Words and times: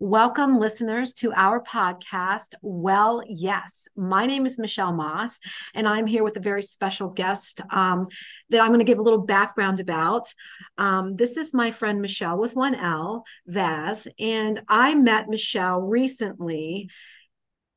Welcome, 0.00 0.60
listeners, 0.60 1.12
to 1.14 1.32
our 1.32 1.60
podcast. 1.60 2.54
Well, 2.62 3.20
yes, 3.26 3.88
my 3.96 4.26
name 4.26 4.46
is 4.46 4.56
Michele 4.56 4.92
Moss, 4.92 5.40
and 5.74 5.88
I'm 5.88 6.06
here 6.06 6.22
with 6.22 6.36
a 6.36 6.40
very 6.40 6.62
special 6.62 7.08
guest 7.08 7.62
um, 7.72 8.06
that 8.50 8.60
I'm 8.60 8.68
going 8.68 8.78
to 8.78 8.84
give 8.84 9.00
a 9.00 9.02
little 9.02 9.22
background 9.22 9.80
about. 9.80 10.32
Um, 10.76 11.16
this 11.16 11.36
is 11.36 11.52
my 11.52 11.72
friend 11.72 12.00
Michele 12.00 12.38
with 12.38 12.54
one 12.54 12.76
L, 12.76 13.24
Vaz, 13.48 14.06
and 14.20 14.62
I 14.68 14.94
met 14.94 15.28
Michele 15.28 15.80
recently 15.80 16.90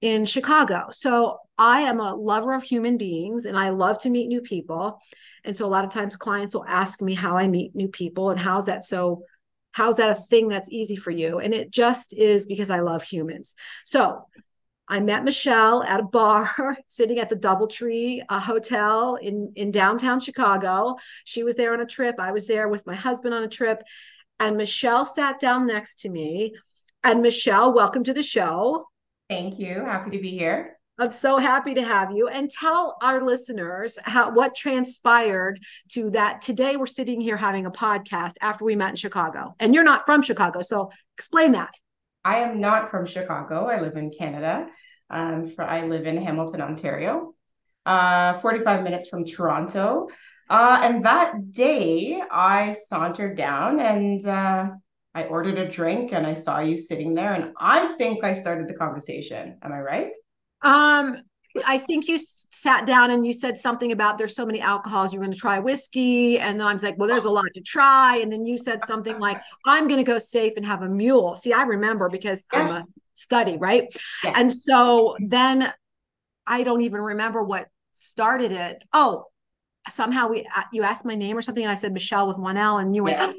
in 0.01 0.27
Chicago. 0.27 0.89
So 0.91 1.39
I 1.57 1.81
am 1.81 1.99
a 1.99 2.13
lover 2.13 2.53
of 2.53 2.61
human 2.61 2.97
beings 2.97 3.45
and 3.45 3.57
I 3.57 3.69
love 3.69 3.99
to 4.03 4.11
meet 4.11 4.27
new 4.27 4.41
people. 4.41 4.99
And 5.43 5.57
so 5.57 5.65
a 5.65 5.69
lot 5.69 5.85
of 5.85 5.91
times 5.91 6.17
clients 6.17 6.53
will 6.53 6.65
ask 6.65 7.01
me 7.01 7.15
how 7.15 7.35
I 7.35 7.47
meet 7.47 7.75
new 7.75 7.87
people 7.87 8.29
and 8.29 8.39
how's 8.39 8.67
that 8.67 8.85
so 8.85 9.23
how's 9.71 9.97
that 9.97 10.09
a 10.09 10.21
thing 10.21 10.47
that's 10.47 10.71
easy 10.71 10.95
for 10.95 11.11
you? 11.11 11.39
And 11.39 11.53
it 11.53 11.71
just 11.71 12.13
is 12.13 12.45
because 12.45 12.69
I 12.69 12.79
love 12.79 13.03
humans. 13.03 13.55
So 13.85 14.25
I 14.87 14.99
met 14.99 15.23
Michele 15.23 15.83
at 15.83 16.01
a 16.01 16.03
bar 16.03 16.49
sitting 16.87 17.19
at 17.19 17.29
the 17.29 17.35
Doubletree 17.35 18.23
uh, 18.27 18.39
Hotel 18.39 19.15
in, 19.15 19.53
in 19.55 19.71
downtown 19.71 20.19
Chicago. 20.19 20.97
She 21.23 21.43
was 21.43 21.55
there 21.55 21.73
on 21.73 21.79
a 21.79 21.85
trip. 21.85 22.15
I 22.19 22.31
was 22.31 22.47
there 22.47 22.67
with 22.67 22.85
my 22.85 22.95
husband 22.95 23.33
on 23.33 23.43
a 23.43 23.47
trip. 23.47 23.81
And 24.39 24.57
Michele 24.57 25.05
sat 25.05 25.39
down 25.39 25.65
next 25.65 26.01
to 26.01 26.09
me. 26.09 26.55
And 27.03 27.21
Michele, 27.21 27.73
welcome 27.73 28.03
to 28.03 28.13
the 28.13 28.23
show. 28.23 28.87
Thank 29.29 29.59
you. 29.59 29.85
Happy 29.85 30.11
to 30.11 30.21
be 30.21 30.31
here. 30.31 30.77
I'm 31.01 31.11
so 31.11 31.39
happy 31.39 31.73
to 31.73 31.81
have 31.81 32.11
you 32.11 32.27
and 32.27 32.47
tell 32.47 32.95
our 33.01 33.25
listeners 33.25 33.97
how 34.03 34.33
what 34.33 34.53
transpired 34.53 35.59
to 35.93 36.11
that 36.11 36.43
today 36.43 36.77
we're 36.77 36.85
sitting 36.85 37.19
here 37.19 37.37
having 37.37 37.65
a 37.65 37.71
podcast 37.71 38.33
after 38.39 38.65
we 38.65 38.75
met 38.75 38.91
in 38.91 38.95
Chicago. 38.97 39.55
And 39.59 39.73
you're 39.73 39.83
not 39.83 40.05
from 40.05 40.21
Chicago, 40.21 40.61
so 40.61 40.91
explain 41.17 41.53
that. 41.53 41.73
I 42.23 42.41
am 42.41 42.59
not 42.61 42.91
from 42.91 43.07
Chicago. 43.07 43.65
I 43.65 43.81
live 43.81 43.97
in 43.97 44.11
Canada. 44.11 44.67
Um, 45.09 45.47
for 45.47 45.63
I 45.63 45.87
live 45.87 46.05
in 46.05 46.21
Hamilton, 46.21 46.61
Ontario, 46.61 47.33
uh, 47.87 48.35
45 48.35 48.83
minutes 48.83 49.09
from 49.09 49.25
Toronto. 49.25 50.07
Uh, 50.51 50.81
and 50.83 51.03
that 51.03 51.51
day, 51.51 52.21
I 52.29 52.73
sauntered 52.73 53.35
down 53.35 53.79
and 53.79 54.23
uh, 54.27 54.69
I 55.15 55.23
ordered 55.23 55.57
a 55.57 55.67
drink, 55.67 56.13
and 56.13 56.27
I 56.27 56.35
saw 56.35 56.59
you 56.59 56.77
sitting 56.77 57.15
there, 57.15 57.33
and 57.33 57.53
I 57.59 57.87
think 57.93 58.23
I 58.23 58.33
started 58.33 58.67
the 58.67 58.75
conversation. 58.75 59.57
Am 59.63 59.73
I 59.73 59.79
right? 59.81 60.11
Um, 60.61 61.17
I 61.65 61.79
think 61.79 62.07
you 62.07 62.17
sat 62.17 62.85
down 62.85 63.11
and 63.11 63.25
you 63.25 63.33
said 63.33 63.59
something 63.59 63.91
about 63.91 64.17
there's 64.17 64.35
so 64.35 64.45
many 64.45 64.61
alcohols, 64.61 65.11
you're 65.11 65.21
going 65.21 65.33
to 65.33 65.37
try 65.39 65.59
whiskey. 65.59 66.39
And 66.39 66.59
then 66.59 66.65
I 66.65 66.73
was 66.73 66.83
like, 66.83 66.97
well, 66.97 67.09
there's 67.09 67.25
a 67.25 67.29
lot 67.29 67.45
to 67.55 67.61
try. 67.61 68.17
And 68.17 68.31
then 68.31 68.45
you 68.45 68.57
said 68.57 68.85
something 68.85 69.19
like, 69.19 69.41
I'm 69.65 69.87
going 69.87 69.97
to 69.97 70.03
go 70.03 70.17
safe 70.17 70.53
and 70.55 70.65
have 70.65 70.81
a 70.81 70.87
mule. 70.87 71.35
See, 71.35 71.51
I 71.51 71.63
remember 71.63 72.09
because 72.09 72.45
yeah. 72.53 72.59
I'm 72.59 72.69
a 72.69 72.85
study, 73.15 73.57
right? 73.57 73.93
Yeah. 74.23 74.33
And 74.35 74.53
so 74.53 75.17
then 75.19 75.73
I 76.47 76.63
don't 76.63 76.81
even 76.81 77.01
remember 77.01 77.43
what 77.43 77.67
started 77.91 78.53
it. 78.53 78.83
Oh, 78.93 79.25
somehow 79.89 80.29
we 80.29 80.47
uh, 80.55 80.63
you 80.71 80.83
asked 80.83 81.05
my 81.05 81.15
name 81.15 81.37
or 81.37 81.41
something, 81.41 81.63
and 81.63 81.71
I 81.71 81.75
said 81.75 81.91
Michele 81.91 82.27
with 82.27 82.37
one 82.37 82.57
L, 82.57 82.77
and 82.77 82.95
you 82.95 83.03
went, 83.03 83.17
yes. 83.17 83.35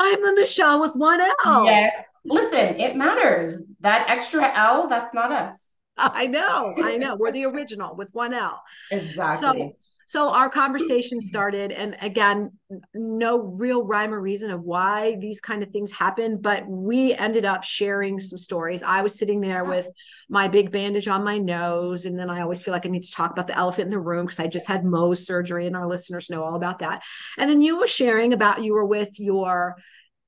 I'm 0.00 0.22
the 0.22 0.32
Michele 0.34 0.80
with 0.80 0.94
one 0.94 1.20
L. 1.44 1.64
Yes. 1.66 2.06
Listen, 2.24 2.80
it 2.80 2.96
matters. 2.96 3.64
That 3.80 4.08
extra 4.08 4.50
L, 4.56 4.88
that's 4.88 5.12
not 5.12 5.32
us. 5.32 5.67
I 6.14 6.26
know, 6.26 6.74
I 6.78 6.96
know. 6.96 7.16
We're 7.16 7.32
the 7.32 7.46
original 7.46 7.96
with 7.96 8.10
one 8.12 8.32
L. 8.32 8.62
Exactly. 8.90 9.60
So, 9.60 9.76
so 10.06 10.32
our 10.32 10.48
conversation 10.48 11.20
started, 11.20 11.70
and 11.70 11.94
again, 12.00 12.52
no 12.94 13.40
real 13.40 13.84
rhyme 13.84 14.14
or 14.14 14.20
reason 14.20 14.50
of 14.50 14.62
why 14.62 15.16
these 15.20 15.38
kind 15.38 15.62
of 15.62 15.68
things 15.68 15.92
happen, 15.92 16.40
but 16.40 16.66
we 16.66 17.12
ended 17.12 17.44
up 17.44 17.62
sharing 17.62 18.18
some 18.18 18.38
stories. 18.38 18.82
I 18.82 19.02
was 19.02 19.18
sitting 19.18 19.42
there 19.42 19.64
with 19.64 19.86
my 20.30 20.48
big 20.48 20.70
bandage 20.70 21.08
on 21.08 21.24
my 21.24 21.36
nose, 21.36 22.06
and 22.06 22.18
then 22.18 22.30
I 22.30 22.40
always 22.40 22.62
feel 22.62 22.72
like 22.72 22.86
I 22.86 22.88
need 22.88 23.02
to 23.02 23.12
talk 23.12 23.32
about 23.32 23.48
the 23.48 23.56
elephant 23.58 23.84
in 23.84 23.90
the 23.90 24.00
room 24.00 24.24
because 24.24 24.40
I 24.40 24.46
just 24.46 24.66
had 24.66 24.82
Mohs 24.82 25.18
surgery, 25.18 25.66
and 25.66 25.76
our 25.76 25.86
listeners 25.86 26.30
know 26.30 26.42
all 26.42 26.54
about 26.54 26.78
that. 26.78 27.02
And 27.36 27.50
then 27.50 27.60
you 27.60 27.78
were 27.78 27.86
sharing 27.86 28.32
about 28.32 28.62
you 28.62 28.72
were 28.72 28.86
with 28.86 29.20
your 29.20 29.76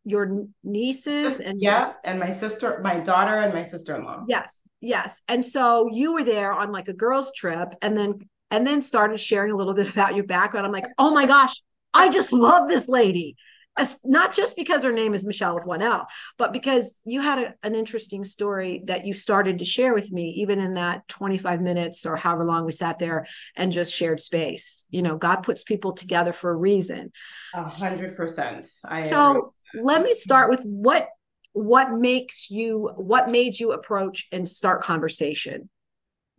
your 0.04 0.46
nieces 0.64 1.40
and 1.40 1.60
yeah 1.60 1.92
and 2.04 2.18
my 2.18 2.30
sister 2.30 2.80
my 2.82 2.98
daughter 2.98 3.34
and 3.36 3.52
my 3.52 3.62
sister-in-law. 3.62 4.24
Yes 4.28 4.64
yes. 4.80 5.22
And 5.28 5.44
so 5.44 5.88
you 5.92 6.14
were 6.14 6.24
there 6.24 6.52
on 6.52 6.72
like 6.72 6.88
a 6.88 6.92
girls 6.92 7.32
trip 7.32 7.74
and 7.82 7.96
then 7.96 8.18
and 8.50 8.66
then 8.66 8.82
started 8.82 9.20
sharing 9.20 9.52
a 9.52 9.56
little 9.56 9.74
bit 9.74 9.88
about 9.92 10.14
your 10.14 10.24
background. 10.24 10.66
I'm 10.66 10.72
like 10.72 10.88
oh 10.98 11.12
my 11.12 11.26
gosh 11.26 11.54
i 11.92 12.08
just 12.08 12.32
love 12.32 12.68
this 12.68 12.88
lady. 12.88 13.36
As, 13.76 14.00
not 14.04 14.34
just 14.34 14.56
because 14.56 14.82
her 14.82 14.92
name 14.92 15.14
is 15.14 15.24
michele 15.24 15.54
with 15.54 15.64
one 15.64 15.80
l 15.80 16.06
but 16.36 16.52
because 16.52 17.00
you 17.04 17.20
had 17.20 17.38
a, 17.38 17.54
an 17.62 17.76
interesting 17.76 18.24
story 18.24 18.82
that 18.86 19.06
you 19.06 19.14
started 19.14 19.60
to 19.60 19.64
share 19.64 19.94
with 19.94 20.10
me 20.10 20.30
even 20.38 20.58
in 20.58 20.74
that 20.74 21.06
25 21.06 21.60
minutes 21.60 22.04
or 22.04 22.16
however 22.16 22.44
long 22.44 22.64
we 22.64 22.72
sat 22.72 22.98
there 22.98 23.26
and 23.56 23.70
just 23.70 23.94
shared 23.94 24.20
space. 24.20 24.86
You 24.90 25.02
know 25.02 25.16
god 25.16 25.42
puts 25.42 25.62
people 25.62 25.92
together 25.92 26.32
for 26.32 26.50
a 26.50 26.56
reason. 26.56 27.12
A 27.54 27.68
hundred 27.68 28.16
percent. 28.16 28.66
I 28.84 29.02
so 29.04 29.30
agree 29.30 29.42
let 29.74 30.02
me 30.02 30.12
start 30.12 30.50
with 30.50 30.62
what 30.64 31.08
what 31.52 31.92
makes 31.92 32.50
you 32.50 32.90
what 32.96 33.28
made 33.28 33.58
you 33.58 33.72
approach 33.72 34.28
and 34.32 34.48
start 34.48 34.82
conversation 34.82 35.68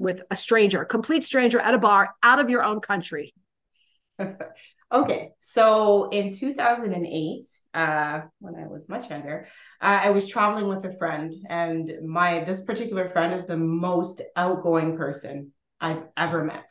with 0.02 0.24
a 0.32 0.36
stranger, 0.36 0.84
complete 0.84 1.24
stranger 1.24 1.60
at 1.60 1.76
a 1.76 1.78
bar 1.78 2.10
out 2.24 2.40
of 2.40 2.50
your 2.50 2.64
own 2.64 2.80
country. 2.80 3.34
okay, 4.92 5.30
so 5.40 6.10
in 6.10 6.34
2008, 6.34 7.46
uh, 7.74 8.22
when 8.40 8.56
I 8.56 8.68
was 8.68 8.90
much 8.90 9.10
younger, 9.10 9.48
uh, 9.80 10.00
I 10.04 10.10
was 10.10 10.28
traveling 10.28 10.68
with 10.68 10.84
a 10.86 10.98
friend, 10.98 11.34
and 11.50 11.92
my 12.06 12.44
this 12.44 12.62
particular 12.62 13.08
friend 13.08 13.34
is 13.34 13.46
the 13.46 13.58
most 13.58 14.22
outgoing 14.36 14.98
person 14.98 15.52
I've 15.80 16.04
ever 16.18 16.44
met. 16.44 16.66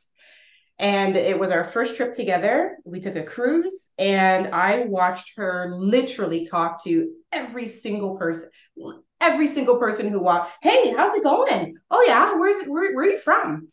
And 0.81 1.15
it 1.15 1.39
was 1.39 1.51
our 1.51 1.63
first 1.63 1.95
trip 1.95 2.15
together. 2.15 2.79
We 2.87 3.01
took 3.01 3.15
a 3.15 3.23
cruise, 3.23 3.91
and 3.99 4.47
I 4.47 4.87
watched 4.87 5.33
her 5.37 5.75
literally 5.77 6.47
talk 6.47 6.83
to 6.85 7.13
every 7.31 7.67
single 7.67 8.17
person, 8.17 8.49
every 9.21 9.47
single 9.49 9.77
person 9.77 10.09
who 10.09 10.23
walked. 10.23 10.53
Hey, 10.63 10.95
how's 10.97 11.15
it 11.15 11.23
going? 11.23 11.77
Oh 11.91 12.03
yeah, 12.07 12.35
where's 12.35 12.65
where, 12.67 12.95
where 12.95 13.05
are 13.05 13.11
you 13.11 13.19
from? 13.19 13.69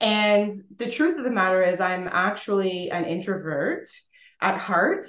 And 0.00 0.52
the 0.76 0.90
truth 0.90 1.18
of 1.18 1.22
the 1.24 1.30
matter 1.30 1.62
is, 1.62 1.78
I'm 1.78 2.08
actually 2.10 2.90
an 2.90 3.04
introvert 3.04 3.88
at 4.40 4.58
heart, 4.58 5.06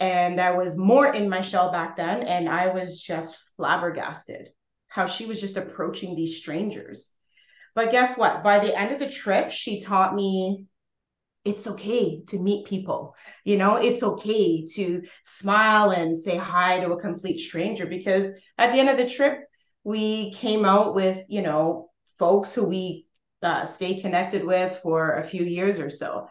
and 0.00 0.40
I 0.40 0.56
was 0.56 0.76
more 0.76 1.06
in 1.06 1.28
my 1.28 1.40
shell 1.40 1.70
back 1.70 1.98
then, 1.98 2.24
and 2.24 2.48
I 2.48 2.66
was 2.66 3.00
just 3.00 3.38
flabbergasted 3.56 4.48
how 4.88 5.06
she 5.06 5.26
was 5.26 5.40
just 5.40 5.56
approaching 5.56 6.16
these 6.16 6.38
strangers. 6.38 7.12
But 7.76 7.92
guess 7.92 8.18
what? 8.18 8.42
By 8.42 8.58
the 8.58 8.76
end 8.76 8.92
of 8.92 8.98
the 8.98 9.08
trip, 9.08 9.52
she 9.52 9.82
taught 9.82 10.16
me 10.16 10.66
it's 11.44 11.66
okay 11.66 12.22
to 12.28 12.38
meet 12.38 12.66
people. 12.66 13.14
You 13.44 13.56
know, 13.56 13.76
it's 13.76 14.02
okay 14.02 14.66
to 14.74 15.02
smile 15.24 15.90
and 15.90 16.16
say 16.16 16.36
hi 16.36 16.80
to 16.80 16.92
a 16.92 17.00
complete 17.00 17.38
stranger 17.38 17.86
because 17.86 18.32
at 18.58 18.72
the 18.72 18.78
end 18.78 18.90
of 18.90 18.98
the 18.98 19.08
trip, 19.08 19.40
we 19.82 20.32
came 20.34 20.64
out 20.64 20.94
with, 20.94 21.24
you 21.28 21.42
know, 21.42 21.88
folks 22.18 22.52
who 22.52 22.64
we 22.64 23.06
uh, 23.42 23.64
stay 23.64 24.00
connected 24.00 24.44
with 24.44 24.78
for 24.82 25.14
a 25.14 25.24
few 25.24 25.44
years 25.44 25.78
or 25.78 25.88
so. 25.88 26.28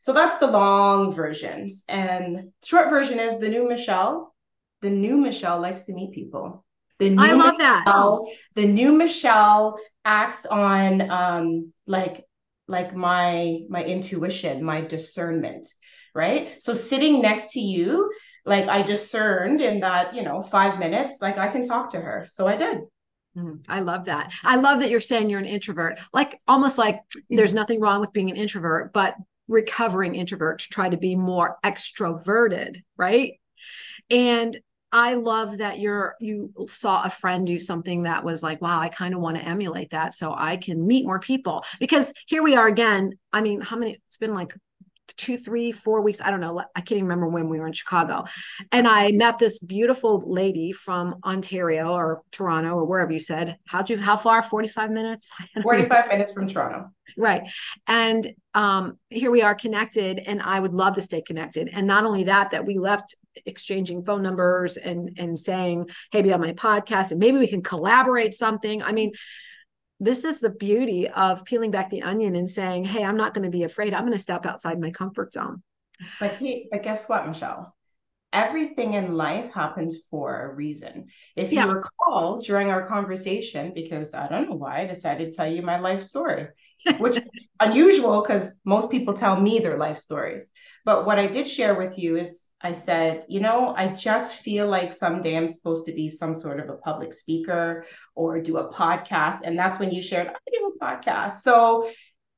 So 0.00 0.12
that's 0.12 0.38
the 0.38 0.50
long 0.50 1.12
versions. 1.12 1.84
And 1.88 2.52
short 2.64 2.90
version 2.90 3.18
is 3.18 3.40
the 3.40 3.48
new 3.48 3.68
Michele. 3.68 4.34
The 4.80 4.90
new 4.90 5.16
Michele 5.16 5.60
likes 5.60 5.82
to 5.84 5.92
meet 5.92 6.12
people. 6.12 6.64
The 6.98 7.10
new 7.10 7.20
I 7.20 7.32
love 7.32 7.54
Michele, 7.58 8.24
that. 8.24 8.36
The 8.54 8.66
new 8.66 8.92
Michele 8.92 9.76
acts 10.04 10.46
on 10.46 11.10
um, 11.10 11.72
like 11.86 12.24
like 12.72 12.94
my 12.94 13.60
my 13.68 13.84
intuition 13.84 14.64
my 14.64 14.80
discernment 14.80 15.68
right 16.14 16.60
so 16.60 16.74
sitting 16.74 17.22
next 17.22 17.52
to 17.52 17.60
you 17.60 18.10
like 18.44 18.66
i 18.68 18.82
discerned 18.82 19.60
in 19.60 19.78
that 19.80 20.14
you 20.14 20.22
know 20.22 20.42
five 20.42 20.78
minutes 20.78 21.16
like 21.20 21.38
i 21.38 21.46
can 21.46 21.66
talk 21.68 21.90
to 21.90 22.00
her 22.00 22.26
so 22.28 22.48
i 22.48 22.56
did 22.56 22.78
mm, 23.36 23.62
I 23.68 23.80
love 23.80 24.06
that. 24.06 24.32
I 24.42 24.56
love 24.56 24.80
that 24.80 24.90
you're 24.90 25.00
saying 25.00 25.30
you're 25.30 25.38
an 25.38 25.46
introvert. 25.46 26.00
Like 26.12 26.40
almost 26.48 26.76
like 26.78 27.00
there's 27.30 27.54
nothing 27.54 27.80
wrong 27.80 28.00
with 28.00 28.12
being 28.12 28.30
an 28.30 28.36
introvert, 28.36 28.92
but 28.92 29.14
recovering 29.48 30.14
introvert 30.14 30.60
to 30.60 30.68
try 30.68 30.88
to 30.88 30.96
be 30.96 31.14
more 31.14 31.56
extroverted, 31.64 32.82
right? 32.96 33.34
And 34.10 34.58
I 34.92 35.14
love 35.14 35.58
that 35.58 35.78
you're 35.78 36.16
you 36.20 36.52
saw 36.68 37.02
a 37.02 37.10
friend 37.10 37.46
do 37.46 37.58
something 37.58 38.02
that 38.02 38.24
was 38.24 38.42
like, 38.42 38.60
wow, 38.60 38.78
I 38.78 38.88
kind 38.88 39.14
of 39.14 39.20
want 39.20 39.38
to 39.38 39.44
emulate 39.44 39.90
that 39.90 40.14
so 40.14 40.34
I 40.36 40.58
can 40.58 40.86
meet 40.86 41.06
more 41.06 41.18
people. 41.18 41.64
Because 41.80 42.12
here 42.26 42.42
we 42.42 42.54
are 42.54 42.68
again. 42.68 43.18
I 43.32 43.40
mean, 43.40 43.62
how 43.62 43.76
many 43.76 43.98
it's 44.06 44.18
been 44.18 44.34
like 44.34 44.54
two, 45.16 45.36
three, 45.36 45.72
four 45.72 46.00
weeks. 46.00 46.20
I 46.20 46.30
don't 46.30 46.40
know. 46.40 46.60
I 46.74 46.80
can't 46.80 46.92
even 46.92 47.04
remember 47.04 47.28
when 47.28 47.48
we 47.48 47.58
were 47.58 47.66
in 47.66 47.72
Chicago. 47.72 48.24
And 48.70 48.86
I 48.86 49.12
met 49.12 49.38
this 49.38 49.58
beautiful 49.58 50.22
lady 50.26 50.72
from 50.72 51.16
Ontario 51.24 51.92
or 51.92 52.22
Toronto 52.30 52.74
or 52.74 52.84
wherever 52.84 53.12
you 53.12 53.20
said. 53.20 53.58
How'd 53.66 53.90
you, 53.90 53.98
how 53.98 54.16
far? 54.16 54.42
45 54.42 54.90
minutes? 54.90 55.30
45 55.62 56.08
minutes 56.08 56.32
from 56.32 56.48
Toronto. 56.48 56.90
Right. 57.16 57.48
And 57.86 58.32
um, 58.54 58.98
here 59.10 59.30
we 59.30 59.42
are 59.42 59.54
connected, 59.54 60.18
and 60.26 60.40
I 60.40 60.60
would 60.60 60.72
love 60.72 60.94
to 60.94 61.02
stay 61.02 61.20
connected. 61.20 61.68
And 61.72 61.86
not 61.86 62.04
only 62.04 62.24
that, 62.24 62.50
that 62.50 62.64
we 62.64 62.78
left 62.78 63.14
exchanging 63.46 64.04
phone 64.04 64.22
numbers 64.22 64.76
and 64.76 65.10
and 65.18 65.38
saying, 65.38 65.88
hey, 66.10 66.22
be 66.22 66.32
on 66.32 66.40
my 66.40 66.52
podcast, 66.52 67.10
and 67.10 67.20
maybe 67.20 67.38
we 67.38 67.48
can 67.48 67.62
collaborate 67.62 68.32
something. 68.34 68.82
I 68.82 68.92
mean, 68.92 69.12
this 70.02 70.24
is 70.24 70.40
the 70.40 70.50
beauty 70.50 71.08
of 71.08 71.44
peeling 71.44 71.70
back 71.70 71.88
the 71.88 72.02
onion 72.02 72.34
and 72.34 72.50
saying, 72.50 72.82
hey, 72.82 73.04
I'm 73.04 73.16
not 73.16 73.34
going 73.34 73.44
to 73.44 73.56
be 73.56 73.62
afraid. 73.62 73.94
I'm 73.94 74.02
going 74.02 74.12
to 74.12 74.18
step 74.18 74.44
outside 74.44 74.80
my 74.80 74.90
comfort 74.90 75.32
zone. 75.32 75.62
But 76.18 76.38
he, 76.38 76.66
but 76.72 76.82
guess 76.82 77.08
what, 77.08 77.24
Michele? 77.24 77.72
Everything 78.32 78.94
in 78.94 79.14
life 79.14 79.52
happens 79.52 79.98
for 80.10 80.42
a 80.42 80.54
reason. 80.54 81.06
If 81.36 81.52
yeah. 81.52 81.66
you 81.66 81.72
recall 81.74 82.40
during 82.40 82.68
our 82.70 82.84
conversation, 82.84 83.72
because 83.76 84.12
I 84.12 84.26
don't 84.26 84.50
know 84.50 84.56
why 84.56 84.80
I 84.80 84.86
decided 84.86 85.30
to 85.30 85.36
tell 85.36 85.46
you 85.46 85.62
my 85.62 85.78
life 85.78 86.02
story, 86.02 86.48
which 86.98 87.18
is 87.18 87.30
unusual 87.60 88.22
because 88.22 88.50
most 88.64 88.90
people 88.90 89.14
tell 89.14 89.40
me 89.40 89.60
their 89.60 89.78
life 89.78 89.98
stories. 89.98 90.50
But 90.84 91.06
what 91.06 91.20
I 91.20 91.28
did 91.28 91.48
share 91.48 91.76
with 91.76 91.96
you 91.96 92.16
is 92.16 92.48
I 92.62 92.72
said, 92.72 93.24
you 93.28 93.40
know, 93.40 93.74
I 93.76 93.88
just 93.88 94.42
feel 94.42 94.68
like 94.68 94.92
someday 94.92 95.36
I'm 95.36 95.48
supposed 95.48 95.86
to 95.86 95.92
be 95.92 96.08
some 96.08 96.32
sort 96.34 96.60
of 96.60 96.68
a 96.68 96.76
public 96.76 97.12
speaker 97.12 97.86
or 98.14 98.40
do 98.40 98.58
a 98.58 98.72
podcast. 98.72 99.40
And 99.44 99.58
that's 99.58 99.78
when 99.78 99.90
you 99.90 100.00
shared, 100.00 100.28
I 100.28 100.32
do 100.52 100.72
a 100.74 100.84
podcast. 100.84 101.40
So 101.40 101.90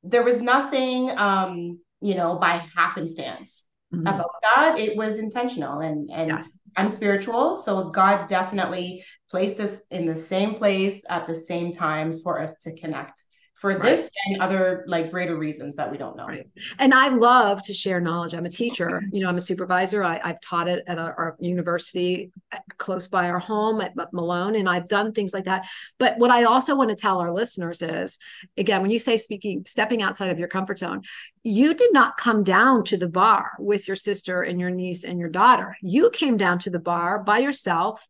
there 0.03 0.23
was 0.23 0.41
nothing, 0.41 1.17
um, 1.19 1.79
you 2.01 2.15
know, 2.15 2.37
by 2.37 2.67
happenstance 2.75 3.67
mm-hmm. 3.95 4.07
about 4.07 4.31
that. 4.43 4.79
It 4.79 4.97
was 4.97 5.19
intentional 5.19 5.81
and, 5.81 6.11
and, 6.11 6.29
yeah. 6.29 6.45
I'm 6.77 6.91
spiritual, 6.91 7.55
so 7.55 7.91
God 7.91 8.27
definitely 8.27 9.05
placed 9.31 9.61
us 9.61 9.83
in 9.93 10.07
the 10.07 10.17
same 10.17 10.55
place 10.55 11.05
at 11.09 11.29
the 11.29 11.35
same 11.35 11.71
time 11.71 12.13
for 12.13 12.41
us 12.41 12.59
to 12.63 12.75
connect 12.75 13.23
for 13.65 13.71
right. 13.71 13.83
this 13.83 14.11
and 14.27 14.43
other 14.43 14.85
like 14.87 15.11
greater 15.11 15.39
reasons 15.39 15.75
that 15.75 15.91
we 15.91 15.97
don't 15.97 16.19
know. 16.19 16.27
Right. 16.27 16.47
And 16.79 16.93
I 16.93 17.09
love 17.09 17.63
to 17.63 17.73
share 17.73 17.99
knowledge. 17.99 18.35
I'm 18.35 18.45
a 18.45 18.51
teacher, 18.51 19.01
you 19.11 19.21
know, 19.21 19.29
I'm 19.31 19.39
a 19.39 19.41
supervisor. 19.41 20.05
I, 20.05 20.21
have 20.23 20.39
taught 20.43 20.69
it 20.69 20.85
at 20.87 20.99
our, 20.99 21.15
our, 21.15 21.37
university 21.41 22.31
uh, 22.53 22.59
close 22.77 23.09
by 23.09 23.31
our 23.31 23.39
home 23.39 23.81
at, 23.81 23.99
at 23.99 24.13
Malone, 24.13 24.57
and 24.57 24.69
I've 24.69 24.87
done 24.87 25.13
things 25.13 25.33
like 25.33 25.45
that. 25.45 25.67
But 25.99 26.19
what 26.19 26.31
I 26.31 26.45
also 26.45 26.77
want 26.77 26.91
to 26.91 26.95
tell 26.95 27.23
our 27.23 27.33
listeners 27.33 27.81
is 27.81 28.19
again, 28.59 28.83
when 28.83 28.91
you 28.91 28.99
say 28.99 29.17
speaking, 29.17 29.65
stepping 29.67 30.03
outside 30.03 30.29
of 30.29 30.39
your 30.39 30.49
comfort 30.49 30.79
zone, 30.79 31.01
you 31.43 31.73
did 31.73 31.95
not 31.95 32.19
come 32.19 32.45
down 32.45 32.85
to 32.85 32.99
the 32.99 33.09
bar 33.09 33.53
with 33.59 33.89
your 33.89 33.97
sister 33.97 34.43
and 34.43 34.61
your 34.61 34.71
niece 34.71 35.05
and 35.05 35.19
your 35.19 35.31
daughter. 35.31 35.75
You 35.81 36.11
came 36.11 36.37
down 36.37 36.59
to 36.61 36.71
the 36.71 36.79
bar 36.79 37.23
by 37.23 37.39
yourself 37.39 38.07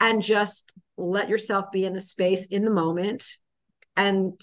and 0.00 0.20
just 0.20 0.70
let 0.98 1.30
yourself 1.30 1.72
be 1.72 1.86
in 1.86 1.94
the 1.94 2.02
space 2.02 2.44
in 2.44 2.66
the 2.66 2.70
moment 2.70 3.38
and 3.96 4.38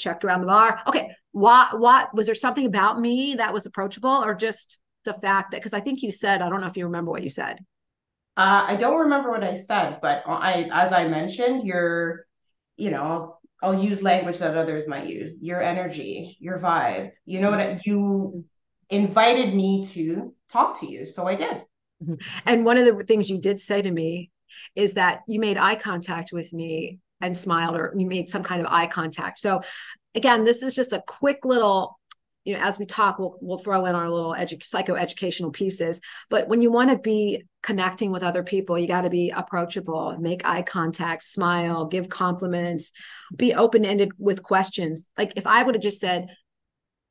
checked 0.00 0.24
around 0.24 0.40
the 0.40 0.46
bar. 0.48 0.80
Okay, 0.88 1.14
what 1.32 1.78
what 1.78 2.14
was 2.14 2.26
there 2.26 2.34
something 2.34 2.66
about 2.66 3.00
me 3.00 3.34
that 3.36 3.52
was 3.52 3.66
approachable, 3.66 4.10
or 4.10 4.34
just 4.34 4.80
the 5.04 5.14
fact 5.14 5.52
that 5.52 5.58
because 5.58 5.74
I 5.74 5.80
think 5.80 6.02
you 6.02 6.10
said 6.10 6.42
I 6.42 6.48
don't 6.48 6.60
know 6.60 6.66
if 6.66 6.76
you 6.76 6.84
remember 6.84 7.10
what 7.10 7.22
you 7.22 7.30
said. 7.30 7.64
Uh, 8.36 8.64
I 8.68 8.76
don't 8.76 9.00
remember 9.00 9.30
what 9.30 9.44
I 9.44 9.56
said, 9.56 9.98
but 10.00 10.22
I 10.26 10.68
as 10.72 10.92
I 10.92 11.06
mentioned, 11.08 11.66
your 11.66 12.26
you 12.76 12.90
know 12.90 13.02
I'll, 13.02 13.40
I'll 13.62 13.84
use 13.84 14.02
language 14.02 14.38
that 14.38 14.56
others 14.56 14.88
might 14.88 15.06
use. 15.06 15.42
Your 15.42 15.62
energy, 15.62 16.36
your 16.40 16.58
vibe. 16.58 17.10
You 17.24 17.40
know 17.40 17.50
what 17.50 17.86
you 17.86 18.44
invited 18.88 19.54
me 19.54 19.86
to 19.86 20.34
talk 20.50 20.80
to 20.80 20.90
you, 20.90 21.06
so 21.06 21.26
I 21.26 21.34
did. 21.36 21.62
Mm-hmm. 22.02 22.14
And 22.46 22.64
one 22.64 22.78
of 22.78 22.84
the 22.84 23.04
things 23.04 23.30
you 23.30 23.40
did 23.40 23.60
say 23.60 23.82
to 23.82 23.90
me 23.90 24.30
is 24.74 24.94
that 24.94 25.20
you 25.28 25.38
made 25.38 25.56
eye 25.56 25.76
contact 25.76 26.30
with 26.32 26.52
me 26.52 26.98
and 27.20 27.36
smiled 27.36 27.76
or 27.76 27.94
you 27.96 28.06
made 28.06 28.28
some 28.28 28.42
kind 28.42 28.60
of 28.60 28.72
eye 28.72 28.86
contact. 28.86 29.38
So 29.38 29.62
again, 30.14 30.44
this 30.44 30.62
is 30.62 30.74
just 30.74 30.92
a 30.92 31.02
quick 31.06 31.44
little 31.44 32.00
you 32.44 32.54
know, 32.54 32.60
as 32.62 32.78
we 32.78 32.86
talk, 32.86 33.18
we'll 33.18 33.36
we'll 33.40 33.58
throw 33.58 33.84
in 33.84 33.94
our 33.94 34.08
little 34.08 34.32
edu- 34.32 34.58
psychoeducational 34.58 35.52
pieces. 35.52 36.00
But 36.30 36.48
when 36.48 36.62
you 36.62 36.72
want 36.72 36.90
to 36.90 36.98
be 36.98 37.44
connecting 37.62 38.10
with 38.10 38.22
other 38.22 38.42
people, 38.42 38.78
you 38.78 38.88
got 38.88 39.02
to 39.02 39.10
be 39.10 39.30
approachable, 39.30 40.16
make 40.18 40.46
eye 40.46 40.62
contact, 40.62 41.22
smile, 41.22 41.84
give 41.84 42.08
compliments, 42.08 42.92
be 43.36 43.54
open 43.54 43.84
ended 43.84 44.12
with 44.18 44.42
questions. 44.42 45.08
Like 45.18 45.34
if 45.36 45.46
I 45.46 45.62
would 45.62 45.74
have 45.74 45.82
just 45.82 46.00
said, 46.00 46.34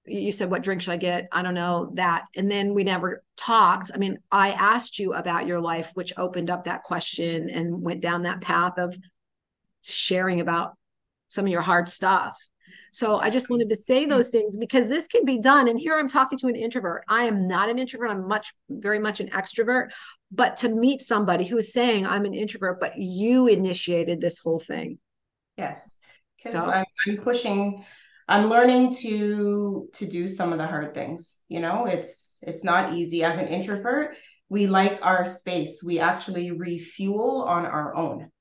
you 0.05 0.31
said, 0.31 0.49
"What 0.49 0.63
drink 0.63 0.81
should 0.81 0.93
I 0.93 0.97
get?" 0.97 1.27
I 1.31 1.43
don't 1.43 1.53
know 1.53 1.91
that, 1.93 2.25
and 2.35 2.49
then 2.49 2.73
we 2.73 2.83
never 2.83 3.23
talked. 3.37 3.91
I 3.93 3.97
mean, 3.97 4.17
I 4.31 4.51
asked 4.51 4.97
you 4.97 5.13
about 5.13 5.45
your 5.45 5.59
life, 5.59 5.91
which 5.93 6.13
opened 6.17 6.49
up 6.49 6.63
that 6.63 6.83
question 6.83 7.51
and 7.51 7.85
went 7.85 8.01
down 8.01 8.23
that 8.23 8.41
path 8.41 8.79
of 8.79 8.97
sharing 9.83 10.39
about 10.39 10.73
some 11.29 11.45
of 11.45 11.51
your 11.51 11.61
hard 11.61 11.89
stuff. 11.89 12.37
So 12.91 13.19
I 13.19 13.29
just 13.29 13.49
wanted 13.49 13.69
to 13.69 13.75
say 13.75 14.01
mm-hmm. 14.01 14.09
those 14.09 14.29
things 14.29 14.57
because 14.57 14.87
this 14.87 15.07
can 15.07 15.25
be 15.25 15.39
done. 15.39 15.67
And 15.67 15.79
here 15.79 15.97
I'm 15.97 16.07
talking 16.07 16.37
to 16.39 16.47
an 16.47 16.55
introvert. 16.55 17.03
I 17.07 17.23
am 17.23 17.47
not 17.47 17.69
an 17.69 17.79
introvert. 17.79 18.09
I'm 18.09 18.27
much, 18.27 18.53
very 18.69 18.99
much 18.99 19.19
an 19.19 19.29
extrovert. 19.29 19.91
But 20.31 20.57
to 20.57 20.69
meet 20.69 21.01
somebody 21.01 21.45
who 21.45 21.57
is 21.57 21.73
saying 21.73 22.05
I'm 22.05 22.25
an 22.25 22.33
introvert, 22.33 22.79
but 22.79 22.97
you 22.97 23.47
initiated 23.47 24.21
this 24.21 24.39
whole 24.39 24.59
thing. 24.59 24.99
Yes. 25.57 25.95
So 26.47 26.65
I'm, 26.65 26.85
I'm 27.07 27.17
pushing, 27.17 27.83
I'm 28.27 28.49
learning 28.49 28.95
to 28.97 29.89
to 29.93 30.07
do 30.07 30.29
some 30.29 30.53
of 30.53 30.57
the 30.57 30.67
hard 30.67 30.93
things. 30.93 31.35
You 31.49 31.59
know, 31.59 31.85
it's 31.85 32.37
it's 32.41 32.63
not 32.63 32.93
easy 32.93 33.23
as 33.23 33.37
an 33.37 33.47
introvert. 33.47 34.15
We 34.47 34.67
like 34.67 34.99
our 35.01 35.25
space. 35.25 35.83
We 35.83 35.99
actually 35.99 36.51
refuel 36.51 37.43
on 37.43 37.65
our 37.65 37.93
own 37.95 38.31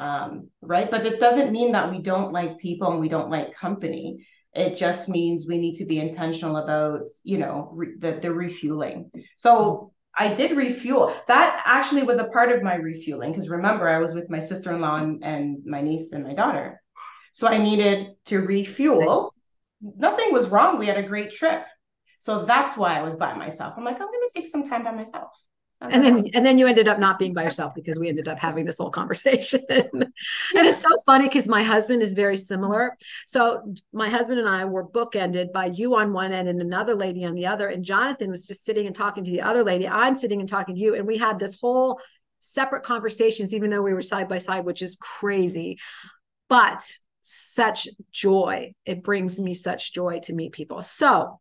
um, 0.00 0.48
right? 0.62 0.90
But 0.90 1.04
it 1.04 1.20
doesn't 1.20 1.52
mean 1.52 1.72
that 1.72 1.90
we 1.90 1.98
don't 1.98 2.32
like 2.32 2.58
people 2.58 2.90
and 2.90 3.00
we 3.00 3.10
don't 3.10 3.30
like 3.30 3.54
company. 3.54 4.26
It 4.54 4.76
just 4.76 5.08
means 5.08 5.46
we 5.46 5.58
need 5.58 5.76
to 5.76 5.84
be 5.84 6.00
intentional 6.00 6.56
about, 6.56 7.02
you 7.22 7.36
know, 7.36 7.70
re- 7.72 7.94
the, 7.98 8.12
the 8.12 8.32
refueling. 8.32 9.10
So 9.36 9.92
I 10.18 10.32
did 10.34 10.56
refuel. 10.56 11.14
That 11.28 11.62
actually 11.66 12.02
was 12.02 12.18
a 12.18 12.28
part 12.28 12.50
of 12.50 12.62
my 12.62 12.76
refueling 12.76 13.30
because 13.30 13.50
remember, 13.50 13.88
I 13.88 13.98
was 13.98 14.14
with 14.14 14.30
my 14.30 14.40
sister 14.40 14.72
in 14.72 14.80
law 14.80 14.96
and, 14.96 15.22
and 15.22 15.58
my 15.66 15.82
niece 15.82 16.12
and 16.12 16.24
my 16.24 16.32
daughter. 16.32 16.80
So 17.32 17.46
I 17.46 17.58
needed 17.58 18.14
to 18.24 18.38
refuel. 18.38 19.30
Nothing 19.82 20.32
was 20.32 20.48
wrong. 20.48 20.78
We 20.78 20.86
had 20.86 20.98
a 20.98 21.02
great 21.02 21.30
trip. 21.30 21.62
So 22.18 22.46
that's 22.46 22.76
why 22.76 22.98
I 22.98 23.02
was 23.02 23.16
by 23.16 23.34
myself. 23.34 23.74
I'm 23.76 23.84
like, 23.84 24.00
I'm 24.00 24.08
going 24.08 24.28
to 24.28 24.34
take 24.34 24.46
some 24.46 24.64
time 24.64 24.82
by 24.82 24.92
myself 24.92 25.30
and 25.80 26.04
then 26.04 26.28
and 26.34 26.44
then 26.44 26.58
you 26.58 26.66
ended 26.66 26.88
up 26.88 26.98
not 26.98 27.18
being 27.18 27.32
by 27.32 27.42
yourself 27.42 27.74
because 27.74 27.98
we 27.98 28.08
ended 28.08 28.28
up 28.28 28.38
having 28.38 28.64
this 28.64 28.78
whole 28.78 28.90
conversation. 28.90 29.60
And 29.70 30.12
it's 30.54 30.80
so 30.80 30.88
funny 31.06 31.26
because 31.26 31.48
my 31.48 31.62
husband 31.62 32.02
is 32.02 32.12
very 32.12 32.36
similar. 32.36 32.96
So 33.26 33.72
my 33.92 34.08
husband 34.08 34.38
and 34.38 34.48
i 34.48 34.64
were 34.64 34.86
bookended 34.86 35.52
by 35.52 35.66
you 35.66 35.94
on 35.94 36.12
one 36.12 36.32
end 36.32 36.48
and 36.48 36.60
another 36.60 36.94
lady 36.94 37.24
on 37.24 37.34
the 37.34 37.46
other 37.46 37.68
and 37.68 37.84
jonathan 37.84 38.30
was 38.30 38.46
just 38.46 38.64
sitting 38.64 38.86
and 38.86 38.94
talking 38.94 39.24
to 39.24 39.30
the 39.30 39.40
other 39.40 39.64
lady. 39.64 39.88
I'm 39.88 40.14
sitting 40.14 40.40
and 40.40 40.48
talking 40.48 40.74
to 40.74 40.80
you 40.80 40.94
and 40.94 41.06
we 41.06 41.16
had 41.18 41.38
this 41.38 41.58
whole 41.60 42.00
separate 42.40 42.82
conversations 42.82 43.54
even 43.54 43.70
though 43.70 43.82
we 43.82 43.94
were 43.94 44.02
side 44.02 44.28
by 44.28 44.38
side 44.38 44.64
which 44.64 44.82
is 44.82 44.96
crazy. 44.96 45.78
But 46.48 46.82
such 47.22 47.88
joy. 48.10 48.74
It 48.84 49.02
brings 49.02 49.38
me 49.38 49.54
such 49.54 49.92
joy 49.92 50.20
to 50.24 50.32
meet 50.32 50.52
people. 50.52 50.82
So 50.82 51.40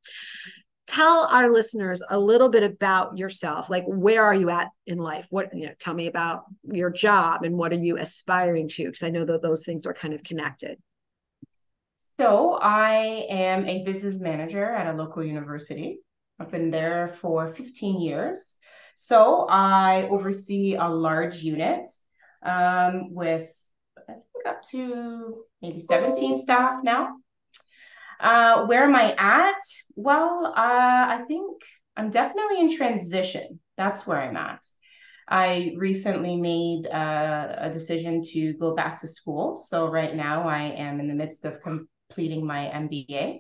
tell 0.90 1.28
our 1.30 1.52
listeners 1.52 2.02
a 2.10 2.18
little 2.20 2.50
bit 2.50 2.64
about 2.64 3.16
yourself. 3.16 3.70
Like 3.70 3.86
where 3.86 4.24
are 4.24 4.34
you 4.34 4.50
at 4.50 4.70
in 4.88 4.98
life? 4.98 5.28
What 5.30 5.56
you 5.56 5.68
know 5.68 5.74
tell 5.80 5.94
me 5.94 6.08
about 6.08 6.44
your 6.64 6.90
job 6.90 7.44
and 7.44 7.56
what 7.56 7.72
are 7.72 7.80
you 7.80 7.98
aspiring 7.98 8.68
to? 8.70 8.86
Because 8.86 9.04
i 9.04 9.10
know 9.10 9.24
that 9.26 9.42
those 9.42 9.66
things 9.66 9.86
are 9.86 9.94
kind 9.94 10.14
of 10.14 10.24
connected. 10.24 10.80
So 12.18 12.58
i 12.62 13.26
am 13.30 13.68
a 13.68 13.84
business 13.84 14.20
manager 14.20 14.66
at 14.66 14.94
a 14.94 14.98
local 14.98 15.24
university. 15.24 16.00
I've 16.40 16.52
been 16.52 16.72
there 16.72 17.10
for 17.22 17.48
15 17.48 18.02
years. 18.02 18.58
So 18.96 19.46
i 19.48 20.08
oversee 20.10 20.76
a 20.76 20.88
large 20.88 21.44
unit 21.44 21.88
um, 22.44 23.14
with 23.14 23.54
i 24.08 24.14
think 24.14 24.46
up 24.48 24.64
to 24.72 25.44
maybe 25.62 25.80
17 25.80 26.38
staff 26.38 26.84
now 26.84 27.16
uh, 28.20 28.66
where 28.66 28.84
am 28.84 28.96
I 28.96 29.16
at? 29.18 29.60
Well, 29.96 30.48
uh, 30.48 30.54
I 30.56 31.24
think 31.28 31.62
I'm 31.96 32.10
definitely 32.10 32.60
in 32.60 32.76
transition. 32.76 33.60
That's 33.78 34.06
where 34.06 34.22
I'm 34.22 34.38
at. 34.38 34.66
I 35.28 35.76
recently 35.78 36.36
made 36.36 36.88
uh, 36.88 37.56
a 37.58 37.70
decision 37.70 38.22
to 38.34 38.54
go 38.54 38.74
back 38.74 39.00
to 39.02 39.08
school. 39.08 39.56
So 39.56 39.88
right 39.88 40.16
now 40.16 40.48
I 40.48 40.64
am 40.64 41.00
in 41.00 41.08
the 41.08 41.14
midst 41.14 41.46
of 41.46 41.62
completing 41.62 42.46
my 42.46 42.66
MBA. 42.74 43.40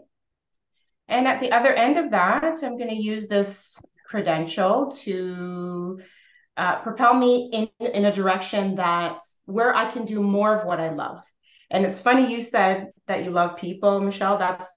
And 1.07 1.27
at 1.27 1.39
the 1.39 1.51
other 1.51 1.73
end 1.73 1.97
of 1.97 2.11
that, 2.11 2.59
I'm 2.61 2.77
going 2.77 2.91
to 2.91 2.95
use 2.95 3.27
this 3.27 3.81
credential 4.05 4.91
to 5.03 5.99
uh, 6.57 6.81
propel 6.81 7.15
me 7.15 7.49
in, 7.51 7.87
in 7.87 8.05
a 8.05 8.11
direction 8.11 8.75
that 8.75 9.17
where 9.45 9.75
I 9.75 9.89
can 9.89 10.05
do 10.05 10.21
more 10.21 10.55
of 10.55 10.65
what 10.65 10.79
I 10.79 10.89
love. 10.89 11.23
And 11.71 11.85
it's 11.85 12.01
funny 12.01 12.31
you 12.31 12.41
said 12.41 12.89
that 13.09 13.25
you 13.25 13.31
love 13.31 13.57
people, 13.57 13.99
Michele. 13.99 14.37
That's 14.37 14.73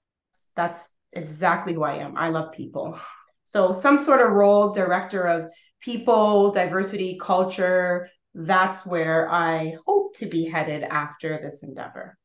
that's 0.55 0.91
exactly 1.13 1.73
who 1.73 1.83
I 1.83 1.95
am. 1.95 2.17
I 2.17 2.29
love 2.29 2.51
people. 2.51 2.99
So 3.45 3.71
some 3.71 3.97
sort 3.97 4.19
of 4.19 4.31
role, 4.31 4.71
director 4.71 5.21
of 5.21 5.51
people, 5.79 6.51
diversity, 6.51 7.17
culture. 7.21 8.09
That's 8.33 8.85
where 8.85 9.29
I 9.29 9.75
hope 9.85 10.17
to 10.17 10.25
be 10.25 10.45
headed 10.45 10.83
after 10.83 11.39
this 11.41 11.61
endeavor. 11.61 12.17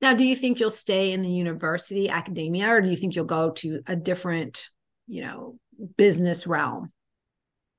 Now, 0.00 0.14
do 0.14 0.24
you 0.24 0.36
think 0.36 0.60
you'll 0.60 0.70
stay 0.70 1.12
in 1.12 1.22
the 1.22 1.30
university 1.30 2.08
academia 2.08 2.68
or 2.68 2.80
do 2.80 2.88
you 2.88 2.96
think 2.96 3.16
you'll 3.16 3.24
go 3.24 3.50
to 3.52 3.80
a 3.86 3.96
different, 3.96 4.68
you 5.06 5.22
know, 5.22 5.58
business 5.96 6.46
realm? 6.46 6.92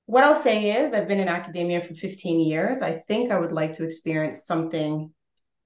What 0.07 0.23
I'll 0.23 0.33
say 0.33 0.81
is 0.81 0.93
I've 0.93 1.07
been 1.07 1.19
in 1.19 1.27
academia 1.27 1.81
for 1.81 1.93
15 1.93 2.39
years. 2.39 2.81
I 2.81 2.93
think 3.07 3.31
I 3.31 3.39
would 3.39 3.51
like 3.51 3.73
to 3.73 3.85
experience 3.85 4.45
something 4.45 5.13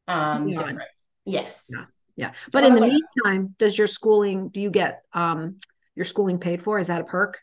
um, 0.09 0.47
different. 0.47 0.81
Yes. 1.25 1.67
Yeah. 1.69 1.85
Yeah. 2.15 2.33
But 2.51 2.63
in 2.63 2.75
the 2.75 2.81
meantime, 2.81 3.55
does 3.57 3.77
your 3.77 3.87
schooling, 3.87 4.49
do 4.49 4.61
you 4.61 4.69
get 4.69 5.01
um, 5.13 5.59
your 5.95 6.05
schooling 6.05 6.37
paid 6.37 6.61
for? 6.61 6.79
Is 6.79 6.87
that 6.87 7.01
a 7.01 7.05
perk? 7.05 7.39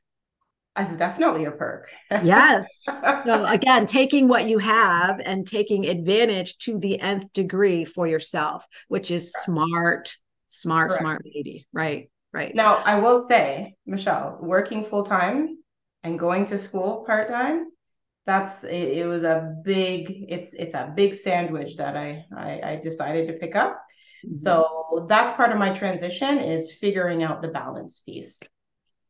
That's 0.76 0.96
definitely 0.96 1.44
a 1.44 1.50
perk. 1.50 1.88
yes. 2.10 2.84
So 2.84 3.46
again, 3.48 3.86
taking 3.86 4.28
what 4.28 4.48
you 4.48 4.58
have 4.58 5.20
and 5.24 5.46
taking 5.46 5.86
advantage 5.86 6.58
to 6.58 6.78
the 6.78 7.00
nth 7.00 7.32
degree 7.32 7.84
for 7.84 8.06
yourself, 8.06 8.64
which 8.88 9.10
is 9.10 9.32
smart, 9.32 10.16
smart, 10.48 10.90
Correct. 10.90 11.00
smart 11.00 11.22
lady. 11.24 11.66
Right. 11.72 12.10
Right. 12.32 12.54
Now, 12.54 12.76
I 12.84 12.98
will 13.00 13.24
say, 13.26 13.74
Michele, 13.86 14.38
working 14.40 14.84
full 14.84 15.02
time 15.02 15.58
and 16.04 16.18
going 16.18 16.44
to 16.46 16.58
school 16.58 17.04
part 17.04 17.28
time, 17.28 17.66
that's 18.24 18.62
it, 18.62 18.98
it, 18.98 19.06
was 19.06 19.24
a 19.24 19.56
big 19.64 20.26
it's 20.28 20.54
it's 20.54 20.74
a 20.74 20.92
big 20.94 21.14
sandwich 21.16 21.76
that 21.76 21.96
I 21.96 22.24
I, 22.36 22.60
I 22.64 22.76
decided 22.76 23.26
to 23.26 23.34
pick 23.34 23.56
up. 23.56 23.82
Mm-hmm. 24.24 24.32
So 24.32 25.06
that's 25.08 25.36
part 25.36 25.52
of 25.52 25.58
my 25.58 25.70
transition 25.70 26.38
is 26.38 26.72
figuring 26.72 27.22
out 27.22 27.42
the 27.42 27.48
balance 27.48 28.00
piece. 28.00 28.38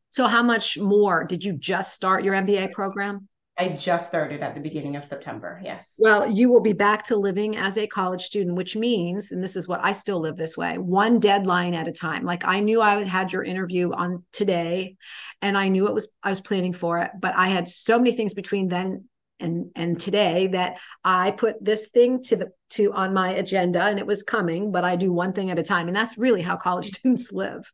So, 0.09 0.27
how 0.27 0.43
much 0.43 0.77
more 0.77 1.23
did 1.23 1.43
you 1.45 1.53
just 1.53 1.93
start 1.93 2.25
your 2.25 2.33
MBA 2.33 2.73
program? 2.73 3.29
I 3.57 3.69
just 3.69 4.07
started 4.07 4.41
at 4.41 4.55
the 4.55 4.61
beginning 4.61 4.95
of 4.95 5.05
September. 5.05 5.61
Yes. 5.63 5.93
Well, 5.97 6.27
you 6.27 6.49
will 6.49 6.61
be 6.61 6.73
back 6.73 7.03
to 7.05 7.15
living 7.15 7.57
as 7.57 7.77
a 7.77 7.85
college 7.85 8.23
student, 8.23 8.55
which 8.55 8.75
means, 8.75 9.31
and 9.31 9.43
this 9.43 9.55
is 9.55 9.67
what 9.67 9.83
I 9.83 9.91
still 9.91 10.19
live 10.19 10.35
this 10.35 10.57
way 10.57 10.77
one 10.77 11.19
deadline 11.19 11.73
at 11.73 11.87
a 11.87 11.91
time. 11.91 12.25
Like 12.25 12.43
I 12.43 12.59
knew 12.59 12.81
I 12.81 13.03
had 13.03 13.31
your 13.31 13.43
interview 13.43 13.91
on 13.91 14.23
today 14.31 14.97
and 15.41 15.57
I 15.57 15.67
knew 15.67 15.87
it 15.87 15.93
was, 15.93 16.07
I 16.23 16.29
was 16.29 16.41
planning 16.41 16.73
for 16.73 16.99
it, 16.99 17.11
but 17.19 17.35
I 17.35 17.49
had 17.49 17.69
so 17.69 17.99
many 17.99 18.13
things 18.13 18.33
between 18.33 18.67
then 18.67 19.05
and 19.41 19.71
and 19.75 19.99
today 19.99 20.47
that 20.47 20.79
I 21.03 21.31
put 21.31 21.63
this 21.63 21.89
thing 21.89 22.23
to 22.23 22.35
the 22.35 22.51
to 22.71 22.93
on 22.93 23.13
my 23.13 23.29
agenda 23.31 23.83
and 23.83 23.99
it 23.99 24.07
was 24.07 24.23
coming, 24.23 24.71
but 24.71 24.85
I 24.85 24.95
do 24.95 25.11
one 25.11 25.33
thing 25.33 25.49
at 25.49 25.59
a 25.59 25.63
time. 25.63 25.87
And 25.87 25.95
that's 25.95 26.17
really 26.17 26.41
how 26.41 26.57
college 26.57 26.85
students 26.93 27.31
live. 27.31 27.71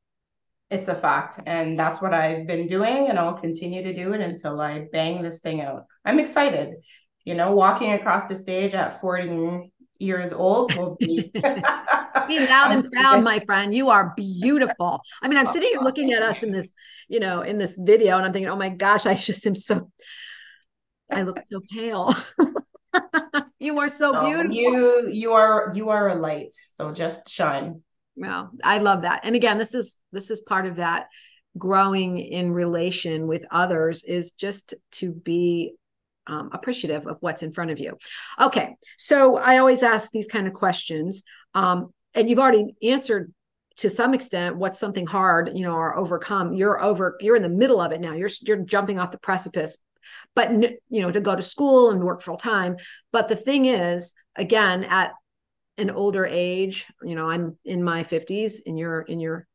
It's 0.70 0.88
a 0.88 0.96
fact. 0.96 1.40
And 1.46 1.80
that's 1.80 2.02
what 2.02 2.14
i've 2.14 2.48
been 2.48 2.68
doing 2.68 3.08
and 3.08 3.18
i'll 3.18 3.34
continue 3.34 3.84
to 3.84 3.94
do 3.94 4.14
it 4.14 4.22
until 4.22 4.60
i 4.60 4.88
bang 4.92 5.22
this 5.22 5.40
thing 5.40 5.62
out. 5.62 5.86
I'm 6.06 6.20
excited. 6.20 6.76
You 7.26 7.36
know 7.36 7.52
walking 7.52 7.92
across 7.94 8.28
the 8.28 8.36
stage 8.36 8.74
at 8.74 9.02
40 9.02 9.72
years 10.00 10.32
old 10.32 10.76
will 10.76 10.96
be 11.00 11.32
be 12.28 12.40
loud 12.40 12.72
and 12.72 12.92
proud 12.92 13.24
my 13.24 13.40
friend. 13.40 13.74
You 13.74 13.90
are 13.90 14.14
beautiful. 14.16 15.02
I 15.22 15.28
mean 15.28 15.38
i'm 15.38 15.46
sitting 15.46 15.70
here 15.70 15.82
looking 15.82 16.14
at 16.14 16.22
us 16.22 16.44
in 16.44 16.52
this 16.52 16.74
you 17.08 17.20
know 17.20 17.42
in 17.42 17.58
this 17.58 17.78
video 17.80 18.18
and 18.18 18.26
i'm 18.26 18.34
thinking 18.34 18.50
oh 18.50 18.56
my 18.56 18.70
gosh 18.70 19.06
i 19.06 19.14
just 19.14 19.46
am 19.48 19.56
so 19.56 19.90
i 21.12 21.22
look 21.22 21.38
so 21.46 21.62
pale 21.70 22.14
you 23.60 23.80
are 23.80 23.90
so 23.90 24.24
beautiful 24.26 24.54
you 24.54 25.10
you 25.12 25.32
are 25.34 25.72
you 25.74 25.90
are 25.90 26.10
a 26.10 26.16
light 26.16 26.54
so 26.68 26.92
just 26.92 27.30
shine 27.30 27.82
well, 28.18 28.50
I 28.64 28.80
love 28.80 29.04
that. 29.04 29.22
And 29.24 29.36
again, 29.36 29.58
this 29.58 29.76
is 29.76 30.00
this 30.12 30.32
is 30.32 30.42
part 30.42 30.66
of 30.66 30.78
that 30.78 31.08
growing 31.58 32.18
in 32.18 32.52
relation 32.52 33.28
with 33.28 33.46
others 33.52 34.04
is 34.04 34.32
just 34.32 34.74
to 34.94 35.12
be 35.12 35.74
um, 36.26 36.50
appreciative 36.52 37.08
of 37.08 37.18
what's 37.22 37.44
in 37.44 37.52
front 37.52 37.72
of 37.72 37.80
you. 37.80 37.98
Okay, 38.40 38.76
so 38.98 39.38
I 39.38 39.58
always 39.58 39.84
ask 39.84 40.12
these 40.12 40.28
kind 40.28 40.48
of 40.48 40.54
questions, 40.54 41.24
um, 41.54 41.94
and 42.16 42.30
you've 42.30 42.40
already 42.40 42.76
answered 42.84 43.32
to 43.78 43.90
some 43.90 44.16
extent 44.16 44.58
what's 44.58 44.80
something 44.80 45.06
hard, 45.06 45.52
you 45.54 45.64
know, 45.64 45.76
or 45.76 45.96
overcome. 45.96 46.54
You're 46.54 46.84
over. 46.84 47.18
You're 47.22 47.36
in 47.36 47.44
the 47.44 47.50
middle 47.50 47.80
of 47.80 47.92
it 47.92 48.02
now. 48.02 48.14
You're 48.14 48.30
you're 48.42 48.58
jumping 48.58 48.98
off 48.98 49.12
the 49.12 49.20
precipice, 49.20 49.78
but 50.36 50.52
you 50.52 51.02
know, 51.02 51.12
to 51.12 51.22
go 51.22 51.36
to 51.36 51.42
school 51.42 51.92
and 51.92 52.04
work 52.04 52.22
full 52.22 52.38
time. 52.38 52.78
But 53.12 53.28
the 53.28 53.36
thing 53.36 53.66
is, 53.66 54.14
again, 54.36 54.84
at 54.86 55.14
an 55.78 55.92
older 55.92 56.26
age 56.26 56.88
you 57.04 57.16
know 57.16 57.30
i'm 57.30 57.58
in 57.64 57.84
my 57.84 58.04
50s 58.04 58.62
and 58.66 58.78
you're 58.78 59.02
in 59.02 59.20
your 59.20 59.48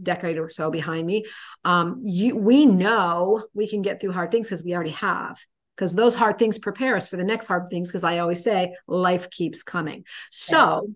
decade 0.00 0.38
or 0.38 0.48
so 0.50 0.70
behind 0.70 1.06
me 1.06 1.24
um 1.64 2.00
you 2.04 2.36
we 2.36 2.66
know 2.66 3.44
we 3.54 3.68
can 3.68 3.82
get 3.82 4.00
through 4.00 4.12
hard 4.12 4.30
things 4.30 4.48
because 4.48 4.62
we 4.62 4.74
already 4.74 4.90
have 4.90 5.38
because 5.74 5.94
those 5.94 6.14
hard 6.14 6.38
things 6.38 6.58
prepare 6.58 6.96
us 6.96 7.08
for 7.08 7.16
the 7.16 7.24
next 7.24 7.46
hard 7.46 7.68
things 7.68 7.88
because 7.88 8.04
i 8.04 8.18
always 8.18 8.42
say 8.44 8.74
life 8.86 9.28
keeps 9.30 9.62
coming 9.62 10.04
so 10.30 10.88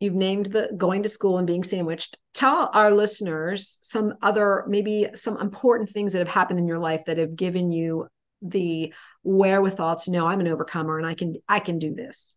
you've 0.00 0.14
named 0.14 0.46
the 0.46 0.70
going 0.76 1.02
to 1.02 1.08
school 1.08 1.38
and 1.38 1.46
being 1.46 1.64
sandwiched 1.64 2.18
tell 2.34 2.70
our 2.74 2.90
listeners 2.90 3.78
some 3.82 4.14
other 4.22 4.64
maybe 4.68 5.08
some 5.14 5.40
important 5.40 5.88
things 5.88 6.12
that 6.12 6.18
have 6.18 6.28
happened 6.28 6.58
in 6.58 6.68
your 6.68 6.78
life 6.78 7.04
that 7.06 7.18
have 7.18 7.36
given 7.36 7.70
you 7.70 8.06
the 8.42 8.92
wherewithal 9.22 9.96
to 9.96 10.10
know 10.10 10.26
i'm 10.26 10.40
an 10.40 10.48
overcomer 10.48 10.98
and 10.98 11.06
i 11.06 11.14
can 11.14 11.34
i 11.48 11.58
can 11.58 11.78
do 11.78 11.94
this 11.94 12.36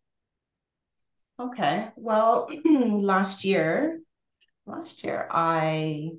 Okay. 1.39 1.88
Well, 1.96 2.50
last 2.66 3.46
year, 3.46 4.01
last 4.66 5.06
year 5.06 5.25
I 5.32 6.10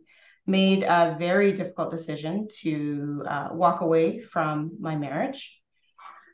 made 0.47 0.83
a 0.83 1.17
very 1.19 1.53
difficult 1.53 1.91
decision 1.91 2.49
to 2.63 3.23
uh, 3.29 3.49
walk 3.53 3.83
away 3.83 4.21
from 4.21 4.79
my 4.81 4.97
marriage. 4.97 5.61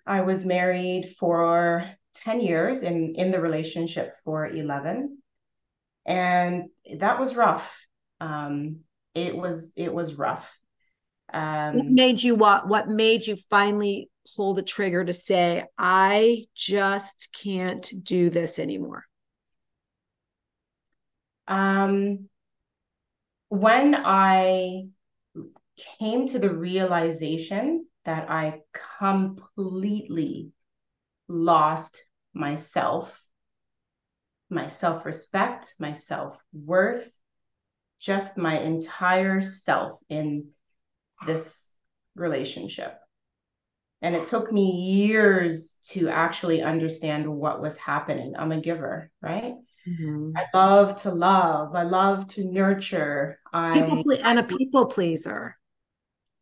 I 0.07 0.21
was 0.21 0.45
married 0.45 1.11
for 1.19 1.85
10 2.17 2.41
years 2.41 2.83
in 2.83 3.15
in 3.15 3.31
the 3.31 3.41
relationship 3.41 4.15
for 4.25 4.47
11 4.47 5.19
and 6.05 6.65
that 6.99 7.19
was 7.19 7.35
rough. 7.35 7.87
Um 8.21 8.81
it 9.15 9.37
was 9.37 9.73
it 9.77 9.93
was 9.93 10.15
rough. 10.15 10.59
Um 11.33 11.75
what 11.77 11.87
made 11.87 12.23
you 12.23 12.35
what 12.35 12.69
what 12.69 12.89
made 12.89 13.27
you 13.27 13.37
finally 13.51 14.11
pull 14.35 14.55
the 14.55 14.63
trigger 14.63 15.05
to 15.05 15.13
say, 15.13 15.65
I 15.79 16.47
just 16.55 17.29
can't 17.33 17.89
do 18.03 18.31
this 18.31 18.59
anymore? 18.59 19.05
Um, 21.47 22.29
when 23.49 23.95
I 23.95 24.89
came 25.99 26.27
to 26.29 26.39
the 26.39 26.51
realization 26.51 27.87
that 28.05 28.31
I 28.31 28.61
completely 28.99 30.51
lost 31.29 32.05
myself, 32.37 33.21
my 34.50 34.69
self 34.69 35.07
respect, 35.07 35.75
my 35.78 35.93
self 35.93 36.38
worth, 36.52 37.11
just 37.99 38.37
my 38.37 38.59
entire 38.59 39.40
self 39.40 39.99
in 40.09 40.49
this 41.26 41.73
relationship. 42.14 42.99
And 44.02 44.14
it 44.14 44.26
took 44.26 44.52
me 44.52 44.71
years 44.71 45.78
to 45.88 46.09
actually 46.11 46.62
understand 46.62 47.26
what 47.26 47.62
was 47.62 47.76
happening. 47.78 48.35
I'm 48.38 48.52
a 48.52 48.61
giver, 48.61 49.11
right? 49.23 49.55
Mm-hmm. 49.88 50.33
I 50.37 50.45
love 50.52 51.02
to 51.02 51.11
love. 51.11 51.75
I 51.75 51.85
love 51.85 52.28
to 52.28 52.45
nurture. 52.45 53.40
People 53.73 54.02
ple- 54.02 54.19
and 54.23 54.38
a 54.38 54.43
people 54.43 54.87
pleaser. 54.87 55.57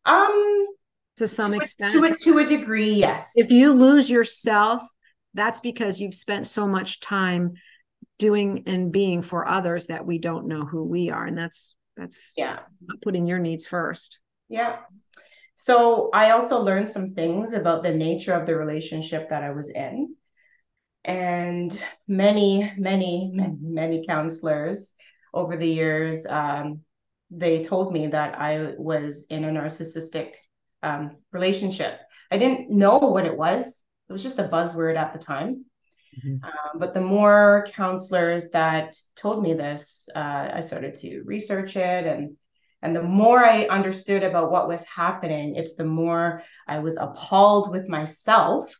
Um, 0.05 0.67
to 1.15 1.27
some 1.27 1.53
to 1.53 1.61
extent, 1.61 1.95
a, 1.95 1.99
to 1.99 2.13
a 2.13 2.17
to 2.17 2.37
a 2.39 2.45
degree, 2.45 2.91
yes. 2.91 3.31
If 3.35 3.49
you 3.49 3.73
lose 3.73 4.09
yourself, 4.09 4.81
that's 5.35 5.59
because 5.59 5.99
you've 5.99 6.15
spent 6.15 6.47
so 6.47 6.67
much 6.67 6.99
time 6.99 7.53
doing 8.17 8.63
and 8.65 8.91
being 8.91 9.21
for 9.21 9.47
others 9.47 9.87
that 9.87 10.05
we 10.05 10.17
don't 10.17 10.47
know 10.47 10.65
who 10.65 10.83
we 10.83 11.11
are, 11.11 11.25
and 11.25 11.37
that's 11.37 11.75
that's 11.95 12.33
yeah, 12.35 12.57
putting 13.03 13.27
your 13.27 13.39
needs 13.39 13.67
first. 13.67 14.19
Yeah, 14.49 14.77
so 15.55 16.09
I 16.13 16.31
also 16.31 16.59
learned 16.59 16.89
some 16.89 17.13
things 17.13 17.53
about 17.53 17.81
the 17.81 17.93
nature 17.93 18.33
of 18.33 18.45
the 18.45 18.57
relationship 18.57 19.29
that 19.29 19.41
I 19.41 19.51
was 19.51 19.69
in. 19.69 20.15
And 21.05 21.79
many, 22.07 22.71
many, 22.77 23.31
many, 23.33 23.57
many 23.61 24.05
counselors 24.05 24.91
over 25.33 25.55
the 25.55 25.67
years, 25.67 26.25
um, 26.25 26.81
they 27.31 27.63
told 27.63 27.93
me 27.93 28.07
that 28.07 28.39
I 28.39 28.73
was 28.77 29.25
in 29.29 29.45
a 29.45 29.49
narcissistic 29.49 30.31
um, 30.83 31.17
relationship. 31.31 31.99
I 32.31 32.37
didn't 32.37 32.69
know 32.69 32.97
what 32.97 33.25
it 33.25 33.37
was. 33.37 33.81
It 34.09 34.13
was 34.13 34.23
just 34.23 34.39
a 34.39 34.47
buzzword 34.47 34.97
at 34.97 35.13
the 35.13 35.19
time. 35.19 35.65
Mm-hmm. 36.17 36.43
Um, 36.45 36.79
but 36.79 36.93
the 36.93 37.01
more 37.01 37.67
counselors 37.71 38.49
that 38.51 38.95
told 39.15 39.43
me 39.43 39.53
this, 39.53 40.07
uh, 40.15 40.49
I 40.53 40.61
started 40.61 40.95
to 40.97 41.23
research 41.23 41.75
it 41.75 42.05
and 42.05 42.37
and 42.81 42.95
the 42.95 43.01
more 43.01 43.43
I 43.43 43.63
understood 43.63 44.21
about 44.21 44.51
what 44.51 44.67
was 44.67 44.85
happening, 44.85 45.55
it's 45.55 45.73
the 45.73 45.85
more 45.85 46.43
I 46.67 46.77
was 46.79 46.97
appalled 46.97 47.71
with 47.71 47.89
myself 47.89 48.75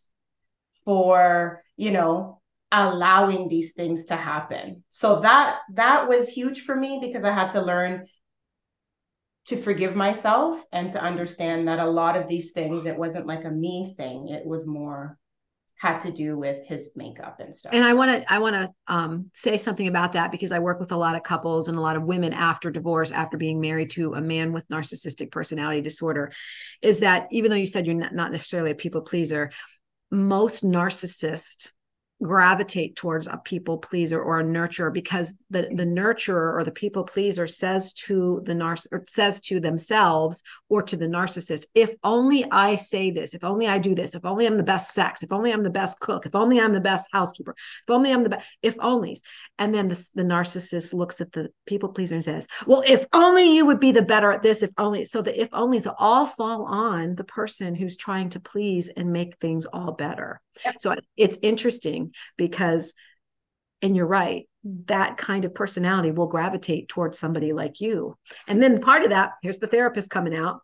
for, 0.84 1.64
you 1.76 1.90
know, 1.90 2.40
allowing 2.72 3.48
these 3.48 3.74
things 3.74 4.06
to 4.06 4.16
happen. 4.16 4.84
So 4.90 5.22
that 5.22 5.60
that 5.74 6.08
was 6.08 6.30
huge 6.30 6.62
for 6.62 6.76
me 6.76 7.00
because 7.02 7.24
I 7.24 7.32
had 7.32 7.50
to 7.52 7.62
learn 7.62 8.06
to 9.46 9.58
forgive 9.58 9.96
myself 9.96 10.64
and 10.72 10.92
to 10.92 11.02
understand 11.02 11.68
that 11.68 11.80
a 11.80 11.86
lot 11.86 12.18
of 12.18 12.28
these 12.28 12.52
things 12.52 12.86
it 12.86 12.98
wasn't 12.98 13.28
like 13.28 13.46
a 13.46 13.50
me 13.50 13.94
thing. 13.98 14.28
It 14.30 14.46
was 14.46 14.66
more 14.66 15.18
had 15.78 16.00
to 16.00 16.12
do 16.12 16.38
with 16.38 16.66
his 16.66 16.92
makeup 16.96 17.40
and 17.40 17.54
stuff. 17.54 17.74
And 17.74 17.84
i 17.84 17.94
want 17.94 18.10
to 18.10 18.34
i 18.34 18.40
want 18.40 18.56
to 18.56 18.72
um, 18.88 19.30
say 19.34 19.58
something 19.58 19.88
about 19.88 20.14
that 20.14 20.32
because 20.32 20.52
i 20.52 20.60
work 20.60 20.80
with 20.80 20.92
a 20.92 20.98
lot 20.98 21.16
of 21.16 21.24
couples 21.24 21.68
and 21.68 21.78
a 21.78 21.82
lot 21.82 21.98
of 21.98 22.04
women 22.04 22.34
after 22.34 22.72
divorce 22.72 23.12
after 23.12 23.38
being 23.38 23.60
married 23.60 23.90
to 23.92 24.14
a 24.14 24.22
man 24.22 24.54
with 24.54 24.68
narcissistic 24.70 25.32
personality 25.32 25.82
disorder 25.82 26.32
is 26.82 27.00
that 27.00 27.28
even 27.32 27.52
though 27.52 27.58
you 27.58 27.66
said 27.68 27.86
you're 27.86 27.96
not 27.96 28.32
necessarily 28.32 28.72
a 28.72 28.76
people 28.76 29.02
pleaser 29.02 29.52
most 30.12 30.64
narcissists 30.64 31.74
gravitate 32.24 32.96
towards 32.96 33.28
a 33.28 33.38
people 33.44 33.78
pleaser 33.78 34.22
or 34.22 34.40
a 34.40 34.44
nurturer 34.44 34.94
because 34.94 35.34
the 35.50 35.64
the 35.74 35.86
nurturer 35.86 36.56
or 36.56 36.64
the 36.64 36.72
people 36.72 37.04
pleaser 37.04 37.46
says 37.46 37.92
to 37.92 38.42
the 38.46 38.54
narciss 38.54 38.88
or 38.94 39.04
says 39.06 39.42
to 39.42 39.60
themselves 39.60 40.42
or 40.70 40.82
to 40.82 40.96
the 40.96 41.08
narcissist 41.08 41.66
if 41.76 41.94
only 42.06 42.46
i 42.52 42.78
say 42.78 43.12
this 43.12 43.34
if 43.34 43.44
only 43.44 43.68
i 43.68 43.78
do 43.78 43.94
this 43.94 44.16
if 44.16 44.24
only 44.24 44.46
i'm 44.46 44.56
the 44.56 44.64
best 44.64 44.94
sex 44.94 45.24
if 45.24 45.34
only 45.34 45.52
i'm 45.52 45.64
the 45.64 45.70
best 45.70 46.00
cook 46.00 46.26
if 46.26 46.34
only 46.36 46.60
i'm 46.60 46.72
the 46.72 46.80
best 46.80 47.06
housekeeper 47.12 47.54
if 47.54 47.90
only 47.90 48.12
i'm 48.12 48.24
the 48.24 48.30
best 48.30 48.48
if 48.62 48.78
onlys. 48.78 49.20
And 49.60 49.74
then 49.74 49.90
the, 49.90 50.10
the 50.16 50.24
narcissist 50.24 50.94
looks 50.94 51.20
at 51.20 51.34
the 51.34 51.52
people 51.66 51.90
pleaser 51.90 52.16
and 52.16 52.24
says 52.24 52.48
well 52.66 52.82
if 52.88 53.06
only 53.12 53.54
you 53.54 53.66
would 53.66 53.80
be 53.80 53.92
the 53.92 54.02
better 54.02 54.32
at 54.32 54.42
this 54.42 54.64
if 54.64 54.72
only 54.78 55.04
so 55.04 55.22
the 55.22 55.40
if 55.40 55.50
onlys 55.50 55.92
all 55.98 56.26
fall 56.26 56.64
on 56.64 57.16
the 57.16 57.24
person 57.26 57.76
who's 57.76 57.98
trying 57.98 58.30
to 58.30 58.40
please 58.40 58.90
and 58.90 59.12
make 59.12 59.38
things 59.38 59.66
all 59.66 59.92
better. 59.92 60.42
So 60.80 60.96
it's 61.18 61.38
interesting 61.42 62.05
because, 62.38 62.94
and 63.82 63.96
you're 63.96 64.08
right, 64.08 64.48
that 64.86 65.18
kind 65.18 65.46
of 65.46 65.54
personality 65.54 66.12
will 66.12 66.28
gravitate 66.28 66.90
towards 66.90 67.20
somebody 67.20 67.54
like 67.54 67.82
you. 67.82 68.18
And 68.48 68.62
then 68.62 68.82
part 68.82 69.04
of 69.04 69.12
that, 69.12 69.34
here's 69.42 69.60
the 69.60 69.68
therapist 69.68 70.10
coming 70.10 70.36
out. 70.36 70.62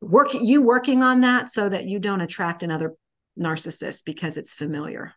Work 0.00 0.34
you 0.34 0.62
working 0.62 1.02
on 1.02 1.20
that 1.20 1.50
so 1.50 1.68
that 1.68 1.86
you 1.86 1.98
don't 1.98 2.22
attract 2.22 2.62
another 2.62 2.94
narcissist 3.38 4.04
because 4.04 4.36
it's 4.36 4.54
familiar. 4.54 5.12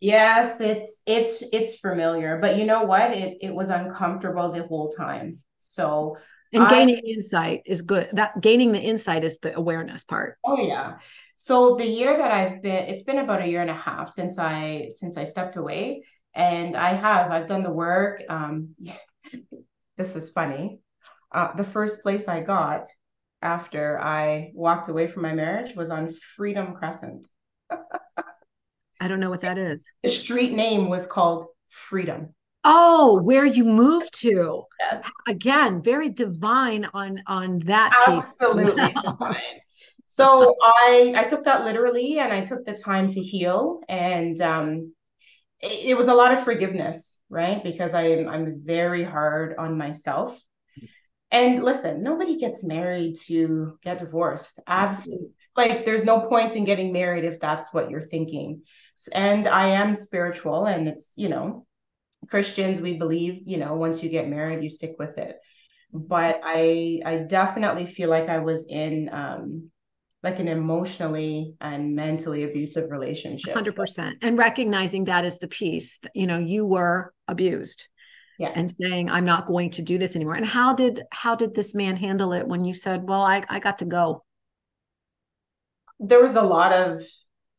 yes, 0.00 0.60
it's 0.60 1.02
it's 1.04 1.42
it's 1.52 1.78
familiar, 1.78 2.38
but 2.40 2.56
you 2.56 2.64
know 2.64 2.84
what? 2.84 3.10
It 3.12 3.38
it 3.42 3.54
was 3.54 3.70
uncomfortable 3.70 4.50
the 4.52 4.66
whole 4.66 4.92
time. 4.92 5.40
So 5.60 6.16
and 6.54 6.68
gaining 6.68 6.96
I, 6.96 7.08
insight 7.08 7.62
is 7.66 7.82
good. 7.82 8.08
That 8.12 8.40
gaining 8.40 8.72
the 8.72 8.80
insight 8.80 9.24
is 9.24 9.38
the 9.38 9.56
awareness 9.56 10.04
part. 10.04 10.38
Oh 10.44 10.60
yeah. 10.60 10.94
So 11.36 11.76
the 11.76 11.86
year 11.86 12.16
that 12.16 12.30
i've 12.30 12.62
been 12.62 12.84
it's 12.84 13.02
been 13.02 13.18
about 13.18 13.42
a 13.42 13.46
year 13.46 13.60
and 13.60 13.70
a 13.70 13.74
half 13.74 14.10
since 14.10 14.38
i 14.38 14.88
since 14.90 15.16
i 15.16 15.24
stepped 15.24 15.56
away. 15.56 16.04
And 16.34 16.76
i 16.76 16.94
have 16.94 17.30
i've 17.30 17.46
done 17.46 17.62
the 17.62 17.72
work 17.72 18.22
um 18.28 18.74
this 19.96 20.16
is 20.16 20.30
funny. 20.30 20.80
Uh, 21.32 21.52
the 21.56 21.64
first 21.64 22.02
place 22.02 22.28
i 22.28 22.40
got 22.40 22.86
after 23.42 24.00
i 24.00 24.52
walked 24.54 24.88
away 24.88 25.06
from 25.08 25.22
my 25.22 25.34
marriage 25.34 25.74
was 25.74 25.90
on 25.90 26.12
freedom 26.36 26.74
crescent. 26.74 27.26
I 29.00 29.08
don't 29.08 29.20
know 29.20 29.30
what 29.30 29.42
that 29.42 29.58
is. 29.58 29.90
The 30.02 30.10
street 30.10 30.52
name 30.52 30.88
was 30.88 31.06
called 31.06 31.46
freedom 31.68 32.33
Oh, 32.64 33.20
where 33.22 33.44
you 33.44 33.64
moved 33.64 34.18
to. 34.20 34.64
Yes. 34.80 35.04
Again, 35.26 35.82
very 35.82 36.08
divine 36.08 36.88
on 36.94 37.22
on 37.26 37.58
that. 37.60 37.92
Absolutely 38.06 38.92
divine. 39.02 39.60
So 40.06 40.56
I 40.62 41.14
I 41.16 41.24
took 41.24 41.44
that 41.44 41.64
literally 41.64 42.18
and 42.18 42.32
I 42.32 42.42
took 42.42 42.64
the 42.64 42.74
time 42.74 43.10
to 43.10 43.20
heal 43.20 43.80
and 43.88 44.40
um 44.40 44.94
it, 45.60 45.90
it 45.90 45.96
was 45.96 46.08
a 46.08 46.14
lot 46.14 46.32
of 46.32 46.42
forgiveness, 46.44 47.20
right? 47.28 47.62
Because 47.62 47.94
I 47.94 48.02
am 48.02 48.28
I'm 48.28 48.62
very 48.64 49.04
hard 49.04 49.56
on 49.58 49.76
myself. 49.76 50.40
And 51.30 51.64
listen, 51.64 52.02
nobody 52.02 52.38
gets 52.38 52.62
married 52.62 53.16
to 53.26 53.76
get 53.82 53.98
divorced. 53.98 54.60
Absolutely. 54.68 55.30
Like 55.56 55.84
there's 55.84 56.04
no 56.04 56.20
point 56.20 56.54
in 56.54 56.64
getting 56.64 56.92
married 56.92 57.24
if 57.24 57.40
that's 57.40 57.74
what 57.74 57.90
you're 57.90 58.00
thinking. 58.00 58.62
And 59.12 59.48
I 59.48 59.68
am 59.68 59.96
spiritual 59.96 60.66
and 60.66 60.86
it's, 60.86 61.12
you 61.16 61.28
know, 61.28 61.66
Christians, 62.28 62.80
we 62.80 62.94
believe, 62.94 63.42
you 63.46 63.56
know, 63.56 63.74
once 63.74 64.02
you 64.02 64.08
get 64.08 64.28
married, 64.28 64.62
you 64.62 64.70
stick 64.70 64.96
with 64.98 65.18
it. 65.18 65.36
But 65.92 66.40
I 66.42 67.00
I 67.04 67.18
definitely 67.18 67.86
feel 67.86 68.10
like 68.10 68.28
I 68.28 68.38
was 68.38 68.66
in 68.68 69.08
um 69.12 69.70
like 70.24 70.38
an 70.38 70.48
emotionally 70.48 71.54
and 71.60 71.94
mentally 71.94 72.44
abusive 72.44 72.90
relationship. 72.90 73.54
100%. 73.54 73.88
So. 73.88 74.10
And 74.22 74.38
recognizing 74.38 75.04
that 75.04 75.24
as 75.24 75.38
the 75.38 75.48
piece, 75.48 76.00
you 76.14 76.26
know, 76.26 76.38
you 76.38 76.64
were 76.64 77.12
abused. 77.28 77.88
Yeah. 78.38 78.50
And 78.54 78.68
saying 78.70 79.10
I'm 79.10 79.26
not 79.26 79.46
going 79.46 79.70
to 79.70 79.82
do 79.82 79.98
this 79.98 80.16
anymore. 80.16 80.34
And 80.34 80.46
how 80.46 80.74
did 80.74 81.02
how 81.12 81.36
did 81.36 81.54
this 81.54 81.74
man 81.74 81.96
handle 81.96 82.32
it 82.32 82.48
when 82.48 82.64
you 82.64 82.74
said, 82.74 83.08
"Well, 83.08 83.22
I 83.22 83.44
I 83.48 83.60
got 83.60 83.78
to 83.78 83.84
go?" 83.84 84.24
There 86.00 86.20
was 86.20 86.34
a 86.34 86.42
lot 86.42 86.72
of 86.72 87.04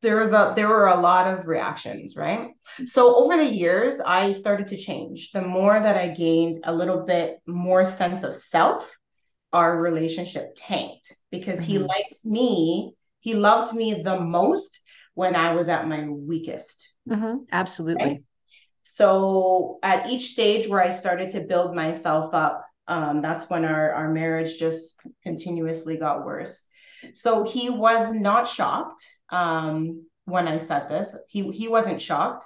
there 0.06 0.18
was 0.18 0.32
a 0.32 0.54
there 0.56 0.68
were 0.68 0.88
a 0.88 1.00
lot 1.00 1.28
of 1.28 1.48
reactions 1.48 2.16
right 2.16 2.52
so 2.86 3.16
over 3.16 3.36
the 3.38 3.52
years 3.64 4.00
i 4.00 4.32
started 4.32 4.68
to 4.68 4.78
change 4.78 5.32
the 5.32 5.42
more 5.42 5.80
that 5.80 5.98
i 5.98 6.08
gained 6.08 6.60
a 6.66 6.74
little 6.74 7.04
bit 7.04 7.40
more 7.48 7.84
sense 7.84 8.22
of 8.22 8.36
self 8.36 8.96
our 9.52 9.82
relationship 9.82 10.50
tanked 10.56 11.12
because 11.32 11.60
mm-hmm. 11.60 11.72
he 11.72 11.78
liked 11.80 12.20
me 12.24 12.94
he 13.20 13.34
loved 13.34 13.74
me 13.74 13.96
the 13.96 14.20
most 14.20 14.80
when 15.16 15.36
i 15.36 15.56
was 15.56 15.68
at 15.68 15.88
my 15.88 16.08
weakest 16.08 16.94
mm-hmm. 17.10 17.38
absolutely 17.52 18.06
right? 18.06 18.24
so 18.84 19.80
at 19.82 20.08
each 20.08 20.34
stage 20.34 20.68
where 20.68 20.84
i 20.84 20.92
started 20.92 21.32
to 21.32 21.42
build 21.42 21.76
myself 21.76 22.32
up 22.34 22.64
um, 22.88 23.24
that's 23.24 23.50
when 23.50 23.66
our, 23.66 23.94
our 23.94 24.14
marriage 24.14 24.60
just 24.60 25.00
continuously 25.24 25.98
got 25.98 26.24
worse 26.24 26.68
so 27.14 27.44
he 27.44 27.70
was 27.70 28.14
not 28.14 28.48
shocked 28.48 29.04
um, 29.30 30.06
when 30.26 30.48
I 30.48 30.58
said 30.58 30.90
this. 30.90 31.16
He 31.28 31.52
he 31.52 31.68
wasn't 31.68 32.02
shocked, 32.02 32.46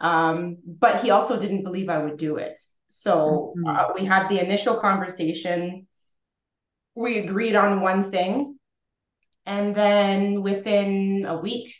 um, 0.00 0.58
but 0.64 1.02
he 1.02 1.10
also 1.10 1.40
didn't 1.40 1.64
believe 1.64 1.88
I 1.88 1.98
would 1.98 2.16
do 2.16 2.36
it. 2.36 2.60
So 2.88 3.54
mm-hmm. 3.56 3.66
uh, 3.66 3.94
we 3.94 4.04
had 4.04 4.28
the 4.28 4.44
initial 4.44 4.76
conversation. 4.76 5.86
We 6.94 7.18
agreed 7.18 7.54
on 7.54 7.80
one 7.80 8.10
thing, 8.10 8.58
and 9.46 9.74
then 9.74 10.42
within 10.42 11.24
a 11.26 11.38
week, 11.38 11.74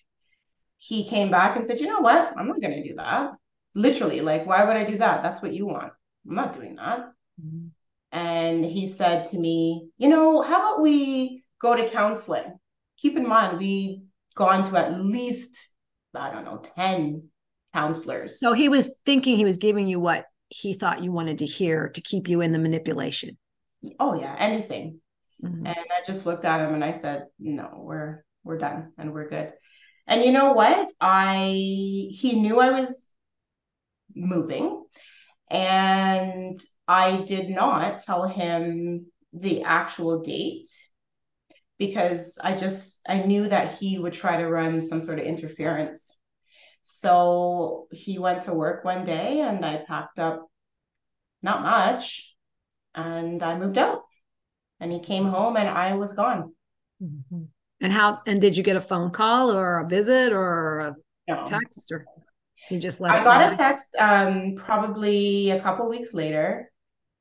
he 0.78 1.08
came 1.08 1.30
back 1.30 1.56
and 1.56 1.66
said, 1.66 1.80
"You 1.80 1.88
know 1.88 2.00
what? 2.00 2.32
I'm 2.36 2.48
not 2.48 2.60
going 2.60 2.82
to 2.82 2.88
do 2.88 2.94
that." 2.96 3.32
Literally, 3.74 4.20
like, 4.20 4.46
why 4.46 4.64
would 4.64 4.76
I 4.76 4.84
do 4.84 4.98
that? 4.98 5.22
That's 5.22 5.42
what 5.42 5.52
you 5.52 5.66
want. 5.66 5.92
I'm 6.26 6.34
not 6.34 6.54
doing 6.54 6.76
that. 6.76 7.12
Mm-hmm. 7.40 7.68
And 8.10 8.64
he 8.64 8.86
said 8.86 9.26
to 9.26 9.38
me, 9.38 9.88
"You 9.98 10.08
know, 10.08 10.40
how 10.42 10.60
about 10.60 10.82
we 10.82 11.44
go 11.60 11.76
to 11.76 11.88
counseling?" 11.90 12.58
Keep 12.98 13.16
in 13.16 13.28
mind, 13.28 13.58
we 13.58 14.02
gone 14.34 14.62
to 14.64 14.76
at 14.76 15.00
least, 15.00 15.56
I 16.14 16.30
don't 16.30 16.44
know, 16.44 16.62
10 16.76 17.28
counselors. 17.72 18.40
So 18.40 18.52
he 18.52 18.68
was 18.68 18.96
thinking 19.04 19.36
he 19.36 19.44
was 19.44 19.58
giving 19.58 19.86
you 19.86 20.00
what 20.00 20.24
he 20.48 20.74
thought 20.74 21.02
you 21.02 21.12
wanted 21.12 21.38
to 21.40 21.46
hear 21.46 21.90
to 21.90 22.00
keep 22.00 22.28
you 22.28 22.40
in 22.40 22.52
the 22.52 22.58
manipulation. 22.58 23.36
Oh 24.00 24.18
yeah, 24.18 24.34
anything. 24.38 25.00
Mm-hmm. 25.44 25.66
And 25.66 25.76
I 25.76 26.02
just 26.04 26.26
looked 26.26 26.44
at 26.44 26.60
him 26.60 26.74
and 26.74 26.84
I 26.84 26.92
said, 26.92 27.26
"No, 27.38 27.82
we're 27.84 28.24
we're 28.42 28.58
done 28.58 28.92
and 28.98 29.12
we're 29.12 29.28
good." 29.28 29.52
And 30.06 30.24
you 30.24 30.32
know 30.32 30.52
what? 30.52 30.90
I 31.00 31.44
he 32.10 32.40
knew 32.40 32.60
I 32.60 32.70
was 32.70 33.12
moving 34.14 34.84
and 35.50 36.58
I 36.88 37.22
did 37.22 37.50
not 37.50 38.00
tell 38.00 38.26
him 38.26 39.06
the 39.32 39.62
actual 39.62 40.22
date 40.22 40.68
because 41.78 42.38
I 42.42 42.54
just 42.54 43.00
I 43.08 43.20
knew 43.22 43.48
that 43.48 43.74
he 43.74 43.98
would 43.98 44.12
try 44.12 44.36
to 44.36 44.48
run 44.48 44.80
some 44.80 45.00
sort 45.00 45.18
of 45.18 45.24
interference. 45.24 46.10
So 46.82 47.86
he 47.92 48.18
went 48.18 48.42
to 48.42 48.54
work 48.54 48.84
one 48.84 49.04
day 49.04 49.40
and 49.40 49.64
I 49.64 49.76
packed 49.86 50.18
up 50.18 50.46
not 51.42 51.62
much 51.62 52.34
and 52.94 53.42
I 53.42 53.58
moved 53.58 53.78
out. 53.78 54.02
And 54.80 54.92
he 54.92 55.00
came 55.00 55.26
home 55.26 55.56
and 55.56 55.68
I 55.68 55.94
was 55.94 56.12
gone. 56.12 56.52
Mm-hmm. 57.02 57.42
And 57.80 57.92
how 57.92 58.20
and 58.26 58.40
did 58.40 58.56
you 58.56 58.62
get 58.62 58.76
a 58.76 58.80
phone 58.80 59.10
call 59.10 59.52
or 59.52 59.80
a 59.80 59.88
visit 59.88 60.32
or 60.32 60.78
a 60.80 60.96
no. 61.28 61.44
text 61.44 61.92
or 61.92 62.06
you 62.70 62.78
just 62.78 63.00
let 63.00 63.12
I 63.12 63.22
got 63.22 63.52
a 63.52 63.56
text 63.56 63.94
um 63.96 64.56
probably 64.56 65.50
a 65.50 65.60
couple 65.60 65.88
weeks 65.88 66.12
later 66.12 66.70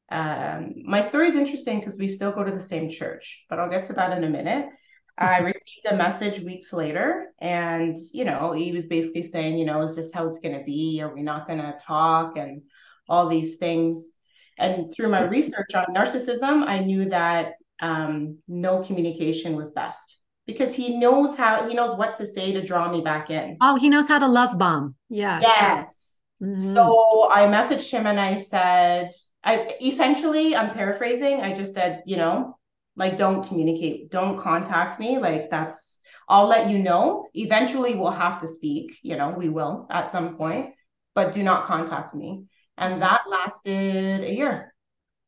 um, 0.09 0.73
my 0.85 1.01
story 1.01 1.27
is 1.27 1.35
interesting 1.35 1.79
because 1.79 1.97
we 1.97 2.07
still 2.07 2.31
go 2.31 2.43
to 2.43 2.51
the 2.51 2.61
same 2.61 2.89
church, 2.89 3.45
but 3.49 3.59
I'll 3.59 3.69
get 3.69 3.85
to 3.85 3.93
that 3.93 4.17
in 4.17 4.23
a 4.23 4.29
minute. 4.29 4.69
I 5.17 5.39
received 5.39 5.87
a 5.89 5.95
message 5.95 6.41
weeks 6.41 6.71
later, 6.71 7.31
and 7.39 7.97
you 8.13 8.23
know, 8.23 8.51
he 8.51 8.71
was 8.71 8.85
basically 8.85 9.23
saying, 9.23 9.57
you 9.57 9.65
know, 9.65 9.81
is 9.81 9.95
this 9.95 10.13
how 10.13 10.27
it's 10.27 10.39
going 10.39 10.57
to 10.57 10.63
be? 10.63 11.01
Are 11.01 11.13
we 11.13 11.23
not 11.23 11.47
going 11.47 11.59
to 11.59 11.75
talk? 11.81 12.37
And 12.37 12.61
all 13.09 13.27
these 13.27 13.57
things. 13.57 14.11
And 14.57 14.91
through 14.93 15.09
my 15.09 15.21
research 15.23 15.75
on 15.75 15.85
narcissism, 15.95 16.65
I 16.67 16.79
knew 16.79 17.05
that 17.09 17.53
um, 17.79 18.39
no 18.47 18.83
communication 18.83 19.55
was 19.55 19.69
best 19.69 20.19
because 20.47 20.73
he 20.73 20.97
knows 20.97 21.35
how 21.35 21.67
he 21.67 21.75
knows 21.75 21.95
what 21.95 22.17
to 22.17 22.25
say 22.25 22.53
to 22.53 22.61
draw 22.61 22.91
me 22.91 23.01
back 23.01 23.29
in. 23.29 23.57
Oh, 23.61 23.75
he 23.75 23.89
knows 23.89 24.07
how 24.07 24.19
to 24.19 24.27
love 24.27 24.57
bomb. 24.57 24.95
Yes. 25.09 25.43
Yes. 25.43 26.21
Mm-hmm. 26.41 26.59
So 26.59 27.29
I 27.31 27.45
messaged 27.45 27.91
him 27.91 28.07
and 28.07 28.19
I 28.19 28.35
said, 28.35 29.11
I 29.43 29.75
essentially, 29.81 30.55
I'm 30.55 30.71
paraphrasing. 30.71 31.41
I 31.41 31.53
just 31.53 31.73
said, 31.73 32.03
you 32.05 32.17
know, 32.17 32.57
like 32.95 33.17
don't 33.17 33.47
communicate, 33.47 34.11
don't 34.11 34.37
contact 34.37 34.99
me. 34.99 35.19
Like 35.19 35.49
that's, 35.49 35.99
I'll 36.27 36.47
let 36.47 36.69
you 36.69 36.79
know. 36.79 37.27
Eventually, 37.33 37.95
we'll 37.95 38.11
have 38.11 38.41
to 38.41 38.47
speak. 38.47 38.97
You 39.01 39.15
know, 39.15 39.29
we 39.29 39.49
will 39.49 39.87
at 39.89 40.11
some 40.11 40.35
point, 40.35 40.73
but 41.15 41.31
do 41.31 41.43
not 41.43 41.65
contact 41.65 42.13
me. 42.13 42.45
And 42.77 43.01
that 43.01 43.21
lasted 43.29 44.23
a 44.23 44.33
year. 44.33 44.73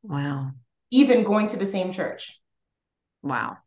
Wow. 0.03 0.51
Even 0.91 1.23
going 1.23 1.47
to 1.47 1.57
the 1.57 1.65
same 1.65 1.91
church. 1.91 2.39
Wow. 3.21 3.57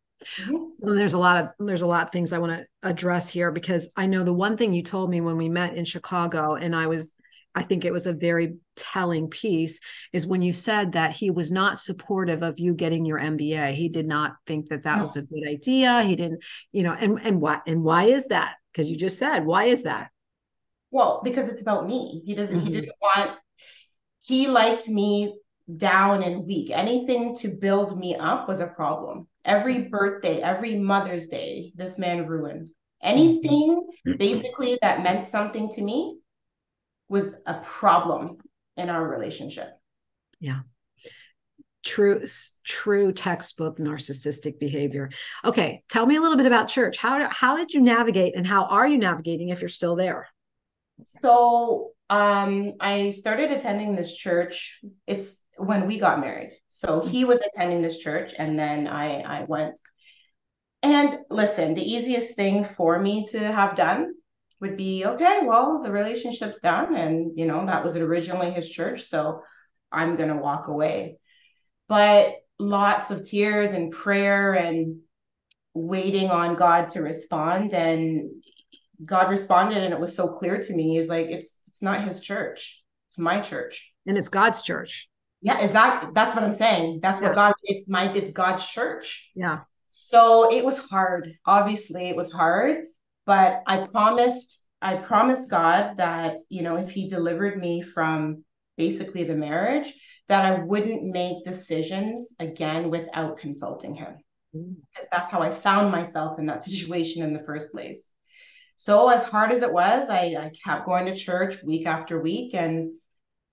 Mm-hmm. 0.41 0.57
Well, 0.79 0.95
there's 0.95 1.15
a 1.15 1.19
lot 1.19 1.37
of 1.37 1.67
there's 1.67 1.83
a 1.83 1.87
lot 1.87 2.05
of 2.05 2.11
things 2.11 2.33
I 2.33 2.39
want 2.39 2.53
to 2.53 2.67
address 2.83 3.29
here 3.29 3.51
because 3.51 3.91
I 3.97 4.07
know 4.07 4.23
the 4.23 4.33
one 4.33 4.57
thing 4.57 4.73
you 4.73 4.83
told 4.83 5.11
me 5.11 5.21
when 5.21 5.37
we 5.37 5.49
met 5.49 5.75
in 5.75 5.85
Chicago, 5.85 6.55
and 6.55 6.77
I 6.77 6.87
was 6.87 7.17
I 7.55 7.63
think 7.63 7.85
it 7.85 7.93
was 7.93 8.07
a 8.07 8.15
very 8.15 8.57
telling 8.77 9.29
piece 9.29 9.81
is 10.13 10.27
when 10.27 10.43
you 10.43 10.53
said 10.53 10.93
that 10.93 11.13
he 11.13 11.31
was 11.31 11.51
not 11.51 11.79
supportive 11.79 12.43
of 12.43 12.59
you 12.59 12.75
getting 12.75 13.05
your 13.05 13.21
MBA. 13.21 13.75
He 13.75 13.89
did 13.89 14.07
not 14.07 14.37
think 14.47 14.71
that 14.71 14.85
that 14.85 14.97
no. 14.97 15.03
was 15.03 15.17
a 15.17 15.23
good 15.23 15.47
idea. 15.47 16.03
He 16.03 16.17
didn't, 16.17 16.43
you 16.73 16.83
know, 16.83 16.93
and 16.93 17.21
and 17.23 17.41
what 17.41 17.63
and 17.67 17.83
why 17.83 18.05
is 18.05 18.29
that? 18.29 18.57
Because 18.73 18.89
you 18.89 18.97
just 18.97 19.19
said 19.19 19.45
why 19.45 19.65
is 19.65 19.83
that? 19.83 20.11
Well, 20.91 21.21
because 21.25 21.49
it's 21.49 21.61
about 21.61 21.87
me. 21.87 22.23
He 22.25 22.35
doesn't. 22.35 22.57
Mm-hmm. 22.57 22.67
He 22.67 22.73
didn't 22.73 22.97
want. 23.01 23.33
He 24.25 24.47
liked 24.47 24.89
me 24.89 25.35
down 25.77 26.23
and 26.23 26.47
weak. 26.47 26.71
Anything 26.71 27.35
to 27.37 27.49
build 27.49 27.99
me 27.99 28.15
up 28.17 28.49
was 28.49 28.61
a 28.61 28.67
problem. 28.69 29.27
Every 29.45 29.89
birthday, 29.89 30.41
every 30.41 30.79
Mother's 30.79 31.29
Day, 31.29 31.73
this 31.75 31.99
man 31.99 32.27
ruined. 32.27 32.71
Anything 33.03 33.89
mm-hmm. 34.07 34.17
basically 34.17 34.79
that 34.81 35.03
meant 35.03 35.27
something 35.27 35.69
to 35.71 35.83
me 35.83 36.19
was 37.13 37.35
a 37.45 37.61
problem 37.61 38.39
in 38.79 38.89
our 38.89 39.07
relationship. 39.07 39.69
Yeah. 40.41 40.61
True, 41.85 42.23
true 42.65 43.13
textbook 43.13 43.79
narcissistic 43.79 44.59
behavior. 44.59 45.11
Okay, 45.45 45.83
tell 45.91 46.07
me 46.07 46.17
a 46.17 46.23
little 46.23 46.39
bit 46.39 46.47
about 46.47 46.69
church. 46.69 46.97
How 46.97 47.29
how 47.29 47.57
did 47.57 47.75
you 47.75 47.83
navigate, 47.83 48.35
and 48.35 48.47
how 48.47 48.65
are 48.65 48.87
you 48.87 48.97
navigating 48.97 49.51
if 49.51 49.61
you're 49.61 49.69
still 49.69 49.95
there? 49.95 50.27
So, 51.05 51.91
um, 52.09 52.75
I 52.81 53.11
started 53.11 53.51
attending 53.51 53.95
this 53.95 54.15
church. 54.15 54.81
It's 55.07 55.43
when 55.59 55.87
we 55.87 55.99
got 55.99 56.21
married. 56.21 56.53
So 56.69 57.05
he 57.05 57.27
was 57.27 57.41
attending 57.41 57.83
this 57.83 57.99
church, 57.99 58.33
and 58.39 58.59
then 58.59 58.87
I 58.87 59.21
I 59.21 59.45
went. 59.45 59.79
And 60.83 61.19
listen, 61.29 61.75
the 61.75 61.93
easiest 61.95 62.37
thing 62.37 62.65
for 62.65 62.99
me 62.99 63.27
to 63.33 63.39
have 63.39 63.77
done 63.77 64.15
would 64.63 64.77
be 64.77 65.05
okay 65.05 65.41
well 65.43 65.83
the 65.83 65.91
relationship's 65.91 66.61
done 66.61 66.95
and 66.97 67.37
you 67.39 67.45
know 67.45 67.67
that 67.67 67.83
was 67.83 67.97
originally 67.97 68.51
his 68.51 68.69
church 68.69 69.03
so 69.03 69.43
i'm 69.91 70.17
going 70.17 70.31
to 70.31 70.37
walk 70.37 70.69
away. 70.69 71.19
But 71.89 72.37
lots 72.59 73.11
of 73.11 73.29
tears 73.29 73.73
and 73.73 73.91
prayer 73.91 74.55
and 74.55 75.01
waiting 75.75 76.31
on 76.31 76.55
god 76.55 76.89
to 76.91 77.03
respond 77.03 77.75
and 77.75 78.31
god 79.05 79.29
responded 79.29 79.83
and 79.83 79.93
it 79.93 79.99
was 80.01 80.15
so 80.15 80.29
clear 80.29 80.59
to 80.63 80.73
me 80.73 80.97
he's 80.97 81.09
like 81.09 81.27
it's 81.27 81.61
it's 81.67 81.83
not 81.83 82.07
his 82.07 82.21
church 82.21 82.81
it's 83.09 83.19
my 83.19 83.41
church. 83.41 83.93
And 84.07 84.17
it's 84.17 84.29
god's 84.31 84.63
church. 84.63 85.09
Yeah 85.43 85.59
exactly 85.59 86.11
that's 86.15 86.35
what 86.35 86.45
i'm 86.45 86.53
saying 86.53 87.01
that's 87.03 87.21
yeah. 87.21 87.27
what 87.27 87.35
god 87.35 87.53
it's 87.65 87.89
my 87.89 88.11
it's 88.13 88.31
god's 88.31 88.67
church. 88.67 89.31
Yeah. 89.35 89.61
So 89.89 90.55
it 90.57 90.65
was 90.65 90.79
hard 90.79 91.35
obviously 91.45 92.09
it 92.09 92.17
was 92.17 92.31
hard 92.31 92.85
but 93.25 93.63
I 93.67 93.87
promised, 93.87 94.61
I 94.81 94.97
promised 94.97 95.51
God 95.51 95.97
that, 95.99 96.41
you 96.49 96.63
know, 96.63 96.77
if 96.77 96.91
he 96.91 97.09
delivered 97.09 97.59
me 97.59 97.83
from 97.83 98.45
basically 98.77 99.25
the 99.25 99.35
marriage, 99.35 99.93
that 100.29 100.45
I 100.45 100.61
wouldn't 100.61 101.05
make 101.05 101.45
decisions 101.45 102.35
again 102.39 102.91
without 102.91 103.39
consulting 103.39 103.95
him. 103.95 104.17
Mm. 104.55 104.77
Because 104.95 105.09
that's 105.11 105.31
how 105.31 105.41
I 105.41 105.53
found 105.53 105.91
myself 105.91 106.39
in 106.39 106.47
that 106.47 106.65
situation 106.65 107.23
in 107.23 107.33
the 107.33 107.45
first 107.45 107.73
place. 107.73 108.13
So 108.77 109.09
as 109.09 109.23
hard 109.23 109.53
as 109.53 109.63
it 109.63 109.73
was, 109.73 110.09
I, 110.11 110.35
I 110.39 110.51
kept 110.65 110.87
going 110.87 111.07
to 111.07 111.15
church 111.15 111.63
week 111.63 111.87
after 111.87 112.21
week 112.21 112.55
and 112.55 112.93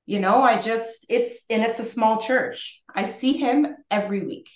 you 0.05 0.19
know, 0.19 0.41
I 0.41 0.60
just 0.60 1.05
it's 1.08 1.45
and 1.51 1.62
it's 1.62 1.77
a 1.77 1.84
small 1.84 2.19
church. 2.19 2.82
I 2.95 3.05
see 3.05 3.34
him 3.34 3.75
every 3.91 4.21
week 4.21 4.49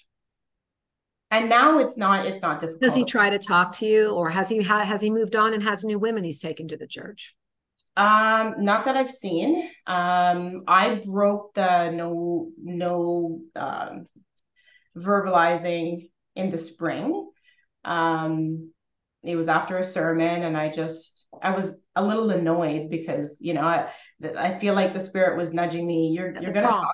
and 1.34 1.50
now 1.50 1.80
it's 1.80 1.98
not 1.98 2.26
it's 2.26 2.41
not 2.41 2.60
difficult. 2.60 2.82
Does 2.82 2.96
he 2.96 3.04
try 3.04 3.30
to 3.30 3.39
talk 3.39 3.72
to 3.74 3.86
you 3.86 4.12
or 4.12 4.30
has 4.30 4.50
he 4.50 4.62
has 4.62 5.02
he 5.02 5.10
moved 5.10 5.36
on 5.36 5.54
and 5.54 5.63
has 5.63 5.84
new 5.84 6.00
women 6.00 6.24
he's 6.24 6.39
taken 6.39 6.67
to 6.69 6.78
the 6.78 6.88
church? 6.88 7.36
Um 7.98 8.56
not 8.60 8.86
that 8.86 8.96
i've 8.96 9.12
seen. 9.12 9.69
Um 9.88 10.63
i 10.67 11.02
broke 11.06 11.54
the 11.56 11.91
no 11.91 12.50
no 12.58 13.41
um 13.56 14.08
verbalizing 14.98 16.10
in 16.36 16.50
the 16.50 16.58
spring. 16.58 17.30
Um 17.84 18.72
it 19.24 19.36
was 19.36 19.48
after 19.48 19.78
a 19.78 19.84
sermon 19.84 20.43
and 20.43 20.58
i 20.58 20.69
just 20.69 21.26
i 21.41 21.52
was 21.52 21.80
a 21.96 22.04
little 22.04 22.30
annoyed 22.30 22.89
because 22.89 23.38
you 23.39 23.54
know 23.54 23.62
i 23.62 23.89
i 24.38 24.60
feel 24.60 24.74
like 24.74 24.93
the 24.93 25.00
spirit 25.00 25.38
was 25.38 25.54
nudging 25.54 25.88
me 25.88 26.10
you're 26.10 26.34
you're 26.41 26.52
gonna 26.52 26.67
talk 26.67 26.91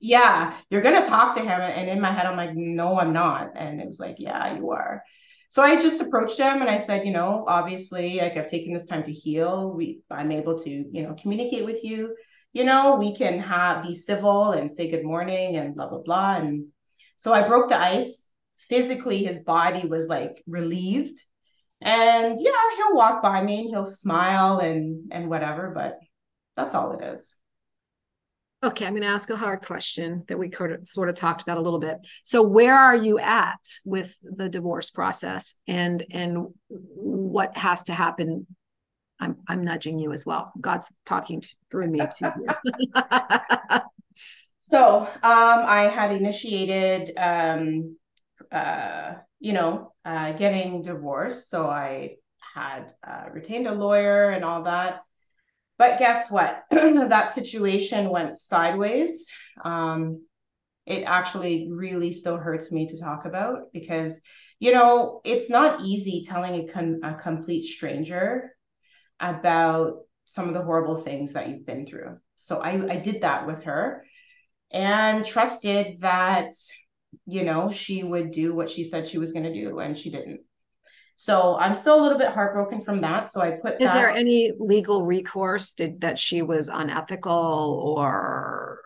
yeah, 0.00 0.56
you're 0.70 0.82
gonna 0.82 1.06
talk 1.06 1.34
to 1.36 1.40
him. 1.40 1.60
And 1.60 1.88
in 1.88 2.00
my 2.00 2.12
head, 2.12 2.26
I'm 2.26 2.36
like, 2.36 2.54
no, 2.54 2.98
I'm 2.98 3.12
not. 3.12 3.52
And 3.56 3.80
it 3.80 3.88
was 3.88 4.00
like, 4.00 4.16
yeah, 4.18 4.54
you 4.56 4.70
are. 4.70 5.02
So 5.48 5.62
I 5.62 5.76
just 5.76 6.00
approached 6.00 6.38
him 6.38 6.60
and 6.60 6.70
I 6.70 6.78
said, 6.78 7.06
you 7.06 7.12
know, 7.12 7.44
obviously, 7.48 8.18
like 8.18 8.36
I've 8.36 8.48
taken 8.48 8.72
this 8.72 8.86
time 8.86 9.04
to 9.04 9.12
heal. 9.12 9.72
We 9.74 10.00
I'm 10.10 10.32
able 10.32 10.58
to, 10.58 10.70
you 10.70 11.02
know, 11.02 11.14
communicate 11.20 11.64
with 11.64 11.82
you. 11.84 12.14
You 12.52 12.64
know, 12.64 12.96
we 12.96 13.16
can 13.16 13.38
have 13.40 13.84
be 13.84 13.94
civil 13.94 14.52
and 14.52 14.70
say 14.70 14.90
good 14.90 15.04
morning 15.04 15.56
and 15.56 15.74
blah 15.74 15.88
blah 15.88 16.02
blah. 16.02 16.36
And 16.36 16.66
so 17.16 17.32
I 17.32 17.46
broke 17.46 17.68
the 17.68 17.78
ice. 17.78 18.30
Physically, 18.58 19.22
his 19.24 19.38
body 19.44 19.86
was 19.86 20.08
like 20.08 20.42
relieved. 20.46 21.22
And 21.80 22.38
yeah, 22.40 22.52
he'll 22.76 22.94
walk 22.96 23.22
by 23.22 23.42
me 23.42 23.60
and 23.60 23.68
he'll 23.70 23.86
smile 23.86 24.58
and 24.58 25.12
and 25.12 25.30
whatever, 25.30 25.72
but 25.74 25.98
that's 26.56 26.74
all 26.74 26.92
it 26.92 27.04
is. 27.04 27.34
Okay, 28.64 28.86
I'm 28.86 28.92
going 28.92 29.02
to 29.02 29.08
ask 29.08 29.28
a 29.28 29.36
hard 29.36 29.62
question 29.62 30.24
that 30.28 30.38
we 30.38 30.50
sort 30.82 31.08
of 31.08 31.14
talked 31.14 31.42
about 31.42 31.58
a 31.58 31.60
little 31.60 31.78
bit. 31.78 31.98
So, 32.24 32.42
where 32.42 32.74
are 32.74 32.96
you 32.96 33.18
at 33.18 33.60
with 33.84 34.18
the 34.22 34.48
divorce 34.48 34.90
process, 34.90 35.56
and 35.68 36.04
and 36.10 36.54
what 36.68 37.56
has 37.56 37.84
to 37.84 37.92
happen? 37.92 38.46
I'm 39.20 39.36
I'm 39.46 39.62
nudging 39.62 39.98
you 39.98 40.12
as 40.12 40.24
well. 40.24 40.52
God's 40.58 40.90
talking 41.04 41.42
through 41.70 41.88
me 41.88 42.00
too. 42.18 42.30
so, 44.60 45.00
um, 45.02 45.08
I 45.22 45.90
had 45.94 46.12
initiated, 46.12 47.12
um, 47.18 47.96
uh, 48.50 49.14
you 49.38 49.52
know, 49.52 49.92
uh, 50.06 50.32
getting 50.32 50.80
divorced. 50.82 51.50
So 51.50 51.66
I 51.66 52.16
had 52.54 52.94
uh, 53.06 53.24
retained 53.32 53.66
a 53.66 53.74
lawyer 53.74 54.30
and 54.30 54.44
all 54.46 54.62
that. 54.62 55.02
But 55.78 55.98
guess 55.98 56.30
what? 56.30 56.64
that 56.70 57.34
situation 57.34 58.08
went 58.08 58.38
sideways. 58.38 59.26
Um, 59.62 60.26
it 60.86 61.02
actually 61.02 61.68
really 61.70 62.12
still 62.12 62.36
hurts 62.36 62.70
me 62.70 62.86
to 62.88 63.00
talk 63.00 63.24
about 63.24 63.72
because, 63.72 64.20
you 64.60 64.72
know, 64.72 65.20
it's 65.24 65.50
not 65.50 65.82
easy 65.82 66.24
telling 66.26 66.68
a, 66.68 66.72
con- 66.72 67.00
a 67.02 67.14
complete 67.14 67.64
stranger 67.64 68.52
about 69.20 69.98
some 70.26 70.48
of 70.48 70.54
the 70.54 70.62
horrible 70.62 70.96
things 70.96 71.32
that 71.32 71.48
you've 71.48 71.66
been 71.66 71.86
through. 71.86 72.18
So 72.36 72.58
I, 72.58 72.92
I 72.92 72.96
did 72.96 73.22
that 73.22 73.46
with 73.46 73.64
her 73.64 74.04
and 74.70 75.24
trusted 75.24 76.00
that, 76.00 76.52
you 77.26 77.44
know, 77.44 77.70
she 77.70 78.02
would 78.02 78.30
do 78.30 78.54
what 78.54 78.70
she 78.70 78.84
said 78.84 79.06
she 79.06 79.18
was 79.18 79.32
going 79.32 79.44
to 79.44 79.54
do, 79.54 79.78
and 79.78 79.96
she 79.96 80.10
didn't. 80.10 80.40
So 81.16 81.56
I'm 81.56 81.74
still 81.74 81.98
a 81.98 82.02
little 82.02 82.18
bit 82.18 82.28
heartbroken 82.28 82.82
from 82.82 83.00
that. 83.00 83.30
So 83.30 83.40
I 83.40 83.52
put. 83.52 83.80
Is 83.80 83.88
that, 83.88 83.94
there 83.94 84.10
any 84.10 84.52
legal 84.58 85.04
recourse 85.04 85.72
did, 85.72 86.02
that 86.02 86.18
she 86.18 86.42
was 86.42 86.68
unethical 86.68 87.32
or 87.96 88.82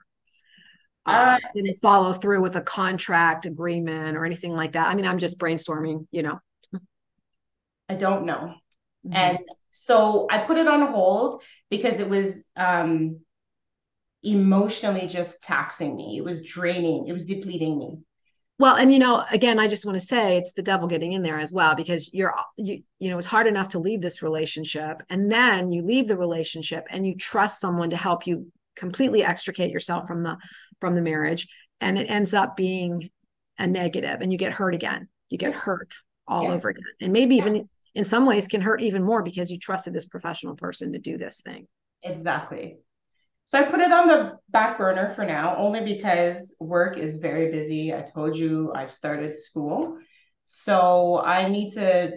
uh, 1.06 1.10
uh, 1.10 1.38
didn't 1.54 1.80
follow 1.82 2.12
through 2.12 2.40
with 2.40 2.54
a 2.54 2.60
contract 2.60 3.46
agreement 3.46 4.16
or 4.16 4.24
anything 4.24 4.52
like 4.52 4.72
that? 4.72 4.86
I 4.86 4.94
mean, 4.94 5.06
I'm 5.06 5.18
just 5.18 5.40
brainstorming. 5.40 6.06
You 6.12 6.22
know. 6.22 6.40
I 7.88 7.96
don't 7.96 8.24
know, 8.24 8.54
mm-hmm. 9.04 9.12
and 9.12 9.38
so 9.72 10.28
I 10.30 10.38
put 10.38 10.56
it 10.56 10.68
on 10.68 10.86
hold 10.92 11.42
because 11.68 11.98
it 11.98 12.08
was 12.08 12.44
um, 12.54 13.18
emotionally 14.22 15.08
just 15.08 15.42
taxing 15.42 15.96
me. 15.96 16.16
It 16.16 16.22
was 16.22 16.44
draining. 16.44 17.08
It 17.08 17.12
was 17.12 17.26
depleting 17.26 17.76
me. 17.76 17.98
Well, 18.60 18.76
and 18.76 18.92
you 18.92 18.98
know, 18.98 19.24
again, 19.32 19.58
I 19.58 19.68
just 19.68 19.86
want 19.86 19.96
to 19.96 20.06
say 20.06 20.36
it's 20.36 20.52
the 20.52 20.62
devil 20.62 20.86
getting 20.86 21.14
in 21.14 21.22
there 21.22 21.38
as 21.38 21.50
well 21.50 21.74
because 21.74 22.10
you're 22.12 22.34
you 22.58 22.82
you 22.98 23.08
know, 23.08 23.16
it's 23.16 23.26
hard 23.26 23.46
enough 23.46 23.68
to 23.68 23.78
leave 23.78 24.02
this 24.02 24.22
relationship 24.22 25.02
and 25.08 25.32
then 25.32 25.72
you 25.72 25.80
leave 25.80 26.08
the 26.08 26.16
relationship 26.18 26.86
and 26.90 27.06
you 27.06 27.16
trust 27.16 27.58
someone 27.58 27.88
to 27.88 27.96
help 27.96 28.26
you 28.26 28.52
completely 28.76 29.24
extricate 29.24 29.70
yourself 29.70 30.06
from 30.06 30.24
the 30.24 30.36
from 30.78 30.94
the 30.94 31.00
marriage 31.00 31.48
and 31.80 31.98
it 31.98 32.10
ends 32.10 32.34
up 32.34 32.54
being 32.54 33.08
a 33.58 33.66
negative 33.66 34.20
and 34.20 34.30
you 34.30 34.36
get 34.36 34.52
hurt 34.52 34.74
again. 34.74 35.08
You 35.30 35.38
get 35.38 35.54
hurt 35.54 35.94
all 36.28 36.42
yeah. 36.42 36.50
over 36.50 36.68
again. 36.68 36.84
And 37.00 37.14
maybe 37.14 37.36
even 37.36 37.66
in 37.94 38.04
some 38.04 38.26
ways 38.26 38.46
can 38.46 38.60
hurt 38.60 38.82
even 38.82 39.02
more 39.02 39.22
because 39.22 39.50
you 39.50 39.58
trusted 39.58 39.94
this 39.94 40.04
professional 40.04 40.54
person 40.54 40.92
to 40.92 40.98
do 40.98 41.16
this 41.16 41.40
thing. 41.40 41.66
Exactly. 42.02 42.76
So 43.50 43.58
I 43.58 43.64
put 43.64 43.80
it 43.80 43.90
on 43.90 44.06
the 44.06 44.38
back 44.50 44.78
burner 44.78 45.08
for 45.08 45.24
now, 45.24 45.56
only 45.56 45.80
because 45.80 46.54
work 46.60 46.96
is 46.96 47.16
very 47.16 47.50
busy. 47.50 47.92
I 47.92 48.02
told 48.02 48.36
you 48.36 48.72
I've 48.76 48.92
started 48.92 49.36
school. 49.36 49.98
So 50.44 51.20
I 51.20 51.48
need 51.48 51.72
to 51.72 52.12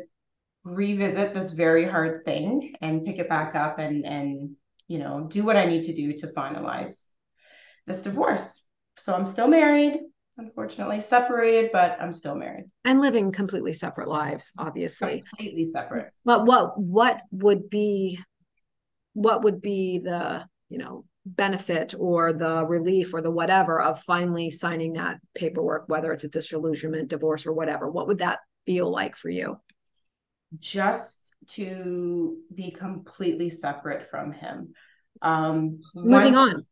revisit 0.64 1.34
this 1.34 1.54
very 1.54 1.86
hard 1.86 2.24
thing 2.24 2.76
and 2.82 3.04
pick 3.04 3.18
it 3.18 3.30
back 3.30 3.56
up 3.56 3.80
and 3.80 4.06
and 4.06 4.52
you 4.88 5.00
know 5.00 5.26
do 5.28 5.44
what 5.44 5.58
I 5.58 5.66
need 5.66 5.86
to 5.86 5.94
do 5.96 6.14
to 6.18 6.28
finalize 6.28 7.10
this 7.88 8.04
divorce. 8.04 8.64
So 8.98 9.16
I'm 9.16 9.26
still 9.26 9.48
married, 9.48 10.02
unfortunately 10.38 11.00
separated, 11.00 11.72
but 11.74 11.98
I'm 12.00 12.14
still 12.14 12.36
married. 12.36 12.66
And 12.86 13.02
living 13.02 13.32
completely 13.32 13.74
separate 13.74 14.08
lives, 14.08 14.52
obviously. 14.60 15.24
Completely 15.30 15.66
separate. 15.66 16.12
But 16.26 16.46
what 16.46 16.80
what 16.80 17.22
would 17.32 17.72
be 17.72 18.20
what 19.14 19.44
would 19.44 19.64
be 19.64 19.98
the, 19.98 20.46
you 20.70 20.78
know, 20.78 21.06
benefit 21.26 21.94
or 21.98 22.34
the 22.34 22.66
relief 22.66 23.14
or 23.14 23.22
the 23.22 23.32
whatever 23.32 23.82
of 23.82 24.02
finally 24.02 24.52
signing 24.52 24.94
that 24.94 25.20
paperwork, 25.34 25.86
whether 25.88 26.12
it's 26.12 26.24
a 26.24 26.30
disillusionment, 26.30 27.10
divorce, 27.10 27.46
or 27.46 27.54
whatever? 27.54 27.90
What 27.90 28.08
would 28.08 28.20
that 28.20 28.40
feel 28.66 28.90
like 28.90 29.16
for 29.16 29.30
you? 29.30 29.60
Just 30.60 31.36
to 31.52 32.38
be 32.54 32.72
completely 32.72 33.50
separate 33.50 34.10
from 34.10 34.32
him. 34.32 34.74
Um, 35.22 35.82
Moving 35.96 36.34
one, 36.34 36.56
on. 36.56 36.66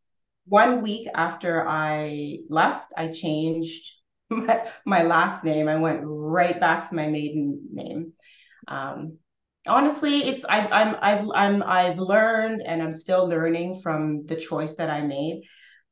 One 0.46 0.82
week 0.82 1.08
after 1.14 1.68
I 1.68 2.40
left, 2.50 2.92
I 2.98 3.08
changed 3.08 3.92
my, 4.30 4.68
my 4.86 5.04
last 5.04 5.44
name. 5.44 5.68
I 5.68 5.78
went 5.78 6.02
right 6.04 6.60
back 6.60 6.90
to 6.90 6.96
my 6.96 7.08
maiden 7.08 7.62
name. 7.74 8.14
Um, 8.68 9.18
honestly 9.68 10.24
it's 10.24 10.44
I, 10.50 10.68
i'm 10.68 10.96
i've 11.02 11.30
i'm 11.36 11.64
i've 11.64 12.00
learned 12.00 12.62
and 12.66 12.82
i'm 12.82 12.94
still 12.94 13.28
learning 13.28 13.80
from 13.82 14.26
the 14.26 14.36
choice 14.36 14.76
that 14.76 14.90
i 14.90 15.02
made. 15.02 15.44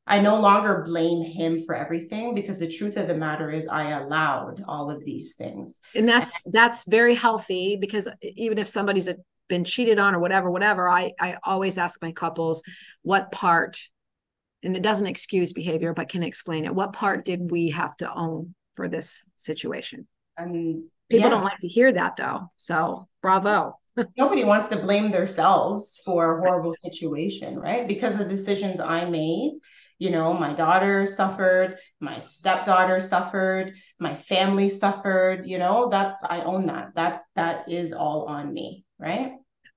I 0.06 0.18
no 0.18 0.40
longer 0.40 0.82
blame 0.84 1.22
him 1.22 1.62
for 1.64 1.74
everything 1.74 2.34
because 2.34 2.58
the 2.58 2.66
truth 2.66 2.96
of 2.96 3.06
the 3.06 3.14
matter 3.14 3.50
is 3.50 3.68
i 3.68 3.90
allowed 3.90 4.62
all 4.66 4.90
of 4.90 5.04
these 5.04 5.36
things. 5.36 5.78
And 5.94 6.08
that's 6.08 6.42
that's 6.46 6.84
very 6.88 7.14
healthy 7.14 7.76
because 7.80 8.08
even 8.22 8.58
if 8.58 8.66
somebody's 8.66 9.08
been 9.48 9.64
cheated 9.64 9.98
on 9.98 10.14
or 10.14 10.20
whatever 10.20 10.50
whatever 10.50 10.88
i 10.88 11.12
i 11.20 11.36
always 11.44 11.76
ask 11.76 12.00
my 12.00 12.12
couples 12.12 12.62
what 13.02 13.32
part 13.32 13.88
and 14.62 14.76
it 14.76 14.82
doesn't 14.82 15.06
excuse 15.06 15.52
behavior 15.52 15.94
but 15.94 16.08
can 16.08 16.22
explain 16.22 16.64
it. 16.64 16.74
What 16.74 16.92
part 16.92 17.24
did 17.24 17.50
we 17.50 17.70
have 17.70 17.96
to 17.98 18.12
own 18.12 18.54
for 18.74 18.88
this 18.88 19.24
situation? 19.36 20.06
And 20.36 20.84
People 21.10 21.28
yeah. 21.28 21.30
don't 21.30 21.44
like 21.44 21.58
to 21.58 21.68
hear 21.68 21.92
that 21.92 22.16
though. 22.16 22.50
So 22.56 23.08
bravo. 23.20 23.78
Nobody 24.16 24.44
wants 24.44 24.68
to 24.68 24.76
blame 24.76 25.10
themselves 25.10 26.00
for 26.04 26.38
a 26.38 26.40
horrible 26.40 26.74
situation, 26.80 27.58
right? 27.58 27.86
Because 27.88 28.16
the 28.16 28.24
decisions 28.24 28.78
I 28.78 29.04
made, 29.04 29.58
you 29.98 30.10
know, 30.10 30.32
my 30.32 30.52
daughter 30.54 31.06
suffered, 31.06 31.78
my 31.98 32.20
stepdaughter 32.20 33.00
suffered, 33.00 33.74
my 33.98 34.14
family 34.14 34.68
suffered, 34.68 35.46
you 35.46 35.58
know, 35.58 35.88
that's 35.90 36.22
I 36.22 36.42
own 36.42 36.66
that. 36.66 36.94
That 36.94 37.22
that 37.34 37.68
is 37.68 37.92
all 37.92 38.26
on 38.26 38.54
me, 38.54 38.84
right? 38.98 39.32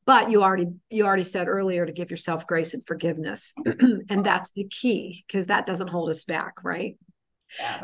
but 0.06 0.30
you 0.30 0.44
already 0.44 0.68
you 0.90 1.06
already 1.06 1.24
said 1.24 1.48
earlier 1.48 1.86
to 1.86 1.92
give 1.92 2.12
yourself 2.12 2.46
grace 2.46 2.74
and 2.74 2.86
forgiveness 2.86 3.54
and 4.10 4.26
that's 4.26 4.52
the 4.52 4.66
key 4.66 5.24
because 5.28 5.48
that 5.48 5.66
doesn't 5.66 5.88
hold 5.88 6.10
us 6.10 6.24
back 6.24 6.64
right 6.64 6.98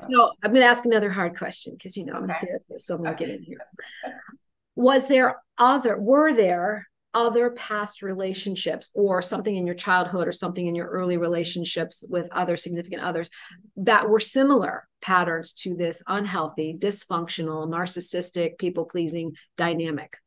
so 0.01 0.31
I'm 0.43 0.51
going 0.51 0.61
to 0.61 0.69
ask 0.69 0.85
another 0.85 1.09
hard 1.09 1.37
question 1.37 1.73
because 1.73 1.95
you 1.97 2.05
know 2.05 2.13
I'm 2.13 2.29
a 2.29 2.33
therapist, 2.33 2.87
so 2.87 2.95
I'm 2.95 3.03
going 3.03 3.17
to 3.17 3.25
get 3.25 3.35
in 3.35 3.43
here. 3.43 3.59
Was 4.75 5.07
there 5.07 5.41
other? 5.57 5.99
Were 5.99 6.33
there 6.33 6.87
other 7.13 7.49
past 7.51 8.01
relationships 8.01 8.91
or 8.93 9.21
something 9.21 9.55
in 9.55 9.65
your 9.65 9.75
childhood 9.75 10.27
or 10.27 10.31
something 10.31 10.67
in 10.67 10.75
your 10.75 10.87
early 10.87 11.17
relationships 11.17 12.05
with 12.07 12.29
other 12.31 12.55
significant 12.55 13.01
others 13.01 13.29
that 13.77 14.07
were 14.07 14.19
similar 14.19 14.87
patterns 15.01 15.53
to 15.53 15.75
this 15.75 16.03
unhealthy, 16.07 16.75
dysfunctional, 16.77 17.67
narcissistic, 17.67 18.57
people 18.57 18.85
pleasing 18.85 19.33
dynamic? 19.57 20.17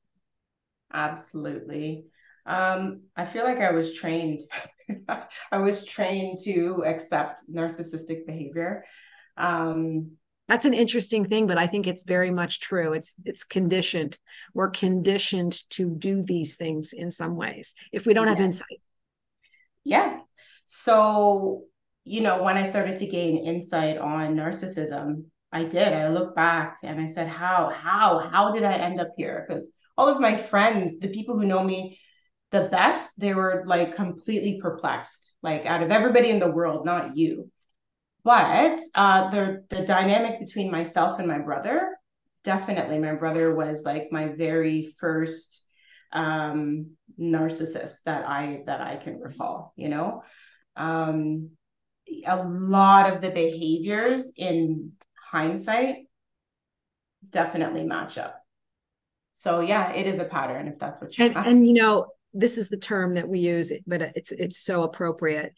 Absolutely. 0.92 2.07
Um, 2.44 3.02
I 3.16 3.26
feel 3.26 3.44
like 3.44 3.61
I 3.61 3.70
was 3.70 3.94
trained. 3.94 4.42
I 5.52 5.59
was 5.59 5.85
trained 5.85 6.38
to 6.44 6.83
accept 6.85 7.42
narcissistic 7.50 8.26
behavior 8.26 8.85
um, 9.37 10.12
that's 10.49 10.64
an 10.64 10.75
interesting 10.75 11.25
thing 11.27 11.47
but 11.47 11.57
i 11.57 11.66
think 11.66 11.87
it's 11.87 12.03
very 12.03 12.31
much 12.31 12.61
true. 12.61 12.92
It's 12.92 13.16
it's 13.25 13.45
conditioned. 13.45 14.18
We're 14.55 14.71
conditioned 14.71 15.68
to 15.71 15.90
do 15.90 16.23
these 16.23 16.57
things 16.57 16.92
in 16.92 17.11
some 17.11 17.37
ways 17.37 17.75
if 17.92 18.07
we 18.07 18.14
don't 18.14 18.29
have 18.29 18.40
insight. 18.40 18.81
Yeah. 19.85 20.21
So 20.66 21.64
you 22.05 22.21
know 22.21 22.42
when 22.42 22.57
i 22.57 22.64
started 22.64 22.97
to 22.99 23.07
gain 23.07 23.47
insight 23.47 23.97
on 23.97 24.35
narcissism 24.35 25.25
i 25.53 25.62
did. 25.62 25.92
I 25.92 26.09
looked 26.09 26.35
back 26.35 26.79
and 26.83 27.01
i 27.01 27.07
said 27.07 27.29
how 27.29 27.71
how 27.71 28.18
how 28.18 28.51
did 28.53 28.64
i 28.64 28.73
end 28.75 29.01
up 29.01 29.11
here? 29.16 29.47
Because 29.47 29.71
all 29.97 30.09
of 30.09 30.21
my 30.21 30.35
friends 30.37 30.99
the 30.99 31.09
people 31.09 31.38
who 31.38 31.47
know 31.47 31.62
me 31.62 32.01
the 32.51 32.62
best 32.62 33.12
they 33.18 33.35
were 33.35 33.62
like 33.66 33.95
completely 33.95 34.61
perplexed 34.61 35.33
like 35.42 35.64
out 35.64 35.83
of 35.83 35.92
everybody 35.92 36.31
in 36.31 36.40
the 36.40 36.51
world 36.51 36.85
not 36.85 37.16
you 37.16 37.51
but 38.25 38.79
uh, 38.95 39.31
the 39.31 39.65
the 39.71 39.85
dynamic 39.85 40.39
between 40.39 40.71
myself 40.71 41.19
and 41.19 41.29
my 41.29 41.39
brother, 41.39 41.97
definitely, 42.45 42.99
my 42.99 43.15
brother 43.15 43.55
was 43.55 43.85
like 43.85 44.09
my 44.11 44.29
very 44.29 44.93
first 44.99 45.65
um, 46.13 46.93
narcissist 47.21 48.03
that 48.05 48.27
I 48.27 48.63
that 48.67 48.81
I 48.81 48.97
can 48.97 49.19
recall. 49.19 49.73
You 49.77 49.89
know, 49.89 50.23
um, 50.77 51.51
a 52.27 52.45
lot 52.45 53.13
of 53.13 53.21
the 53.21 53.31
behaviors 53.31 54.33
in 54.37 54.93
hindsight 55.19 56.07
definitely 57.29 57.85
match 57.85 58.19
up. 58.19 58.39
So 59.35 59.61
yeah, 59.61 59.93
it 59.93 60.07
is 60.07 60.19
a 60.19 60.25
pattern 60.25 60.69
if 60.69 60.79
that's 60.79 61.01
what 61.01 61.17
you 61.17 61.25
and, 61.25 61.37
and 61.37 61.67
you 61.67 61.75
know 61.75 62.07
this 62.35 62.57
is 62.57 62.69
the 62.69 62.77
term 62.77 63.15
that 63.15 63.29
we 63.29 63.41
use, 63.41 63.73
but 63.87 64.03
it's 64.03 64.33
it's 64.33 64.59
so 64.59 64.83
appropriate. 64.83 65.55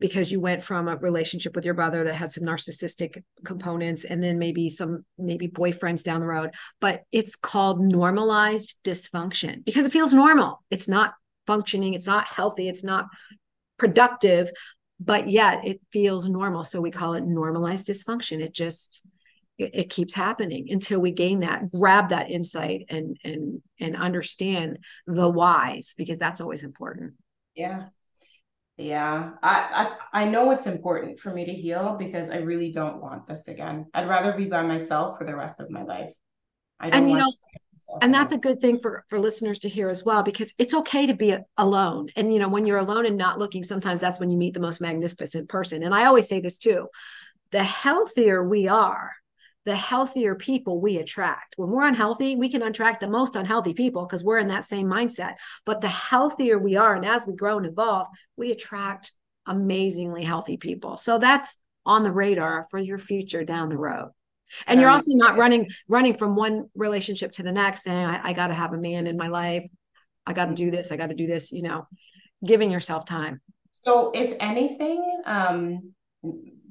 Because 0.00 0.30
you 0.30 0.40
went 0.40 0.62
from 0.62 0.88
a 0.88 0.96
relationship 0.96 1.54
with 1.54 1.64
your 1.64 1.74
brother 1.74 2.04
that 2.04 2.14
had 2.14 2.32
some 2.32 2.44
narcissistic 2.44 3.22
components 3.44 4.04
and 4.04 4.22
then 4.22 4.38
maybe 4.38 4.68
some 4.68 5.04
maybe 5.18 5.48
boyfriends 5.48 6.02
down 6.02 6.20
the 6.20 6.26
road 6.26 6.50
but 6.80 7.02
it's 7.12 7.36
called 7.36 7.80
normalized 7.80 8.76
dysfunction 8.84 9.64
because 9.64 9.84
it 9.84 9.92
feels 9.92 10.14
normal. 10.14 10.62
It's 10.70 10.88
not 10.88 11.14
functioning. 11.46 11.94
It's 11.94 12.06
not 12.06 12.26
healthy. 12.26 12.68
It's 12.68 12.84
not 12.84 13.06
productive 13.78 14.50
but 15.00 15.28
yet 15.28 15.64
it 15.64 15.80
feels 15.92 16.28
normal. 16.28 16.64
So 16.64 16.80
we 16.80 16.90
call 16.90 17.14
it 17.14 17.24
normalized 17.24 17.86
dysfunction. 17.86 18.40
It 18.40 18.52
just 18.52 19.06
it, 19.56 19.70
it 19.72 19.90
keeps 19.90 20.14
happening 20.14 20.66
until 20.70 21.00
we 21.00 21.12
gain 21.12 21.40
that 21.40 21.70
grab 21.70 22.08
that 22.08 22.30
insight 22.30 22.86
and 22.88 23.16
and 23.22 23.62
and 23.80 23.96
understand 23.96 24.78
the 25.06 25.28
whys 25.28 25.94
because 25.96 26.18
that's 26.18 26.40
always 26.40 26.64
important. 26.64 27.14
Yeah 27.54 27.88
yeah, 28.78 29.32
I, 29.42 29.96
I 30.12 30.22
I 30.22 30.24
know 30.30 30.52
it's 30.52 30.66
important 30.66 31.18
for 31.18 31.32
me 31.32 31.44
to 31.44 31.52
heal 31.52 31.96
because 31.98 32.30
I 32.30 32.36
really 32.36 32.70
don't 32.70 33.02
want 33.02 33.26
this 33.26 33.48
again. 33.48 33.86
I'd 33.92 34.08
rather 34.08 34.32
be 34.32 34.44
by 34.44 34.62
myself 34.62 35.18
for 35.18 35.24
the 35.24 35.34
rest 35.34 35.58
of 35.58 35.68
my 35.68 35.82
life. 35.82 36.10
I 36.78 36.90
don't 36.90 37.02
and 37.02 37.10
you 37.10 37.16
know, 37.16 37.32
and 38.00 38.14
that's 38.14 38.32
a 38.32 38.38
good 38.38 38.60
thing 38.60 38.78
for 38.78 39.04
for 39.08 39.18
listeners 39.18 39.58
to 39.60 39.68
hear 39.68 39.88
as 39.88 40.04
well 40.04 40.22
because 40.22 40.54
it's 40.58 40.74
okay 40.74 41.06
to 41.06 41.14
be 41.14 41.36
alone. 41.56 42.08
And 42.14 42.32
you 42.32 42.38
know, 42.38 42.48
when 42.48 42.66
you're 42.66 42.78
alone 42.78 43.04
and 43.04 43.16
not 43.16 43.40
looking, 43.40 43.64
sometimes 43.64 44.00
that's 44.00 44.20
when 44.20 44.30
you 44.30 44.38
meet 44.38 44.54
the 44.54 44.60
most 44.60 44.80
magnificent 44.80 45.48
person. 45.48 45.82
And 45.82 45.92
I 45.92 46.04
always 46.04 46.28
say 46.28 46.38
this 46.38 46.56
too: 46.56 46.86
the 47.50 47.64
healthier 47.64 48.46
we 48.46 48.68
are, 48.68 49.10
the 49.68 49.76
healthier 49.76 50.34
people 50.34 50.80
we 50.80 50.96
attract. 50.96 51.52
When 51.58 51.68
we're 51.68 51.86
unhealthy, 51.86 52.36
we 52.36 52.48
can 52.48 52.62
attract 52.62 53.00
the 53.00 53.10
most 53.10 53.36
unhealthy 53.36 53.74
people 53.74 54.06
because 54.06 54.24
we're 54.24 54.38
in 54.38 54.48
that 54.48 54.64
same 54.64 54.86
mindset. 54.86 55.34
But 55.66 55.82
the 55.82 55.88
healthier 55.88 56.58
we 56.58 56.76
are, 56.76 56.94
and 56.94 57.04
as 57.04 57.26
we 57.26 57.36
grow 57.36 57.58
and 57.58 57.66
evolve, 57.66 58.06
we 58.34 58.50
attract 58.50 59.12
amazingly 59.44 60.24
healthy 60.24 60.56
people. 60.56 60.96
So 60.96 61.18
that's 61.18 61.58
on 61.84 62.02
the 62.02 62.10
radar 62.10 62.66
for 62.70 62.78
your 62.78 62.96
future 62.96 63.44
down 63.44 63.68
the 63.68 63.76
road. 63.76 64.10
And 64.66 64.80
you're 64.80 64.88
also 64.88 65.12
not 65.12 65.36
running 65.36 65.68
running 65.86 66.14
from 66.14 66.34
one 66.34 66.70
relationship 66.74 67.32
to 67.32 67.42
the 67.42 67.52
next 67.52 67.84
saying, 67.84 68.06
I, 68.06 68.30
I 68.30 68.32
got 68.32 68.46
to 68.46 68.54
have 68.54 68.72
a 68.72 68.78
man 68.78 69.06
in 69.06 69.18
my 69.18 69.28
life. 69.28 69.68
I 70.26 70.32
got 70.32 70.46
to 70.46 70.54
do 70.54 70.70
this. 70.70 70.90
I 70.90 70.96
got 70.96 71.10
to 71.10 71.14
do 71.14 71.26
this, 71.26 71.52
you 71.52 71.60
know, 71.60 71.86
giving 72.42 72.70
yourself 72.70 73.04
time. 73.04 73.42
So 73.72 74.12
if 74.14 74.34
anything, 74.40 75.22
um, 75.26 75.92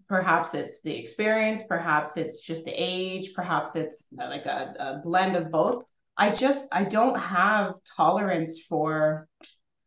perhaps 0.07 0.53
it's 0.53 0.81
the 0.81 0.95
experience 0.95 1.61
perhaps 1.67 2.17
it's 2.17 2.39
just 2.39 2.63
the 2.65 2.73
age 2.73 3.33
perhaps 3.33 3.75
it's 3.75 4.07
like 4.11 4.45
a, 4.45 4.73
a, 4.79 5.01
blend 5.03 5.35
of 5.35 5.51
both. 5.51 5.83
I 6.17 6.31
just 6.31 6.67
i 6.71 6.83
don't 6.83 7.19
have 7.19 7.73
tolerance 7.95 8.61
for 8.61 9.27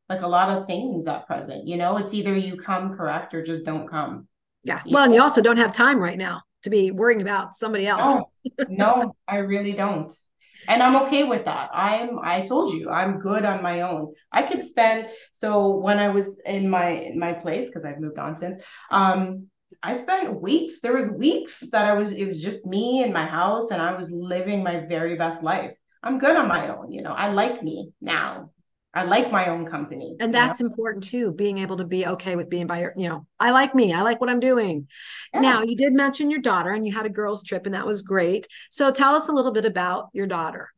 like 0.08 0.22
a 0.22 0.28
lot 0.28 0.50
of 0.50 0.66
things 0.66 1.06
at 1.06 1.26
present 1.26 1.66
you 1.66 1.76
know? 1.76 1.96
It's 1.96 2.14
either 2.14 2.36
you 2.36 2.56
come 2.56 2.96
correct 2.96 3.34
or 3.34 3.42
just 3.42 3.64
don't 3.64 3.88
come. 3.88 4.28
Yeah. 4.62 4.82
Well 4.90 5.04
and 5.04 5.14
you 5.14 5.22
also 5.22 5.42
don't 5.42 5.56
have 5.56 5.72
time 5.72 5.98
right 5.98 6.18
now 6.18 6.42
to 6.64 6.70
be 6.70 6.90
worrying 6.90 7.22
about 7.22 7.54
somebody 7.54 7.86
else. 7.86 8.22
No, 8.68 8.68
no 8.68 9.16
i 9.26 9.38
really 9.38 9.72
don't. 9.72 10.12
And 10.68 10.82
i'm 10.82 10.96
okay 11.04 11.24
with 11.24 11.46
that. 11.46 11.70
I'm 11.72 12.18
i 12.22 12.42
told 12.42 12.74
you 12.74 12.90
i'm 12.90 13.20
good 13.20 13.46
on 13.46 13.62
my 13.62 13.80
own. 13.80 14.12
I 14.30 14.42
could 14.42 14.62
spend 14.62 15.08
so 15.32 15.78
when 15.78 15.98
i 15.98 16.10
was 16.10 16.40
in 16.44 16.68
my 16.68 16.90
in 16.90 17.18
my 17.18 17.32
place 17.32 17.66
because 17.66 17.86
i've 17.86 17.98
moved 17.98 18.18
on 18.18 18.36
since 18.36 18.58
um 18.90 19.48
i 19.82 19.94
spent 19.94 20.40
weeks 20.40 20.80
there 20.80 20.92
was 20.92 21.10
weeks 21.10 21.70
that 21.70 21.84
i 21.84 21.92
was 21.92 22.12
it 22.12 22.26
was 22.26 22.42
just 22.42 22.64
me 22.66 23.02
in 23.02 23.12
my 23.12 23.26
house 23.26 23.70
and 23.70 23.80
i 23.80 23.94
was 23.94 24.10
living 24.10 24.62
my 24.62 24.80
very 24.86 25.16
best 25.16 25.42
life 25.42 25.72
i'm 26.02 26.18
good 26.18 26.36
on 26.36 26.48
my 26.48 26.74
own 26.74 26.92
you 26.92 27.02
know 27.02 27.12
i 27.12 27.30
like 27.30 27.62
me 27.62 27.92
now 28.00 28.50
I 28.92 29.04
like 29.04 29.30
my 29.30 29.46
own 29.46 29.66
company. 29.66 30.16
And 30.18 30.34
that's 30.34 30.60
know? 30.60 30.66
important 30.66 31.04
too, 31.04 31.32
being 31.32 31.58
able 31.58 31.76
to 31.76 31.84
be 31.84 32.06
okay 32.06 32.34
with 32.34 32.50
being 32.50 32.66
by 32.66 32.80
your, 32.80 32.92
you 32.96 33.08
know, 33.08 33.26
I 33.38 33.52
like 33.52 33.74
me, 33.74 33.92
I 33.92 34.02
like 34.02 34.20
what 34.20 34.28
I'm 34.28 34.40
doing. 34.40 34.88
Yeah. 35.32 35.40
Now, 35.40 35.62
you 35.62 35.76
did 35.76 35.92
mention 35.92 36.30
your 36.30 36.40
daughter 36.40 36.72
and 36.72 36.84
you 36.84 36.92
had 36.92 37.06
a 37.06 37.10
girls' 37.10 37.44
trip, 37.44 37.66
and 37.66 37.74
that 37.74 37.86
was 37.86 38.02
great. 38.02 38.48
So 38.68 38.90
tell 38.90 39.14
us 39.14 39.28
a 39.28 39.32
little 39.32 39.52
bit 39.52 39.64
about 39.64 40.08
your 40.12 40.26
daughter. 40.26 40.70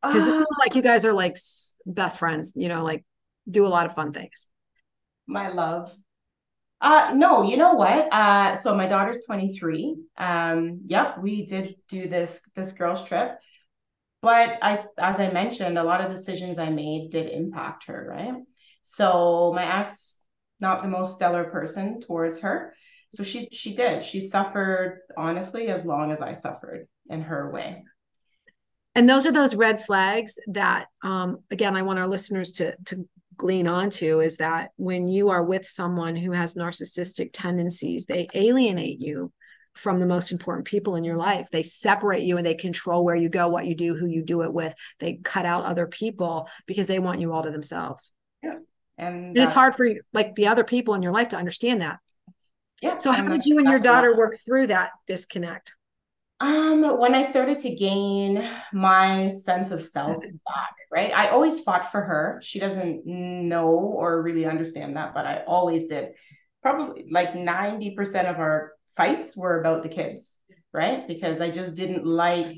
Because 0.00 0.22
uh, 0.22 0.26
it 0.26 0.32
seems 0.32 0.46
like 0.60 0.76
you 0.76 0.82
guys 0.82 1.04
are 1.04 1.12
like 1.12 1.36
best 1.84 2.18
friends, 2.18 2.52
you 2.56 2.68
know, 2.68 2.84
like 2.84 3.04
do 3.50 3.66
a 3.66 3.68
lot 3.68 3.86
of 3.86 3.94
fun 3.94 4.12
things. 4.12 4.48
My 5.26 5.48
love. 5.48 5.92
Uh 6.80 7.12
no, 7.14 7.42
you 7.42 7.56
know 7.56 7.74
what? 7.74 8.12
Uh 8.12 8.56
so 8.56 8.74
my 8.74 8.86
daughter's 8.86 9.24
23. 9.26 9.96
Um, 10.16 10.80
yep, 10.86 11.18
we 11.18 11.46
did 11.46 11.76
do 11.88 12.08
this 12.08 12.40
this 12.54 12.72
girls' 12.72 13.04
trip 13.04 13.38
but 14.22 14.58
I, 14.60 14.84
as 14.98 15.18
I 15.18 15.30
mentioned, 15.30 15.78
a 15.78 15.84
lot 15.84 16.02
of 16.02 16.10
decisions 16.10 16.58
I 16.58 16.68
made 16.68 17.10
did 17.10 17.30
impact 17.30 17.86
her, 17.86 18.06
right? 18.08 18.34
So 18.82 19.52
my 19.54 19.80
ex, 19.80 20.18
not 20.60 20.82
the 20.82 20.88
most 20.88 21.14
stellar 21.14 21.44
person 21.44 22.00
towards 22.00 22.40
her. 22.40 22.74
So 23.14 23.22
she 23.22 23.48
she 23.50 23.74
did. 23.74 24.04
She 24.04 24.20
suffered 24.20 25.00
honestly 25.16 25.68
as 25.68 25.84
long 25.84 26.12
as 26.12 26.20
I 26.20 26.34
suffered 26.34 26.86
in 27.08 27.22
her 27.22 27.50
way. 27.50 27.82
And 28.94 29.08
those 29.08 29.24
are 29.26 29.32
those 29.32 29.54
red 29.54 29.84
flags 29.84 30.38
that 30.48 30.86
um 31.02 31.38
again 31.50 31.76
I 31.76 31.82
want 31.82 31.98
our 31.98 32.06
listeners 32.06 32.52
to 32.52 32.76
to 32.86 33.08
glean 33.40 33.66
onto 33.66 34.20
is 34.20 34.36
that 34.36 34.70
when 34.76 35.08
you 35.08 35.30
are 35.30 35.42
with 35.42 35.66
someone 35.66 36.14
who 36.14 36.32
has 36.32 36.54
narcissistic 36.54 37.30
tendencies, 37.32 38.04
they 38.04 38.28
alienate 38.34 39.00
you 39.00 39.32
from 39.74 39.98
the 39.98 40.06
most 40.06 40.30
important 40.30 40.66
people 40.66 40.94
in 40.96 41.04
your 41.04 41.16
life. 41.16 41.48
They 41.50 41.62
separate 41.62 42.22
you 42.22 42.36
and 42.36 42.44
they 42.44 42.54
control 42.54 43.02
where 43.02 43.16
you 43.16 43.30
go, 43.30 43.48
what 43.48 43.66
you 43.66 43.74
do, 43.74 43.94
who 43.94 44.06
you 44.06 44.22
do 44.22 44.42
it 44.42 44.52
with. 44.52 44.74
They 44.98 45.14
cut 45.14 45.46
out 45.46 45.64
other 45.64 45.86
people 45.86 46.50
because 46.66 46.86
they 46.86 46.98
want 46.98 47.20
you 47.20 47.32
all 47.32 47.42
to 47.42 47.50
themselves. 47.50 48.12
Yeah. 48.42 48.56
And, 48.98 49.28
and 49.28 49.38
it's 49.38 49.54
hard 49.54 49.74
for 49.74 49.86
you, 49.86 50.02
like 50.12 50.34
the 50.34 50.48
other 50.48 50.64
people 50.64 50.92
in 50.92 51.02
your 51.02 51.12
life 51.12 51.30
to 51.30 51.38
understand 51.38 51.80
that. 51.80 51.98
Yeah. 52.82 52.98
So 52.98 53.10
how 53.10 53.26
did 53.26 53.46
you 53.46 53.58
and 53.58 53.68
your 53.68 53.78
daughter 53.78 54.14
work 54.16 54.36
through 54.44 54.66
that 54.66 54.90
disconnect? 55.06 55.74
Um, 56.40 56.98
when 56.98 57.14
I 57.14 57.20
started 57.20 57.58
to 57.60 57.74
gain 57.74 58.48
my 58.72 59.28
sense 59.28 59.70
of 59.70 59.84
self 59.84 60.22
back, 60.46 60.74
right? 60.90 61.12
I 61.14 61.28
always 61.28 61.60
fought 61.60 61.92
for 61.92 62.00
her. 62.00 62.40
She 62.42 62.58
doesn't 62.58 63.04
know 63.04 63.68
or 63.68 64.22
really 64.22 64.46
understand 64.46 64.96
that, 64.96 65.12
but 65.12 65.26
I 65.26 65.44
always 65.46 65.86
did. 65.86 66.12
Probably 66.62 67.06
like 67.10 67.34
90% 67.34 68.26
of 68.26 68.38
our 68.38 68.72
fights 68.96 69.36
were 69.36 69.60
about 69.60 69.82
the 69.82 69.88
kids, 69.90 70.36
right? 70.72 71.06
Because 71.06 71.40
I 71.40 71.50
just 71.50 71.74
didn't 71.74 72.06
like 72.06 72.56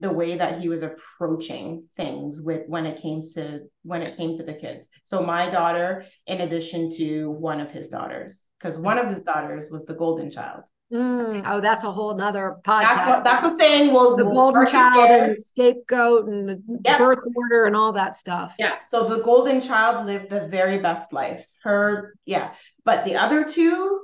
the 0.00 0.12
way 0.12 0.36
that 0.36 0.60
he 0.60 0.68
was 0.68 0.82
approaching 0.82 1.84
things 1.96 2.42
with 2.42 2.62
when 2.66 2.86
it 2.86 3.00
came 3.00 3.20
to 3.34 3.60
when 3.82 4.02
it 4.02 4.16
came 4.16 4.36
to 4.36 4.42
the 4.42 4.52
kids. 4.54 4.88
So 5.04 5.22
my 5.22 5.48
daughter, 5.48 6.06
in 6.26 6.40
addition 6.40 6.90
to 6.96 7.30
one 7.30 7.60
of 7.60 7.70
his 7.70 7.88
daughters, 7.88 8.42
because 8.58 8.76
one 8.76 8.98
of 8.98 9.08
his 9.08 9.22
daughters 9.22 9.70
was 9.70 9.84
the 9.84 9.94
golden 9.94 10.30
child. 10.30 10.64
Mm, 10.92 11.42
oh, 11.46 11.60
that's 11.60 11.84
a 11.84 11.90
whole 11.90 12.14
nother 12.14 12.56
podcast. 12.62 12.82
That's, 12.82 13.24
that's 13.24 13.44
a 13.46 13.56
thing. 13.56 13.94
Well, 13.94 14.14
the 14.14 14.24
golden 14.24 14.66
child 14.66 15.10
and 15.10 15.30
the 15.30 15.36
scapegoat 15.36 16.28
and 16.28 16.48
the 16.48 16.62
yep. 16.84 16.98
birth 16.98 17.24
order 17.34 17.64
and 17.64 17.74
all 17.74 17.92
that 17.92 18.14
stuff. 18.14 18.56
Yeah. 18.58 18.80
So 18.86 19.08
the 19.08 19.22
golden 19.22 19.62
child 19.62 20.06
lived 20.06 20.28
the 20.28 20.48
very 20.48 20.78
best 20.78 21.14
life. 21.14 21.46
Her, 21.62 22.14
yeah. 22.26 22.52
But 22.84 23.06
the 23.06 23.16
other 23.16 23.44
two, 23.44 24.00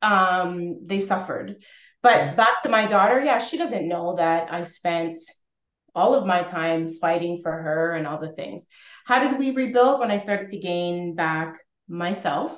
um, 0.00 0.86
they 0.86 1.00
suffered. 1.00 1.56
But 2.02 2.36
back 2.36 2.62
to 2.62 2.68
my 2.68 2.86
daughter, 2.86 3.20
yeah, 3.20 3.38
she 3.38 3.58
doesn't 3.58 3.88
know 3.88 4.14
that 4.16 4.52
I 4.52 4.62
spent 4.62 5.18
all 5.96 6.14
of 6.14 6.24
my 6.24 6.44
time 6.44 6.92
fighting 6.92 7.40
for 7.42 7.50
her 7.50 7.94
and 7.94 8.06
all 8.06 8.20
the 8.20 8.32
things. 8.32 8.64
How 9.06 9.18
did 9.18 9.40
we 9.40 9.50
rebuild 9.50 9.98
when 9.98 10.12
I 10.12 10.18
started 10.18 10.50
to 10.50 10.58
gain 10.58 11.16
back 11.16 11.58
myself? 11.88 12.56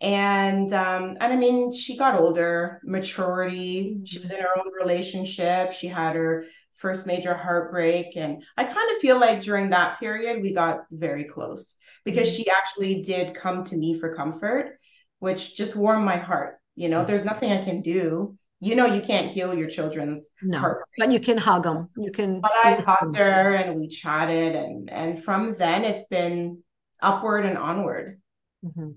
And 0.00 0.72
um, 0.72 1.16
and 1.20 1.32
I 1.32 1.36
mean, 1.36 1.72
she 1.72 1.96
got 1.96 2.20
older, 2.20 2.80
maturity. 2.84 3.98
She 4.04 4.20
was 4.20 4.30
in 4.30 4.40
her 4.40 4.58
own 4.58 4.72
relationship. 4.80 5.72
She 5.72 5.88
had 5.88 6.14
her 6.14 6.44
first 6.74 7.06
major 7.06 7.34
heartbreak, 7.34 8.16
and 8.16 8.42
I 8.56 8.64
kind 8.64 8.90
of 8.92 8.98
feel 8.98 9.18
like 9.18 9.40
during 9.40 9.70
that 9.70 9.98
period 9.98 10.40
we 10.40 10.54
got 10.54 10.84
very 10.92 11.24
close 11.24 11.76
because 12.04 12.28
mm-hmm. 12.28 12.36
she 12.36 12.50
actually 12.50 13.02
did 13.02 13.34
come 13.34 13.64
to 13.64 13.76
me 13.76 13.98
for 13.98 14.14
comfort 14.14 14.78
which 15.18 15.56
just 15.56 15.76
warmed 15.76 16.04
my 16.04 16.16
heart. 16.16 16.58
You 16.76 16.88
know, 16.88 17.04
there's 17.04 17.24
nothing 17.24 17.50
I 17.50 17.64
can 17.64 17.80
do. 17.80 18.36
You 18.60 18.74
know, 18.74 18.86
you 18.86 19.00
can't 19.00 19.30
heal 19.30 19.54
your 19.54 19.68
children's 19.68 20.28
no, 20.42 20.58
heart, 20.58 20.84
but 20.96 21.12
you 21.12 21.20
can 21.20 21.38
hug 21.38 21.62
them. 21.62 21.88
You 21.96 22.10
can. 22.10 22.40
But 22.40 22.52
I 22.52 22.74
hugged 22.74 23.16
her 23.16 23.54
and 23.54 23.76
we 23.78 23.86
chatted, 23.86 24.56
and 24.56 24.90
and 24.90 25.22
from 25.22 25.54
then 25.54 25.84
it's 25.84 26.08
been 26.08 26.62
upward 27.00 27.46
and 27.46 27.56
onward. 27.56 28.20
Mm-hmm. 28.64 28.90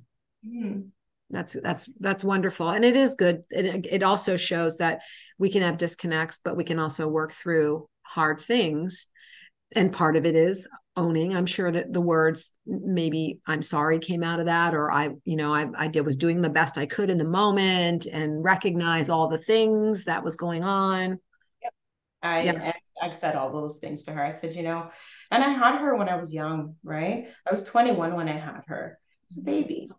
Mm. 0.46 0.90
That's 1.30 1.54
that's 1.54 1.90
that's 2.00 2.24
wonderful, 2.24 2.70
and 2.70 2.84
it 2.84 2.98
is 2.98 3.16
good. 3.16 3.46
It 3.50 3.86
it 3.90 4.04
also 4.04 4.36
shows 4.36 4.80
that 4.80 5.02
we 5.38 5.50
can 5.50 5.62
have 5.62 5.78
disconnects, 5.78 6.42
but 6.44 6.58
we 6.58 6.66
can 6.66 6.78
also 6.78 7.08
work 7.08 7.32
through 7.32 7.88
hard 8.04 8.42
things. 8.42 9.08
And 9.74 9.94
part 9.94 10.18
of 10.18 10.26
it 10.26 10.36
is 10.36 10.68
owning 10.98 11.34
i'm 11.36 11.46
sure 11.46 11.72
that 11.72 11.94
the 11.94 12.02
words 12.02 12.52
maybe 12.66 13.40
i'm 13.48 13.62
sorry 13.62 13.98
came 13.98 14.24
out 14.24 14.40
of 14.40 14.48
that 14.48 14.74
or 14.74 14.92
i 14.92 15.10
you 15.24 15.38
know 15.38 15.54
i, 15.54 15.66
I 15.78 15.88
did 15.88 16.06
was 16.06 16.18
doing 16.18 16.42
the 16.42 16.50
best 16.50 16.78
i 16.78 16.86
could 16.86 17.10
in 17.10 17.18
the 17.18 17.24
moment 17.24 18.08
and 18.08 18.44
recognize 18.44 19.10
all 19.10 19.30
the 19.30 19.38
things 19.38 20.06
that 20.06 20.24
was 20.24 20.36
going 20.36 20.66
on 20.66 21.18
yep. 21.62 21.74
i 22.22 22.42
yeah. 22.44 22.74
i've 23.02 23.16
said 23.16 23.36
all 23.36 23.54
those 23.54 23.78
things 23.78 24.04
to 24.04 24.12
her 24.12 24.22
i 24.22 24.32
said 24.32 24.54
you 24.54 24.64
know 24.64 24.90
and 25.32 25.44
i 25.44 25.50
had 25.50 25.80
her 25.80 25.96
when 25.96 26.10
i 26.10 26.16
was 26.18 26.34
young 26.34 26.76
right 26.84 27.28
i 27.48 27.52
was 27.52 27.64
21 27.64 28.14
when 28.14 28.28
i 28.28 28.38
had 28.38 28.62
her 28.68 29.00
as 29.32 29.38
a 29.38 29.42
baby 29.42 29.90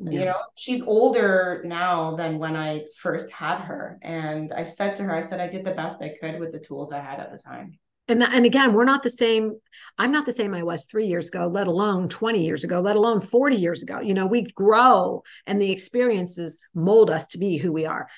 yeah. 0.00 0.18
you 0.18 0.24
know 0.24 0.36
she's 0.54 0.82
older 0.82 1.62
now 1.64 2.16
than 2.16 2.38
when 2.38 2.56
i 2.56 2.84
first 2.98 3.30
had 3.30 3.58
her. 3.58 3.98
And 4.02 4.52
i 4.52 4.64
said 4.64 4.96
to 4.96 5.02
her 5.04 5.14
i 5.14 5.20
said 5.20 5.40
i 5.40 5.48
did 5.48 5.64
the 5.64 5.72
best 5.74 6.02
i 6.02 6.14
could 6.20 6.38
with 6.38 6.52
the 6.52 6.58
tools 6.58 6.92
i 6.92 7.00
had 7.00 7.20
at 7.20 7.30
the 7.30 7.38
time. 7.38 7.78
And 8.08 8.22
and 8.22 8.44
again 8.44 8.72
we're 8.72 8.84
not 8.84 9.02
the 9.02 9.10
same 9.10 9.58
i'm 9.98 10.12
not 10.12 10.26
the 10.26 10.32
same 10.32 10.54
i 10.54 10.62
was 10.62 10.86
three 10.86 11.06
years 11.06 11.28
ago 11.28 11.46
let 11.46 11.66
alone 11.66 12.08
20 12.08 12.44
years 12.44 12.64
ago 12.64 12.80
let 12.80 12.96
alone 12.96 13.20
40 13.20 13.56
years 13.56 13.82
ago. 13.82 14.00
You 14.00 14.14
know 14.14 14.26
we 14.26 14.42
grow 14.42 15.22
and 15.46 15.60
the 15.60 15.70
experiences 15.70 16.64
mold 16.74 17.10
us 17.10 17.26
to 17.28 17.38
be 17.38 17.56
who 17.56 17.72
we 17.72 17.86
are. 17.86 18.08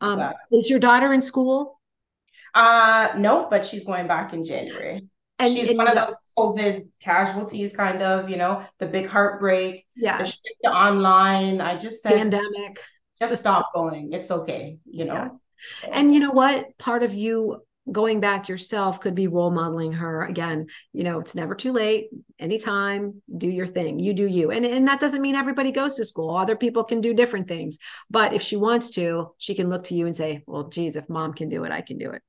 Um, 0.00 0.18
yeah. 0.18 0.32
is 0.50 0.68
your 0.68 0.80
daughter 0.80 1.12
in 1.12 1.22
school? 1.22 1.80
Uh 2.54 3.12
no 3.16 3.48
but 3.50 3.64
she's 3.64 3.84
going 3.84 4.06
back 4.06 4.34
in 4.34 4.44
january 4.44 5.06
and 5.42 5.52
she's 5.52 5.68
and 5.68 5.78
one 5.78 5.88
of 5.88 5.94
those 5.94 6.16
covid 6.38 6.86
casualties 7.00 7.72
kind 7.72 8.02
of 8.02 8.30
you 8.30 8.36
know 8.36 8.62
the 8.78 8.86
big 8.86 9.06
heartbreak 9.08 9.86
Yeah. 9.96 10.24
the 10.62 10.70
online. 10.70 11.60
I 11.60 11.76
just 11.76 12.02
said 12.02 12.12
pandemic. 12.12 12.74
just, 13.20 13.32
just 13.32 13.40
stop 13.40 13.72
going. 13.74 14.12
It's 14.12 14.30
okay 14.30 14.78
you 14.86 15.04
know? 15.04 15.14
Yeah. 15.84 15.90
and 15.92 16.12
you 16.14 16.20
know 16.20 16.32
what? 16.32 16.76
Part 16.78 17.02
of 17.02 17.14
you 17.14 17.62
going 17.90 18.20
back 18.20 18.48
yourself 18.48 19.00
could 19.00 19.14
be 19.14 19.26
role 19.26 19.50
modeling 19.50 19.92
her 19.92 20.22
again. 20.24 20.66
You 20.92 21.02
know 21.04 21.18
it's 21.20 21.34
never 21.34 21.54
too 21.54 21.72
late. 21.72 22.08
Anytime. 22.38 23.22
Do 23.36 23.48
your 23.48 23.66
thing. 23.66 23.98
You 23.98 24.12
do 24.14 24.26
you. 24.26 24.50
And 24.52 24.64
and 24.64 24.86
that 24.88 25.00
doesn't 25.00 25.22
mean 25.22 25.34
everybody 25.34 25.72
goes 25.72 25.96
to 25.96 26.04
school. 26.04 26.36
Other 26.36 26.56
people 26.56 26.84
can 26.84 27.00
do 27.00 27.12
different 27.14 27.48
things. 27.48 27.78
But 28.10 28.32
if 28.34 28.42
she 28.42 28.56
wants 28.56 28.90
to 28.90 29.34
she 29.38 29.54
can 29.54 29.68
look 29.68 29.84
to 29.84 29.94
you 29.94 30.06
and 30.06 30.16
say 30.16 30.42
well 30.46 30.64
geez 30.68 30.96
if 30.96 31.08
mom 31.08 31.32
can 31.34 31.48
do 31.48 31.64
it 31.64 31.72
i 31.72 31.80
can 31.80 31.98
do 31.98 32.10
it 32.10 32.22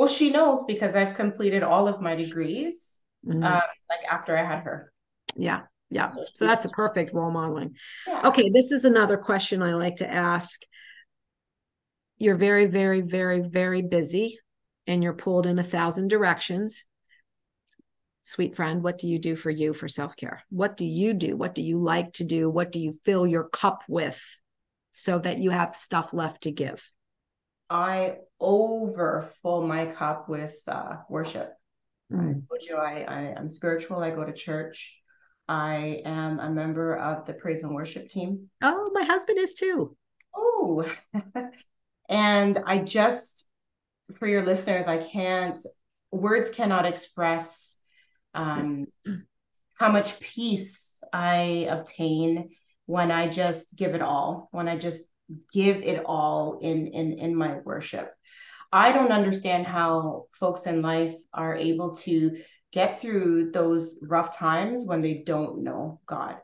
well 0.00 0.08
she 0.08 0.30
knows 0.30 0.64
because 0.66 0.96
i've 0.96 1.14
completed 1.14 1.62
all 1.62 1.86
of 1.86 2.00
my 2.00 2.14
degrees 2.16 3.00
mm-hmm. 3.26 3.44
um, 3.44 3.60
like 3.90 4.00
after 4.10 4.36
i 4.36 4.42
had 4.42 4.60
her. 4.60 4.92
Yeah 5.36 5.60
yeah. 5.90 6.06
So, 6.06 6.24
so 6.34 6.46
that's 6.46 6.64
a 6.64 6.68
perfect 6.70 7.12
role 7.12 7.32
modeling. 7.32 7.74
Yeah. 8.06 8.28
okay 8.28 8.48
this 8.48 8.72
is 8.72 8.84
another 8.84 9.16
question 9.16 9.62
i 9.62 9.74
like 9.74 9.96
to 9.96 10.10
ask. 10.10 10.62
You're 12.18 12.36
very 12.36 12.66
very 12.66 13.02
very 13.02 13.40
very 13.40 13.82
busy 13.82 14.38
and 14.86 15.02
you're 15.02 15.12
pulled 15.12 15.46
in 15.46 15.58
a 15.58 15.64
thousand 15.64 16.08
directions. 16.08 16.84
Sweet 18.22 18.54
friend 18.54 18.82
what 18.82 18.98
do 18.98 19.08
you 19.08 19.18
do 19.18 19.36
for 19.36 19.50
you 19.50 19.72
for 19.74 19.88
self-care? 19.88 20.44
What 20.48 20.76
do 20.76 20.86
you 20.86 21.12
do? 21.12 21.36
What 21.36 21.54
do 21.54 21.62
you 21.62 21.82
like 21.82 22.12
to 22.14 22.24
do? 22.24 22.48
What 22.48 22.72
do 22.72 22.80
you 22.80 22.94
fill 23.04 23.26
your 23.26 23.48
cup 23.48 23.82
with 23.88 24.22
so 24.92 25.18
that 25.18 25.38
you 25.38 25.50
have 25.50 25.74
stuff 25.74 26.14
left 26.14 26.42
to 26.44 26.52
give 26.52 26.90
i 27.70 28.16
overfill 28.40 29.62
my 29.66 29.86
cup 29.86 30.28
with 30.28 30.56
uh, 30.66 30.96
worship. 31.08 31.52
Mm. 32.12 32.20
i 32.20 32.32
told 32.48 32.62
you 32.62 32.76
I, 32.76 33.04
I 33.08 33.20
am 33.38 33.48
spiritual. 33.48 33.98
I 33.98 34.10
go 34.10 34.24
to 34.24 34.32
church. 34.32 34.96
I 35.48 36.02
am 36.04 36.38
a 36.40 36.50
member 36.50 36.96
of 36.96 37.26
the 37.26 37.34
praise 37.34 37.62
and 37.62 37.74
worship 37.74 38.08
team. 38.08 38.50
Oh 38.62 38.90
my 38.92 39.02
husband 39.02 39.38
is 39.38 39.54
too. 39.54 39.96
Oh 40.34 40.86
and 42.08 42.58
i 42.66 42.78
just 42.78 43.50
for 44.18 44.26
your 44.26 44.42
listeners, 44.42 44.86
I 44.86 44.98
can't 44.98 45.58
words 46.10 46.50
cannot 46.50 46.86
express 46.86 47.78
um, 48.34 48.86
how 49.74 49.90
much 49.90 50.18
peace 50.20 51.02
I 51.12 51.68
obtain 51.70 52.50
when 52.86 53.10
I 53.10 53.28
just 53.28 53.76
give 53.76 53.94
it 53.94 54.02
all, 54.02 54.48
when 54.50 54.68
I 54.68 54.76
just 54.76 55.02
give 55.52 55.82
it 55.82 56.02
all 56.04 56.58
in 56.60 56.88
in 56.88 57.12
in 57.14 57.34
my 57.34 57.58
worship. 57.64 58.12
I 58.72 58.92
don't 58.92 59.12
understand 59.12 59.66
how 59.66 60.26
folks 60.32 60.66
in 60.66 60.82
life 60.82 61.16
are 61.32 61.56
able 61.56 61.96
to 61.96 62.38
get 62.72 63.00
through 63.00 63.50
those 63.50 63.98
rough 64.02 64.36
times 64.36 64.86
when 64.86 65.02
they 65.02 65.14
don't 65.14 65.62
know 65.64 66.00
God. 66.06 66.36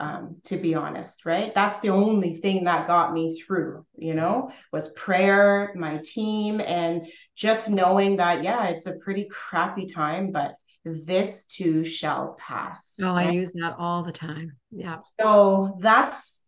Um, 0.00 0.36
to 0.44 0.56
be 0.56 0.74
honest, 0.74 1.26
right? 1.26 1.54
That's 1.54 1.78
the 1.80 1.90
only 1.90 2.38
thing 2.38 2.64
that 2.64 2.86
got 2.86 3.12
me 3.12 3.38
through, 3.38 3.84
you 3.98 4.14
know, 4.14 4.50
was 4.72 4.88
prayer, 4.92 5.74
my 5.76 6.00
team, 6.02 6.62
and 6.62 7.06
just 7.36 7.68
knowing 7.68 8.16
that, 8.16 8.42
yeah, 8.42 8.68
it's 8.68 8.86
a 8.86 8.94
pretty 8.94 9.28
crappy 9.30 9.84
time, 9.84 10.32
but 10.32 10.54
this 10.86 11.44
too 11.44 11.84
shall 11.84 12.34
pass. 12.38 12.96
Oh, 13.02 13.14
I 13.14 13.30
use 13.30 13.52
that 13.52 13.74
all 13.78 14.02
the 14.02 14.10
time. 14.10 14.56
Yeah. 14.70 15.00
So 15.20 15.76
that's 15.80 16.39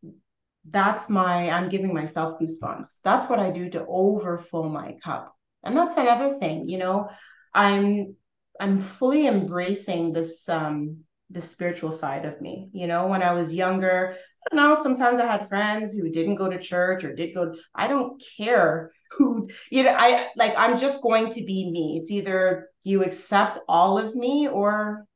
that's 0.70 1.08
my 1.08 1.50
I'm 1.50 1.68
giving 1.68 1.92
myself 1.92 2.38
goosebumps. 2.40 3.00
That's 3.02 3.28
what 3.28 3.40
I 3.40 3.50
do 3.50 3.68
to 3.70 3.84
overflow 3.86 4.68
my 4.68 4.96
cup. 5.02 5.34
And 5.64 5.76
that's 5.76 5.96
another 5.96 6.32
thing, 6.38 6.68
you 6.68 6.78
know, 6.78 7.08
I'm 7.54 8.16
I'm 8.60 8.78
fully 8.78 9.26
embracing 9.26 10.12
this 10.12 10.48
um 10.48 11.04
the 11.30 11.40
spiritual 11.40 11.92
side 11.92 12.24
of 12.24 12.40
me. 12.40 12.68
You 12.72 12.86
know, 12.86 13.06
when 13.06 13.22
I 13.22 13.32
was 13.32 13.54
younger, 13.54 14.16
I 14.16 14.56
don't 14.56 14.68
know, 14.68 14.82
sometimes 14.82 15.18
I 15.18 15.26
had 15.26 15.48
friends 15.48 15.92
who 15.92 16.10
didn't 16.10 16.36
go 16.36 16.48
to 16.48 16.58
church 16.60 17.04
or 17.04 17.14
did 17.14 17.34
go, 17.34 17.54
I 17.74 17.86
don't 17.88 18.22
care 18.36 18.92
who, 19.12 19.48
you 19.70 19.82
know, 19.82 19.94
I 19.96 20.28
like, 20.36 20.54
I'm 20.56 20.76
just 20.76 21.00
going 21.02 21.30
to 21.32 21.44
be 21.44 21.70
me. 21.70 21.98
It's 21.98 22.10
either 22.10 22.68
you 22.82 23.04
accept 23.04 23.58
all 23.68 23.98
of 23.98 24.14
me 24.14 24.48
or, 24.48 25.06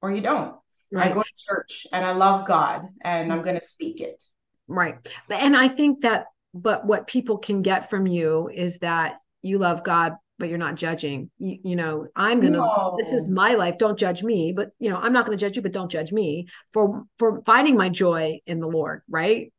or 0.00 0.10
you 0.10 0.20
don't. 0.20 0.56
Right. 0.90 1.10
I 1.10 1.14
go 1.14 1.22
to 1.22 1.32
church 1.36 1.86
and 1.92 2.04
I 2.04 2.12
love 2.12 2.46
God 2.46 2.86
and 3.02 3.32
I'm 3.32 3.42
going 3.42 3.58
to 3.58 3.64
speak 3.66 4.00
it. 4.00 4.22
Right. 4.68 4.96
And 5.30 5.56
I 5.56 5.68
think 5.68 6.02
that, 6.02 6.26
but 6.54 6.86
what 6.86 7.06
people 7.06 7.38
can 7.38 7.62
get 7.62 7.88
from 7.90 8.06
you 8.06 8.48
is 8.52 8.78
that 8.78 9.16
you 9.42 9.58
love 9.58 9.82
God 9.82 10.12
but 10.42 10.48
you're 10.48 10.58
not 10.58 10.74
judging. 10.74 11.30
You, 11.38 11.58
you 11.62 11.76
know, 11.76 12.08
I'm 12.16 12.40
gonna. 12.40 12.58
No. 12.58 12.96
This 12.98 13.12
is 13.12 13.28
my 13.28 13.54
life. 13.54 13.78
Don't 13.78 13.96
judge 13.96 14.24
me. 14.24 14.52
But 14.52 14.70
you 14.80 14.90
know, 14.90 14.96
I'm 14.96 15.12
not 15.12 15.24
going 15.24 15.38
to 15.38 15.40
judge 15.40 15.54
you. 15.54 15.62
But 15.62 15.70
don't 15.70 15.88
judge 15.88 16.10
me 16.10 16.48
for 16.72 17.04
for 17.16 17.42
finding 17.46 17.76
my 17.76 17.88
joy 17.88 18.40
in 18.44 18.58
the 18.58 18.66
Lord. 18.66 19.02
Right. 19.08 19.52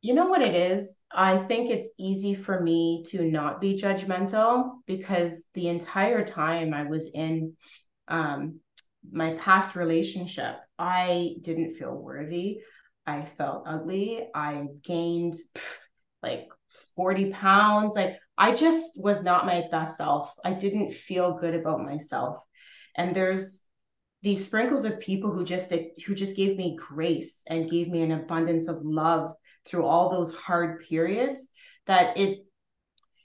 You 0.00 0.14
know 0.14 0.26
what 0.26 0.40
it 0.40 0.54
is. 0.54 1.00
I 1.10 1.38
think 1.38 1.70
it's 1.70 1.90
easy 1.98 2.36
for 2.36 2.60
me 2.60 3.04
to 3.08 3.22
not 3.22 3.60
be 3.60 3.76
judgmental 3.76 4.78
because 4.86 5.42
the 5.54 5.66
entire 5.66 6.24
time 6.24 6.72
I 6.72 6.84
was 6.84 7.10
in 7.12 7.54
um, 8.06 8.60
my 9.10 9.34
past 9.34 9.74
relationship, 9.74 10.56
I 10.78 11.34
didn't 11.40 11.74
feel 11.74 11.96
worthy. 11.96 12.60
I 13.06 13.24
felt 13.24 13.64
ugly. 13.66 14.28
I 14.34 14.66
gained 14.82 15.34
like 16.22 16.48
40 16.96 17.30
pounds. 17.30 17.94
Like 17.94 18.18
I 18.38 18.54
just 18.54 18.92
was 18.96 19.22
not 19.22 19.46
my 19.46 19.64
best 19.70 19.96
self. 19.96 20.32
I 20.44 20.52
didn't 20.52 20.94
feel 20.94 21.38
good 21.38 21.54
about 21.54 21.84
myself. 21.84 22.42
And 22.96 23.14
there's 23.14 23.64
these 24.22 24.44
sprinkles 24.44 24.84
of 24.84 25.00
people 25.00 25.32
who 25.32 25.44
just 25.44 25.72
who 26.06 26.14
just 26.14 26.36
gave 26.36 26.56
me 26.56 26.76
grace 26.78 27.42
and 27.48 27.70
gave 27.70 27.88
me 27.88 28.02
an 28.02 28.12
abundance 28.12 28.68
of 28.68 28.82
love 28.82 29.32
through 29.64 29.84
all 29.84 30.08
those 30.10 30.34
hard 30.34 30.84
periods 30.88 31.48
that 31.86 32.16
it 32.16 32.40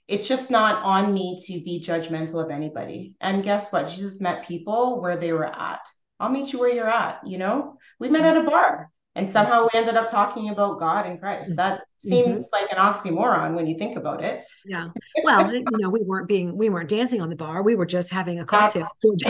it's 0.08 0.28
just 0.28 0.50
not 0.50 0.84
on 0.84 1.14
me 1.14 1.38
to 1.46 1.62
be 1.64 1.84
judgmental 1.86 2.44
of 2.44 2.50
anybody. 2.50 3.16
And 3.20 3.44
guess 3.44 3.72
what? 3.74 3.90
Jesus 3.90 4.22
met 4.22 4.48
people 4.48 5.02
where 5.02 5.18
they 5.18 5.34
were 5.34 5.46
at. 5.46 5.82
I'll 6.18 6.30
meet 6.30 6.54
you 6.54 6.60
where 6.60 6.74
you're 6.74 6.90
at, 6.90 7.28
you 7.28 7.38
know? 7.38 7.78
We 8.00 8.10
met 8.10 8.24
at 8.24 8.38
a 8.38 8.44
bar 8.44 8.90
and 9.18 9.28
somehow 9.28 9.64
we 9.64 9.70
ended 9.74 9.96
up 9.96 10.12
talking 10.12 10.50
about 10.50 10.80
God 10.80 11.08
and 11.08 11.20
Christ. 11.20 11.56
That 11.56 11.82
seems 11.98 12.38
mm-hmm. 12.38 12.44
like 12.52 12.72
an 12.72 12.78
oxymoron 12.78 13.56
when 13.56 13.66
you 13.66 13.76
think 13.76 13.98
about 13.98 14.24
it. 14.24 14.46
Yeah. 14.64 14.90
Well, 15.24 15.52
you 15.52 15.66
know, 15.72 15.90
we 15.90 16.04
weren't 16.04 16.28
being 16.28 16.56
we 16.56 16.70
weren't 16.70 16.88
dancing 16.88 17.20
on 17.20 17.30
the 17.30 17.36
bar. 17.36 17.64
We 17.64 17.76
were 17.76 17.88
just 17.88 18.12
having 18.12 18.40
a 18.40 18.46
cocktail. 18.46 18.88
so 19.04 19.16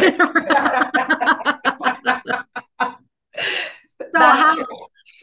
how, 4.13 4.65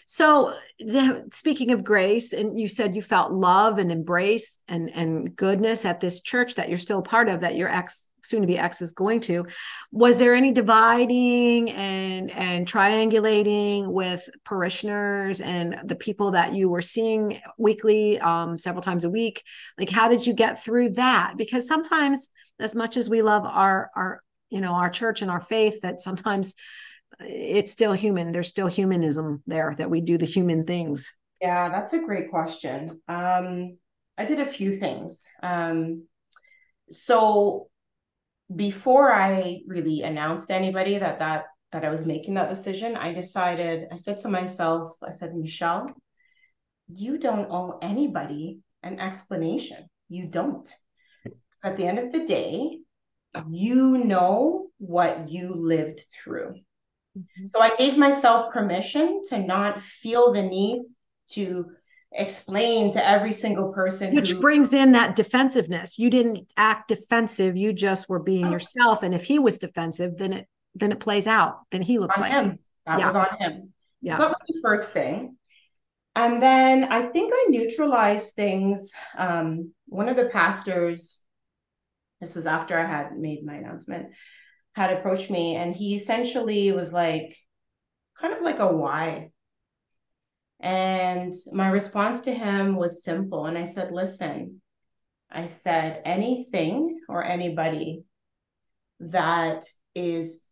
so 0.07 0.55
the, 0.79 1.27
speaking 1.33 1.71
of 1.71 1.85
grace, 1.85 2.33
and 2.33 2.59
you 2.59 2.69
said 2.69 2.95
you 2.95 3.03
felt 3.03 3.33
love 3.33 3.79
and 3.79 3.91
embrace 3.91 4.63
and 4.69 4.91
and 4.91 5.35
goodness 5.35 5.85
at 5.85 6.01
this 6.01 6.21
church 6.21 6.57
that 6.57 6.69
you're 6.69 6.79
still 6.79 7.03
part 7.03 7.29
of, 7.29 7.41
that 7.41 7.57
your 7.57 7.69
ex, 7.69 8.09
soon 8.23 8.43
to 8.43 8.47
be 8.47 8.59
ex, 8.59 8.83
is 8.83 8.93
going 8.93 9.21
to. 9.21 9.47
Was 9.93 10.19
there 10.19 10.35
any 10.35 10.53
dividing 10.53 11.71
and 11.71 12.31
and 12.33 12.67
triangulating 12.67 13.91
with 13.91 14.29
parishioners 14.45 15.41
and 15.41 15.81
the 15.85 15.97
people 15.97 16.33
that 16.33 16.55
you 16.55 16.69
were 16.69 16.83
seeing 16.83 17.41
weekly, 17.57 18.19
um, 18.21 18.59
several 18.59 18.83
times 18.83 19.05
a 19.05 19.11
week? 19.11 19.43
Like, 19.79 19.91
how 19.91 20.09
did 20.09 20.27
you 20.27 20.35
get 20.35 20.63
through 20.63 20.91
that? 20.91 21.35
Because 21.37 21.67
sometimes, 21.67 22.31
as 22.61 22.75
much 22.75 22.97
as 22.97 23.09
we 23.09 23.23
love 23.23 23.45
our 23.45 23.91
our 23.97 24.21
you 24.51 24.61
know 24.61 24.73
our 24.73 24.91
church 24.91 25.23
and 25.23 25.31
our 25.31 25.41
faith, 25.41 25.81
that 25.81 26.01
sometimes 26.01 26.55
it's 27.21 27.71
still 27.71 27.93
human. 27.93 28.33
There's 28.33 28.49
still 28.49 28.67
humanism 28.67 29.43
there 29.47 29.75
that 29.79 29.91
we 29.91 30.01
do 30.01 30.19
the 30.19 30.27
human 30.27 30.65
things. 30.65 31.13
Yeah, 31.41 31.69
that's 31.69 31.93
a 31.93 31.99
great 31.99 32.31
question. 32.31 33.01
Um, 33.09 33.77
I 34.17 34.25
did 34.25 34.41
a 34.41 34.47
few 34.47 34.79
things. 34.79 35.25
Um, 35.43 36.07
so 36.91 37.69
before 38.55 39.13
I 39.13 39.61
really 39.67 40.03
announced 40.03 40.49
to 40.49 40.55
anybody 40.55 40.99
that 40.99 41.19
that 41.19 41.45
that 41.73 41.85
I 41.85 41.91
was 41.91 42.07
making 42.07 42.35
that 42.35 42.49
decision, 42.49 42.97
I 42.97 43.13
decided. 43.13 43.89
I 43.91 43.97
said 43.97 44.19
to 44.19 44.29
myself, 44.29 44.93
I 45.03 45.11
said, 45.11 45.35
Michele, 45.35 45.91
you 46.89 47.19
don't 47.19 47.51
owe 47.51 47.79
anybody 47.83 48.61
an 48.83 49.01
explanation. 49.01 49.89
You 50.09 50.27
don't. 50.27 50.73
At 51.65 51.77
the 51.77 51.87
end 51.87 51.99
of 51.99 52.13
the 52.13 52.27
day, 52.27 52.79
you 53.51 53.99
know 54.05 54.69
what 54.79 55.29
you 55.29 55.55
lived 55.55 56.03
through. 56.13 56.55
Mm-hmm. 57.17 57.47
So 57.49 57.61
I 57.61 57.75
gave 57.77 57.97
myself 57.97 58.53
permission 58.53 59.23
to 59.29 59.39
not 59.39 59.81
feel 59.81 60.33
the 60.33 60.43
need 60.43 60.83
to 61.31 61.71
explain 62.13 62.93
to 62.93 63.07
every 63.07 63.33
single 63.33 63.73
person 63.73 64.15
which 64.15 64.33
who, 64.33 64.41
brings 64.41 64.73
in 64.73 64.93
that 64.93 65.17
defensiveness. 65.17 65.99
You 65.99 66.11
didn't 66.11 66.47
act 66.57 66.89
defensive. 66.89 67.57
You 67.57 67.73
just 67.73 68.09
were 68.09 68.21
being 68.21 68.47
oh. 68.47 68.53
yourself. 68.53 69.03
And 69.03 69.15
if 69.15 69.25
he 69.25 69.39
was 69.39 69.59
defensive 69.59 70.17
then 70.17 70.33
it 70.33 70.49
then 70.77 70.93
it 70.93 71.01
plays 71.01 71.27
out. 71.27 71.61
Then 71.71 71.83
he 71.83 71.99
looks 71.99 72.19
like 72.19 72.33
him. 72.33 72.59
That 72.87 72.99
yeah. 72.99 73.07
was 73.07 73.17
on 73.17 73.39
him. 73.39 73.73
Yeah. 74.01 74.17
So 74.17 74.23
that 74.23 74.31
was 74.31 74.41
the 74.49 74.61
first 74.63 74.93
thing. 74.93 75.37
And 76.17 76.41
then 76.41 76.85
i 76.85 77.03
think 77.03 77.33
i 77.35 77.47
neutralized 77.49 78.35
things 78.35 78.91
um, 79.19 79.73
one 79.87 80.09
of 80.09 80.17
the 80.17 80.27
pastors 80.27 81.21
this 82.21 82.37
was 82.37 82.47
after 82.47 82.79
i 82.79 82.87
had 82.87 83.17
made 83.19 83.45
my 83.45 83.55
announcement 83.55 84.13
had 84.75 84.93
approached 84.93 85.31
me 85.31 85.57
and 85.57 85.75
he 85.75 85.95
essentially 85.95 86.73
was 86.73 86.93
like 86.93 87.37
kind 88.19 88.35
of 88.35 88.43
like 88.43 88.59
a 88.59 88.73
why. 88.73 89.31
And 90.61 91.35
my 91.53 91.69
response 91.69 92.23
to 92.23 92.35
him 92.35 92.77
was 92.77 93.05
simple 93.05 93.47
and 93.47 93.59
i 93.59 93.65
said 93.65 93.91
listen 93.91 94.63
i 95.31 95.47
said 95.47 96.01
anything 96.05 96.99
or 97.09 97.23
anybody 97.23 98.05
that 99.01 99.65
is 99.95 100.49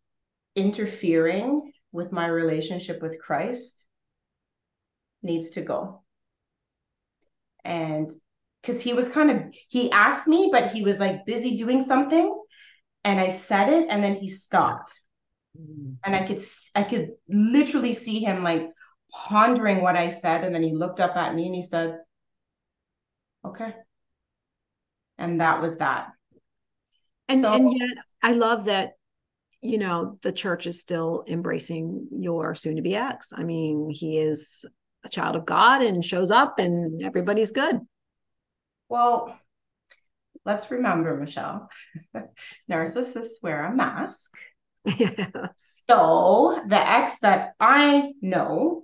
interfering 0.55 1.71
with 1.91 2.11
my 2.11 2.27
relationship 2.27 3.01
with 3.01 3.19
christ 3.19 3.83
needs 5.23 5.51
to 5.51 5.61
go. 5.61 6.03
And 7.63 8.11
because 8.61 8.81
he 8.81 8.93
was 8.93 9.09
kind 9.09 9.31
of 9.31 9.55
he 9.69 9.89
asked 9.91 10.27
me 10.27 10.49
but 10.51 10.71
he 10.71 10.83
was 10.83 10.99
like 10.99 11.25
busy 11.25 11.57
doing 11.57 11.81
something 11.81 12.42
and 13.03 13.19
I 13.19 13.29
said 13.29 13.69
it 13.69 13.87
and 13.89 14.03
then 14.03 14.15
he 14.15 14.29
stopped. 14.29 14.99
Mm. 15.59 15.97
And 16.03 16.15
I 16.15 16.23
could 16.23 16.41
I 16.75 16.83
could 16.83 17.11
literally 17.27 17.93
see 17.93 18.19
him 18.19 18.43
like 18.43 18.69
pondering 19.11 19.81
what 19.81 19.95
I 19.95 20.09
said 20.09 20.43
and 20.43 20.53
then 20.53 20.63
he 20.63 20.73
looked 20.73 20.99
up 20.99 21.15
at 21.15 21.35
me 21.35 21.45
and 21.45 21.55
he 21.55 21.63
said, 21.63 21.99
"Okay." 23.45 23.73
And 25.17 25.41
that 25.41 25.61
was 25.61 25.77
that. 25.77 26.07
And 27.29 27.41
so, 27.41 27.53
and 27.53 27.77
yet 27.77 27.97
I 28.21 28.33
love 28.33 28.65
that 28.65 28.93
you 29.61 29.77
know 29.77 30.17
the 30.21 30.31
church 30.31 30.67
is 30.67 30.79
still 30.79 31.23
embracing 31.27 32.07
your 32.11 32.55
soon 32.55 32.75
to 32.77 32.81
be 32.81 32.95
ex. 32.95 33.31
I 33.35 33.43
mean, 33.43 33.89
he 33.89 34.17
is 34.17 34.65
a 35.03 35.09
child 35.09 35.35
of 35.35 35.45
God 35.45 35.81
and 35.81 36.03
shows 36.03 36.31
up 36.31 36.59
and 36.59 37.03
everybody's 37.03 37.51
good. 37.51 37.79
Well, 38.89 39.37
let's 40.45 40.71
remember, 40.71 41.15
Michelle, 41.17 41.69
narcissists 42.71 43.41
wear 43.41 43.65
a 43.65 43.75
mask. 43.75 44.31
Yes. 44.85 45.81
So 45.87 46.61
the 46.67 46.89
ex 46.89 47.19
that 47.19 47.53
I 47.59 48.11
know, 48.21 48.83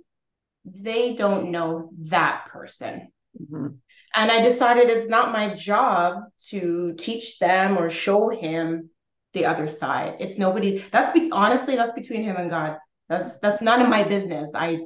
they 0.64 1.14
don't 1.14 1.50
know 1.50 1.90
that 2.04 2.46
person. 2.46 3.08
Mm-hmm. 3.40 3.66
And 4.14 4.30
I 4.30 4.42
decided 4.42 4.88
it's 4.88 5.08
not 5.08 5.32
my 5.32 5.54
job 5.54 6.22
to 6.48 6.94
teach 6.98 7.38
them 7.38 7.78
or 7.78 7.90
show 7.90 8.28
him 8.28 8.90
the 9.32 9.46
other 9.46 9.68
side. 9.68 10.16
It's 10.18 10.38
nobody. 10.38 10.84
That's 10.90 11.12
be, 11.12 11.30
honestly 11.30 11.76
that's 11.76 11.92
between 11.92 12.24
him 12.24 12.36
and 12.36 12.50
God. 12.50 12.78
That's 13.08 13.38
that's 13.38 13.62
none 13.62 13.80
of 13.80 13.88
my 13.88 14.02
business. 14.02 14.52
I 14.54 14.80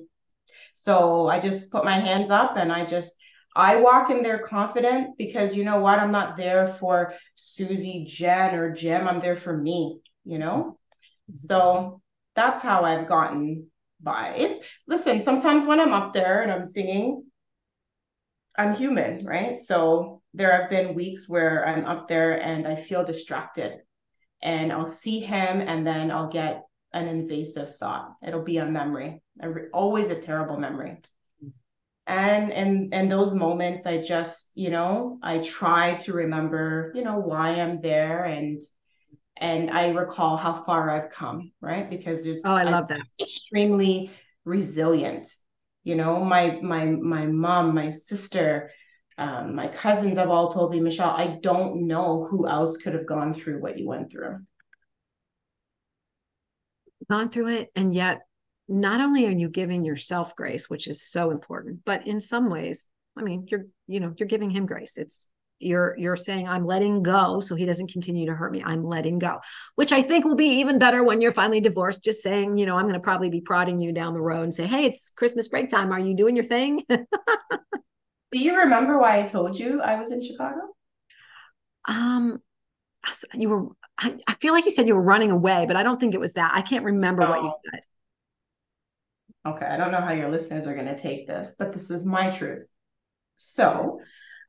so 0.74 1.28
I 1.28 1.38
just 1.38 1.70
put 1.70 1.84
my 1.84 1.98
hands 1.98 2.30
up 2.30 2.56
and 2.56 2.72
I 2.72 2.84
just 2.84 3.14
I 3.54 3.76
walk 3.76 4.10
in 4.10 4.22
there 4.22 4.38
confident 4.38 5.16
because 5.16 5.54
you 5.54 5.64
know 5.64 5.78
what? 5.78 5.98
I'm 5.98 6.10
not 6.10 6.36
there 6.36 6.66
for 6.66 7.14
Susie, 7.36 8.04
Jen, 8.08 8.54
or 8.54 8.72
Jim. 8.74 9.06
I'm 9.06 9.20
there 9.20 9.36
for 9.36 9.56
me, 9.56 10.00
you 10.24 10.38
know? 10.38 10.78
So 11.34 12.00
that's 12.34 12.62
how 12.62 12.82
I've 12.84 13.08
gotten 13.08 13.68
by. 14.00 14.34
It's 14.36 14.66
listen, 14.86 15.22
sometimes 15.22 15.64
when 15.64 15.80
I'm 15.80 15.92
up 15.92 16.12
there 16.12 16.42
and 16.42 16.50
I'm 16.50 16.64
singing, 16.64 17.24
I'm 18.56 18.74
human, 18.74 19.24
right? 19.24 19.58
So 19.58 20.22
there 20.34 20.52
have 20.60 20.70
been 20.70 20.94
weeks 20.94 21.28
where 21.28 21.66
I'm 21.66 21.84
up 21.86 22.08
there 22.08 22.40
and 22.40 22.66
I 22.66 22.76
feel 22.76 23.04
distracted 23.04 23.78
and 24.42 24.72
I'll 24.72 24.84
see 24.84 25.20
him 25.20 25.60
and 25.60 25.86
then 25.86 26.10
I'll 26.10 26.28
get 26.28 26.64
an 26.92 27.08
invasive 27.08 27.76
thought. 27.76 28.14
It'll 28.22 28.42
be 28.42 28.58
a 28.58 28.66
memory, 28.66 29.22
a, 29.40 29.48
always 29.72 30.10
a 30.10 30.20
terrible 30.20 30.58
memory. 30.58 31.00
And 32.06 32.52
and 32.52 32.92
and 32.92 33.10
those 33.10 33.32
moments, 33.32 33.86
I 33.86 34.02
just, 34.02 34.50
you 34.54 34.68
know, 34.68 35.18
I 35.22 35.38
try 35.38 35.94
to 35.94 36.12
remember, 36.12 36.92
you 36.94 37.02
know, 37.02 37.18
why 37.18 37.60
I'm 37.60 37.80
there 37.80 38.24
and 38.24 38.60
and 39.36 39.70
I 39.70 39.88
recall 39.88 40.36
how 40.36 40.54
far 40.54 40.90
I've 40.90 41.10
come, 41.10 41.52
right? 41.60 41.88
Because 41.88 42.22
there's 42.22 42.42
oh, 42.44 42.54
I 42.54 42.64
love 42.64 42.90
I'm 42.90 42.98
that 42.98 43.06
extremely 43.20 44.10
resilient. 44.44 45.28
You 45.82 45.96
know, 45.96 46.22
my 46.24 46.58
my 46.62 46.84
my 46.84 47.26
mom, 47.26 47.74
my 47.74 47.90
sister, 47.90 48.70
um, 49.16 49.54
my 49.54 49.68
cousins 49.68 50.18
have 50.18 50.30
all 50.30 50.52
told 50.52 50.72
me, 50.72 50.80
Michele, 50.80 51.10
I 51.10 51.38
don't 51.42 51.86
know 51.86 52.26
who 52.30 52.46
else 52.46 52.76
could 52.76 52.94
have 52.94 53.06
gone 53.06 53.32
through 53.32 53.60
what 53.60 53.78
you 53.78 53.86
went 53.88 54.10
through. 54.10 54.38
Gone 57.10 57.28
through 57.30 57.48
it, 57.48 57.70
and 57.74 57.94
yet 57.94 58.26
not 58.68 59.00
only 59.00 59.26
are 59.26 59.30
you 59.30 59.48
giving 59.48 59.84
yourself 59.84 60.34
grace, 60.36 60.70
which 60.70 60.88
is 60.88 61.02
so 61.02 61.30
important, 61.30 61.80
but 61.84 62.06
in 62.06 62.20
some 62.20 62.50
ways, 62.50 62.88
I 63.16 63.22
mean, 63.22 63.46
you're 63.50 63.66
you 63.86 64.00
know 64.00 64.14
you're 64.16 64.28
giving 64.28 64.50
him 64.50 64.66
grace. 64.66 64.96
It's 64.96 65.28
you're 65.60 65.94
you're 65.98 66.16
saying 66.16 66.48
i'm 66.48 66.66
letting 66.66 67.02
go 67.02 67.40
so 67.40 67.54
he 67.54 67.64
doesn't 67.64 67.90
continue 67.90 68.26
to 68.26 68.34
hurt 68.34 68.52
me. 68.52 68.62
I'm 68.62 68.84
letting 68.84 69.18
go 69.18 69.40
which 69.76 69.92
i 69.92 70.02
think 70.02 70.24
will 70.24 70.34
be 70.34 70.58
even 70.60 70.78
better 70.78 71.02
when 71.02 71.20
you're 71.20 71.32
finally 71.32 71.60
divorced 71.60 72.04
just 72.04 72.22
saying 72.22 72.58
you 72.58 72.66
know 72.66 72.76
i'm 72.76 72.84
going 72.84 72.94
to 72.94 73.00
probably 73.00 73.30
be 73.30 73.40
prodding 73.40 73.80
you 73.80 73.92
down 73.92 74.14
the 74.14 74.20
road 74.20 74.42
and 74.42 74.54
say 74.54 74.66
hey 74.66 74.84
it's 74.84 75.10
christmas 75.10 75.48
break 75.48 75.70
time. 75.70 75.92
Are 75.92 76.00
you 76.00 76.14
doing 76.16 76.34
your 76.36 76.44
thing 76.44 76.84
do 76.88 78.38
you 78.38 78.58
remember 78.58 78.98
why 78.98 79.20
i 79.20 79.22
told 79.22 79.58
you 79.58 79.80
i 79.80 79.98
was 79.98 80.10
in 80.10 80.22
chicago? 80.22 80.60
Um 81.86 82.38
you 83.32 83.48
were 83.48 83.66
I, 83.96 84.16
I 84.26 84.34
feel 84.34 84.54
like 84.54 84.64
you 84.64 84.70
said 84.72 84.88
you 84.88 84.94
were 84.94 85.02
running 85.02 85.30
away 85.30 85.66
but 85.66 85.76
i 85.76 85.82
don't 85.82 86.00
think 86.00 86.14
it 86.14 86.20
was 86.20 86.34
that. 86.34 86.52
I 86.54 86.62
can't 86.62 86.84
remember 86.84 87.22
what 87.22 87.42
you 87.42 87.52
said 87.70 87.80
okay 89.46 89.66
i 89.66 89.76
don't 89.76 89.92
know 89.92 90.00
how 90.00 90.12
your 90.12 90.30
listeners 90.30 90.66
are 90.66 90.74
going 90.74 90.86
to 90.86 90.98
take 90.98 91.26
this 91.26 91.54
but 91.58 91.72
this 91.72 91.90
is 91.90 92.04
my 92.04 92.30
truth 92.30 92.64
so 93.36 94.00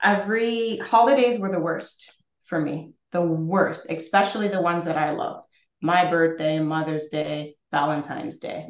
every 0.03 0.77
holidays 0.77 1.39
were 1.39 1.51
the 1.51 1.59
worst 1.59 2.11
for 2.45 2.59
me, 2.59 2.93
the 3.11 3.21
worst, 3.21 3.85
especially 3.89 4.47
the 4.47 4.61
ones 4.61 4.85
that 4.85 4.97
I 4.97 5.11
loved. 5.11 5.47
My 5.81 6.09
birthday, 6.09 6.59
Mother's 6.59 7.09
Day, 7.09 7.55
Valentine's 7.71 8.39
Day. 8.39 8.67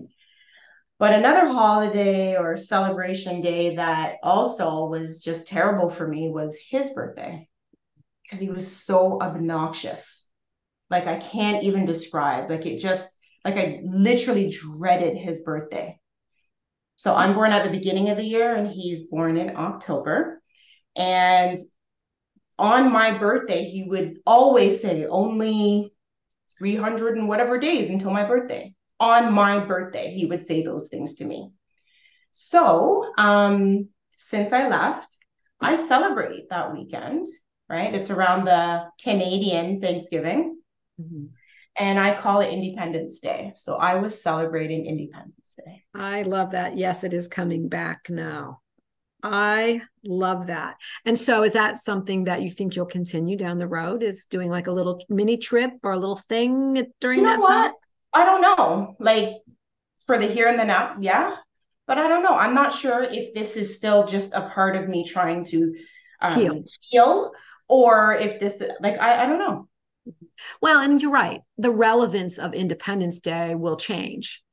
But 0.97 1.13
another 1.13 1.47
holiday 1.47 2.37
or 2.37 2.55
celebration 2.55 3.41
day 3.41 3.75
that 3.75 4.15
also 4.23 4.85
was 4.85 5.21
just 5.21 5.47
terrible 5.47 5.89
for 5.89 6.07
me 6.07 6.29
was 6.29 6.55
his 6.69 6.91
birthday 6.91 7.47
because 8.23 8.39
he 8.39 8.49
was 8.49 8.65
so 8.71 9.21
obnoxious. 9.21 10.25
Like 10.89 11.05
I 11.05 11.17
can't 11.17 11.63
even 11.63 11.85
describe. 11.85 12.49
Like 12.49 12.65
it 12.65 12.79
just 12.79 13.11
like 13.43 13.55
I 13.55 13.81
literally 13.83 14.49
dreaded 14.49 15.17
his 15.17 15.41
birthday. 15.43 15.99
So 16.95 17.13
I'm 17.13 17.33
born 17.33 17.51
at 17.51 17.63
the 17.63 17.69
beginning 17.69 18.09
of 18.09 18.17
the 18.17 18.25
year 18.25 18.55
and 18.55 18.67
he's 18.67 19.07
born 19.07 19.37
in 19.37 19.55
October. 19.55 20.41
And 20.95 21.59
on 22.57 22.91
my 22.91 23.17
birthday, 23.17 23.65
he 23.65 23.83
would 23.83 24.19
always 24.25 24.81
say, 24.81 25.05
only 25.05 25.93
300 26.57 27.17
and 27.17 27.27
whatever 27.27 27.57
days 27.57 27.89
until 27.89 28.11
my 28.11 28.23
birthday. 28.23 28.73
On 28.99 29.33
my 29.33 29.59
birthday, 29.59 30.13
he 30.13 30.25
would 30.25 30.45
say 30.45 30.63
those 30.63 30.87
things 30.87 31.15
to 31.15 31.25
me. 31.25 31.51
So, 32.31 33.11
um, 33.17 33.89
since 34.17 34.53
I 34.53 34.67
left, 34.69 35.17
I 35.59 35.87
celebrate 35.87 36.49
that 36.49 36.73
weekend, 36.73 37.27
right? 37.69 37.93
It's 37.93 38.09
around 38.09 38.45
the 38.45 38.85
Canadian 39.01 39.81
Thanksgiving. 39.81 40.59
Mm-hmm. 40.99 41.25
And 41.77 41.99
I 41.99 42.13
call 42.13 42.41
it 42.41 42.51
Independence 42.51 43.19
Day. 43.19 43.51
So 43.55 43.75
I 43.75 43.95
was 43.95 44.21
celebrating 44.21 44.85
Independence 44.85 45.55
Day. 45.57 45.83
I 45.93 46.21
love 46.21 46.51
that. 46.51 46.77
Yes, 46.77 47.03
it 47.03 47.13
is 47.13 47.27
coming 47.27 47.67
back 47.67 48.09
now. 48.09 48.61
I 49.23 49.81
love 50.05 50.47
that. 50.47 50.75
And 51.03 51.17
so 51.17 51.43
is 51.43 51.53
that 51.53 51.79
something 51.79 52.25
that 52.25 52.43
you 52.43 52.49
think 52.51 52.75
you'll 52.75 52.85
continue 52.85 53.35
down 53.35 53.57
the 53.57 53.67
road 53.67 54.03
is 54.03 54.25
doing 54.25 54.51
like 54.51 54.67
a 54.67 54.71
little 54.71 55.03
mini 55.09 55.37
trip 55.37 55.71
or 55.83 55.93
a 55.93 55.97
little 55.97 56.15
thing 56.15 56.85
during 57.01 57.19
you 57.19 57.25
know 57.25 57.31
that 57.31 57.39
what? 57.39 57.49
time? 57.49 57.71
I 58.13 58.25
don't 58.25 58.41
know. 58.41 58.95
Like 58.99 59.29
for 60.05 60.17
the 60.17 60.27
here 60.27 60.47
and 60.47 60.59
the 60.59 60.65
now, 60.65 60.95
yeah. 60.99 61.35
But 61.87 61.97
I 61.97 62.07
don't 62.07 62.23
know. 62.23 62.35
I'm 62.35 62.53
not 62.53 62.73
sure 62.73 63.03
if 63.03 63.33
this 63.33 63.55
is 63.55 63.75
still 63.75 64.05
just 64.05 64.33
a 64.33 64.49
part 64.49 64.75
of 64.75 64.87
me 64.87 65.05
trying 65.05 65.43
to 65.45 65.75
um, 66.21 66.39
heal. 66.39 66.63
heal 66.81 67.31
or 67.67 68.13
if 68.13 68.39
this 68.39 68.61
like 68.79 68.99
I, 68.99 69.23
I 69.23 69.25
don't 69.25 69.39
know. 69.39 69.67
Well, 70.61 70.81
and 70.81 71.01
you're 71.01 71.11
right. 71.11 71.41
The 71.57 71.71
relevance 71.71 72.37
of 72.37 72.53
Independence 72.53 73.21
Day 73.21 73.55
will 73.55 73.77
change. 73.77 74.43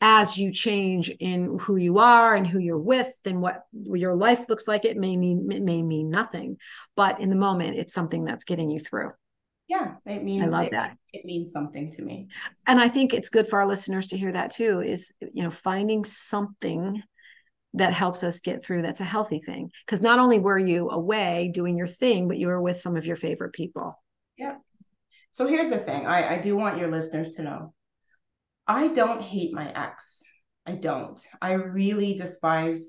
As 0.00 0.36
you 0.36 0.52
change 0.52 1.10
in 1.20 1.58
who 1.60 1.76
you 1.76 1.98
are 1.98 2.34
and 2.34 2.44
who 2.44 2.58
you're 2.58 2.76
with 2.76 3.12
and 3.24 3.40
what 3.40 3.62
your 3.72 4.16
life 4.16 4.48
looks 4.48 4.66
like 4.66 4.84
it 4.84 4.96
may 4.96 5.16
mean 5.16 5.48
it 5.52 5.62
may 5.62 5.80
mean 5.80 6.10
nothing. 6.10 6.56
But 6.96 7.20
in 7.20 7.30
the 7.30 7.36
moment 7.36 7.76
it's 7.76 7.94
something 7.94 8.24
that's 8.24 8.44
getting 8.44 8.70
you 8.70 8.80
through. 8.80 9.12
Yeah 9.68 9.94
it 10.04 10.24
means 10.24 10.42
i 10.42 10.46
love 10.48 10.66
it, 10.66 10.70
that. 10.72 10.96
it 11.12 11.24
means 11.24 11.52
something 11.52 11.90
to 11.92 12.02
me. 12.02 12.26
And 12.66 12.80
i 12.80 12.88
think 12.88 13.14
it's 13.14 13.28
good 13.28 13.46
for 13.46 13.60
our 13.60 13.66
listeners 13.66 14.08
to 14.08 14.18
hear 14.18 14.32
that 14.32 14.50
too 14.50 14.80
is 14.80 15.12
you 15.20 15.44
know 15.44 15.50
finding 15.50 16.04
something 16.04 17.00
that 17.74 17.94
helps 17.94 18.24
us 18.24 18.40
get 18.40 18.62
through 18.62 18.82
that's 18.82 19.00
a 19.00 19.04
healthy 19.04 19.40
thing. 19.40 19.70
Because 19.86 20.02
not 20.02 20.18
only 20.18 20.40
were 20.40 20.58
you 20.58 20.90
away 20.90 21.52
doing 21.54 21.76
your 21.76 21.86
thing 21.86 22.26
but 22.26 22.38
you 22.38 22.48
were 22.48 22.60
with 22.60 22.78
some 22.78 22.96
of 22.96 23.06
your 23.06 23.16
favorite 23.16 23.52
people. 23.52 24.02
Yeah 24.36 24.56
so 25.32 25.46
here's 25.46 25.68
the 25.68 25.78
thing 25.78 26.06
i, 26.06 26.36
I 26.36 26.38
do 26.38 26.56
want 26.56 26.78
your 26.78 26.90
listeners 26.90 27.32
to 27.32 27.42
know 27.42 27.74
I 28.66 28.88
don't 28.88 29.22
hate 29.22 29.52
my 29.52 29.70
ex. 29.72 30.22
I 30.66 30.72
don't. 30.72 31.18
I 31.40 31.52
really 31.52 32.14
despise, 32.14 32.88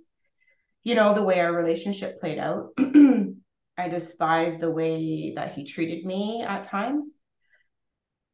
you 0.84 0.96
know, 0.96 1.14
the 1.14 1.24
way 1.24 1.40
our 1.40 1.54
relationship 1.54 2.20
played 2.20 2.38
out. 2.38 2.70
I 3.78 3.88
despise 3.90 4.60
the 4.60 4.72
way 4.72 5.34
that 5.36 5.54
he 5.54 5.66
treated 5.66 6.06
me 6.06 6.44
at 6.44 6.66
times. 6.66 7.16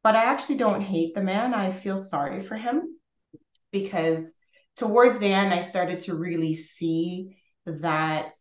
But 0.02 0.16
I 0.16 0.24
actually 0.24 0.56
don't 0.56 0.82
hate 0.82 1.14
the 1.14 1.22
man. 1.22 1.54
I 1.54 1.70
feel 1.70 1.96
sorry 1.96 2.40
for 2.40 2.56
him 2.56 2.96
because 3.70 4.34
towards 4.76 5.18
the 5.18 5.32
end, 5.32 5.54
I 5.54 5.60
started 5.60 6.00
to 6.00 6.14
really 6.14 6.54
see 6.54 7.36
that 7.66 8.32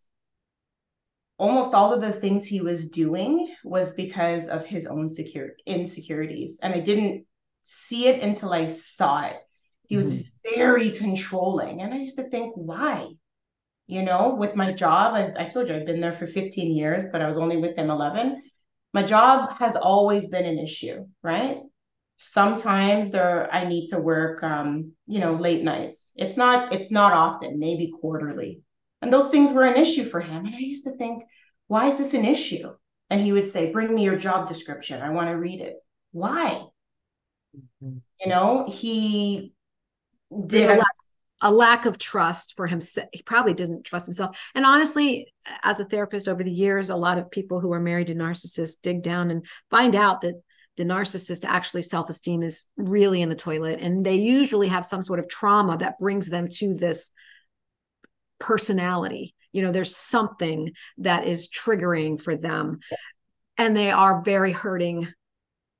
almost 1.39 1.73
all 1.73 1.93
of 1.93 2.01
the 2.01 2.11
things 2.11 2.45
he 2.45 2.61
was 2.61 2.89
doing 2.89 3.55
was 3.63 3.93
because 3.93 4.49
of 4.49 4.65
his 4.65 4.85
own 4.85 5.09
secure 5.09 5.51
insecurities. 5.65 6.59
And 6.61 6.73
I 6.73 6.81
didn't 6.81 7.25
see 7.63 8.07
it 8.07 8.21
until 8.21 8.53
I 8.53 8.65
saw 8.65 9.21
it. 9.21 9.37
He 9.87 9.95
was 9.95 10.13
mm-hmm. 10.13 10.55
very 10.55 10.91
controlling. 10.91 11.81
And 11.81 11.93
I 11.93 11.97
used 11.97 12.17
to 12.17 12.29
think, 12.29 12.53
why? 12.55 13.07
You 13.87 14.03
know, 14.03 14.35
with 14.35 14.55
my 14.55 14.73
job, 14.73 15.15
I, 15.15 15.31
I 15.35 15.45
told 15.45 15.69
you 15.69 15.75
I've 15.75 15.85
been 15.85 16.01
there 16.01 16.13
for 16.13 16.27
15 16.27 16.75
years, 16.75 17.05
but 17.11 17.21
I 17.21 17.27
was 17.27 17.37
only 17.37 17.57
with 17.57 17.75
him 17.75 17.89
11. 17.89 18.43
My 18.93 19.01
job 19.01 19.57
has 19.57 19.75
always 19.75 20.27
been 20.27 20.45
an 20.45 20.59
issue, 20.59 21.07
right? 21.23 21.61
Sometimes 22.17 23.11
there 23.11 23.51
I 23.51 23.65
need 23.65 23.87
to 23.87 23.99
work 23.99 24.43
um, 24.43 24.91
you 25.07 25.19
know, 25.19 25.35
late 25.35 25.63
nights. 25.63 26.11
It's 26.15 26.35
not 26.35 26.73
it's 26.73 26.91
not 26.91 27.13
often, 27.13 27.59
maybe 27.59 27.93
quarterly. 28.01 28.61
And 29.01 29.11
those 29.13 29.29
things 29.29 29.51
were 29.51 29.65
an 29.65 29.77
issue 29.77 30.03
for 30.03 30.19
him. 30.19 30.45
And 30.45 30.55
I 30.55 30.59
used 30.59 30.85
to 30.85 30.91
think, 30.91 31.23
why 31.67 31.87
is 31.87 31.97
this 31.97 32.13
an 32.13 32.25
issue? 32.25 32.73
And 33.09 33.21
he 33.21 33.31
would 33.31 33.51
say, 33.51 33.71
bring 33.71 33.93
me 33.93 34.03
your 34.03 34.17
job 34.17 34.47
description. 34.47 35.01
I 35.01 35.09
want 35.09 35.29
to 35.29 35.37
read 35.37 35.61
it. 35.61 35.75
Why? 36.11 36.63
Mm-hmm. 37.55 37.97
You 38.21 38.27
know, 38.27 38.67
he 38.67 39.53
did 40.45 40.69
a 40.69 40.75
lack, 40.75 40.95
a 41.41 41.51
lack, 41.51 41.85
of 41.85 41.97
trust 41.97 42.55
for 42.55 42.67
himself. 42.67 43.07
He 43.13 43.23
probably 43.23 43.53
doesn't 43.53 43.85
trust 43.85 44.05
himself. 44.05 44.37
And 44.53 44.65
honestly, 44.65 45.27
as 45.63 45.79
a 45.79 45.85
therapist 45.85 46.27
over 46.27 46.43
the 46.43 46.51
years, 46.51 46.89
a 46.89 46.95
lot 46.95 47.17
of 47.17 47.31
people 47.31 47.59
who 47.59 47.71
are 47.71 47.79
married 47.79 48.07
to 48.07 48.15
narcissists 48.15 48.81
dig 48.81 49.01
down 49.01 49.31
and 49.31 49.45
find 49.69 49.95
out 49.95 50.21
that 50.21 50.41
the 50.77 50.85
narcissist 50.85 51.43
actually 51.45 51.81
self-esteem 51.81 52.41
is 52.41 52.65
really 52.77 53.21
in 53.21 53.27
the 53.27 53.35
toilet 53.35 53.79
and 53.81 54.05
they 54.05 54.15
usually 54.15 54.69
have 54.69 54.85
some 54.85 55.03
sort 55.03 55.19
of 55.19 55.27
trauma 55.27 55.77
that 55.77 55.99
brings 55.99 56.29
them 56.29 56.47
to 56.47 56.73
this 56.73 57.11
personality 58.39 59.35
you 59.51 59.61
know 59.61 59.71
there's 59.71 59.95
something 59.95 60.71
that 60.97 61.25
is 61.25 61.49
triggering 61.49 62.19
for 62.21 62.37
them 62.37 62.79
and 63.59 63.75
they 63.75 63.91
are 63.91 64.21
very 64.21 64.53
hurting 64.53 65.07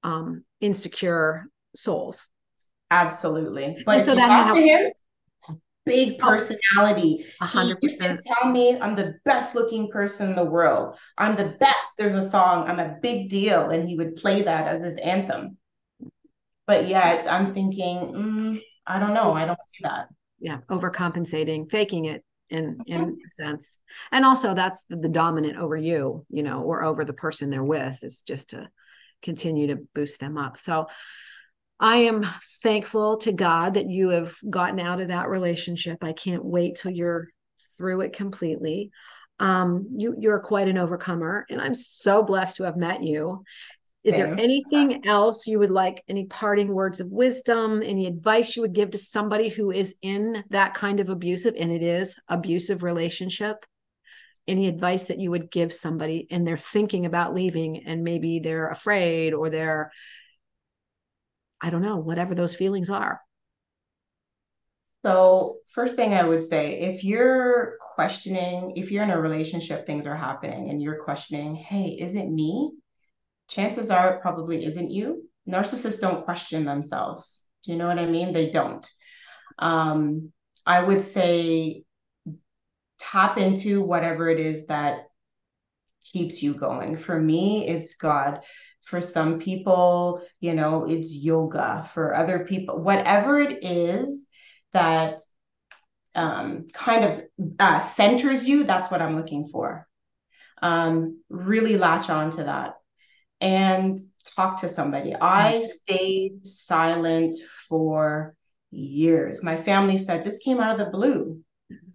um, 0.03 0.43
insecure 0.62 1.47
souls. 1.76 2.28
Absolutely. 2.91 3.78
But 3.86 3.97
and 3.97 4.03
so 4.03 4.16
that 4.16 4.53
to 4.53 4.62
him, 4.62 4.91
big 5.86 6.20
oh, 6.22 6.28
personality. 6.28 7.26
Hundred 7.39 7.80
percent. 7.82 8.22
Tell 8.26 8.51
me 8.51 8.80
I'm 8.80 8.95
the 8.95 9.16
best 9.26 9.55
looking 9.55 9.89
person 9.89 10.30
in 10.30 10.36
the 10.36 10.43
world. 10.43 10.97
I'm 11.18 11.36
the 11.36 11.55
best. 11.60 11.97
There's 11.97 12.16
a 12.16 12.30
song. 12.30 12.68
I'm 12.68 12.80
a 12.80 12.97
big 13.01 13.30
deal, 13.30 13.70
and 13.70 13.88
he 13.88 13.95
would 13.95 14.16
play 14.16 14.41
that 14.41 14.68
as 14.68 14.84
his 14.84 14.97
anthem. 14.97 15.57
But 16.68 16.88
yet, 16.88 17.32
I'm 17.32 17.53
thinking, 17.53 17.97
mm, 17.97 18.62
I 18.86 18.99
don't 18.99 19.14
know. 19.14 19.32
I 19.32 19.45
don't 19.45 19.64
see 19.64 19.84
that. 19.84 20.07
Yeah, 20.39 20.60
overcompensating, 20.70 21.70
faking 21.72 22.05
it 22.05 22.24
in 22.50 22.80
in 22.86 23.02
mm-hmm. 23.02 23.12
a 23.12 23.30
sense, 23.30 23.78
and 24.12 24.26
also 24.26 24.54
that's 24.54 24.86
the, 24.86 24.97
the 24.97 25.10
dominant 25.10 25.58
over 25.58 25.78
you, 25.78 26.26
you 26.30 26.43
know, 26.43 26.62
or 26.64 26.84
over 26.84 27.06
the 27.06 27.14
person 27.14 27.50
they're 27.50 27.64
with 27.64 28.04
is 28.04 28.22
just 28.22 28.52
to 28.52 28.70
continue 29.22 29.68
to 29.68 29.88
boost 29.93 30.20
them 30.20 30.38
up. 30.38 30.58
So 30.58 30.88
I 31.80 31.97
am 31.97 32.26
thankful 32.62 33.18
to 33.18 33.32
God 33.32 33.76
that 33.76 33.89
you 33.89 34.10
have 34.10 34.36
gotten 34.50 34.80
out 34.80 35.00
of 35.00 35.10
that 35.10 35.30
relationship. 35.30 36.04
I 36.04 36.14
can't 36.14 36.43
wait 36.43 36.76
till 36.76 36.91
you're 36.91 37.30
through 37.78 38.02
it 38.02 38.14
completely. 38.14 38.91
Um, 39.39 39.88
you 39.95 40.16
you're 40.20 40.39
quite 40.39 40.68
an 40.68 40.78
overcomer, 40.78 41.45
and 41.50 41.62
I'm 41.62 41.76
so 41.76 42.24
blessed 42.24 42.58
to 42.58 42.64
have 42.64 42.76
met 42.76 43.04
you. 43.04 43.43
Is 44.04 44.16
there 44.16 44.34
anything 44.34 45.06
else 45.06 45.45
you 45.45 45.60
would 45.60 45.70
like? 45.70 46.04
Any 46.08 46.26
parting 46.26 46.70
words 46.70 47.02
of 47.02 47.12
wisdom? 47.12 47.82
Any 47.84 48.08
advice 48.08 48.56
you 48.56 48.62
would 48.62 48.74
give 48.74 48.91
to 48.91 48.97
somebody 48.97 49.50
who 49.50 49.72
is 49.72 49.95
in 50.02 50.43
that 50.50 50.74
kind 50.74 51.00
of 51.00 51.10
abusive, 51.10 51.56
and 51.60 51.72
it 51.72 51.84
is 51.84 52.16
abusive 52.30 52.84
relationship? 52.84 53.66
Any 54.47 54.68
advice 54.68 55.08
that 55.08 55.20
you 55.20 55.32
would 55.32 55.52
give 55.52 55.74
somebody 55.74 56.28
and 56.32 56.47
they're 56.47 56.58
thinking 56.58 57.06
about 57.06 57.36
leaving 57.36 57.86
and 57.86 58.04
maybe 58.04 58.39
they're 58.39 58.70
afraid 58.70 59.34
or 59.34 59.50
they're 59.50 59.91
I 61.62 61.70
don't 61.70 61.82
know, 61.82 61.97
whatever 61.97 62.36
those 62.36 62.56
feelings 62.56 62.89
are. 62.89 63.22
So, 65.06 65.58
first 65.70 65.95
thing 65.95 66.14
I 66.14 66.24
would 66.24 66.43
say, 66.43 66.80
if 66.80 67.04
you're 67.04 67.78
questioning, 67.95 68.74
if 68.76 68.91
you're 68.91 69.04
in 69.04 69.12
a 69.12 69.20
relationship, 69.20 69.86
things 69.86 70.06
are 70.06 70.16
happening 70.16 70.70
and 70.70 70.82
you're 70.82 71.04
questioning, 71.04 71.56
hey, 71.56 71.97
is 72.00 72.16
it 72.16 72.30
me? 72.30 72.72
Chances 73.50 73.89
are 73.89 74.16
it 74.16 74.22
probably 74.22 74.66
isn't 74.66 74.91
you. 74.91 75.28
Narcissists 75.47 76.00
don't 76.00 76.26
question 76.26 76.66
themselves. 76.66 77.41
Do 77.64 77.72
you 77.72 77.78
know 77.78 77.88
what 77.88 78.00
I 78.00 78.06
mean? 78.06 78.32
They 78.32 78.52
don't. 78.52 78.88
Um, 79.58 80.32
I 80.66 80.84
would 80.84 81.04
say 81.04 81.84
tap 83.00 83.38
into 83.38 83.82
whatever 83.82 84.30
it 84.30 84.39
is 84.39 84.68
that 84.68 85.08
keeps 86.04 86.41
you 86.43 86.54
going. 86.54 86.97
For 86.97 87.20
me, 87.20 87.68
it's 87.68 87.95
God. 87.95 88.41
For 88.84 89.02
some 89.02 89.39
people, 89.39 90.22
you 90.39 90.54
know, 90.54 90.86
it's 90.86 91.14
yoga. 91.14 91.89
For 91.93 92.16
other 92.16 92.45
people, 92.45 92.82
whatever 92.82 93.39
it 93.39 93.64
is 93.64 94.28
that 94.74 95.20
um, 96.16 96.68
kind 96.74 97.06
of 97.06 97.24
uh, 97.60 97.80
centers 97.80 98.47
you, 98.47 98.64
that's 98.64 98.89
what 98.89 99.02
I'm 99.02 99.16
looking 99.16 99.47
for. 99.47 99.88
Um, 100.62 101.22
really 101.30 101.78
latch 101.78 102.10
on 102.10 102.32
to 102.32 102.43
that 102.43 102.78
and 103.41 103.97
talk 104.35 104.61
to 104.61 104.69
somebody. 104.69 105.15
I 105.15 105.61
stayed 105.61 106.47
silent 106.47 107.35
for 107.67 108.35
years. 108.71 109.43
My 109.43 109.57
family 109.57 109.97
said 109.97 110.23
this 110.23 110.39
came 110.39 110.59
out 110.59 110.79
of 110.79 110.85
the 110.85 110.91
blue. 110.91 111.41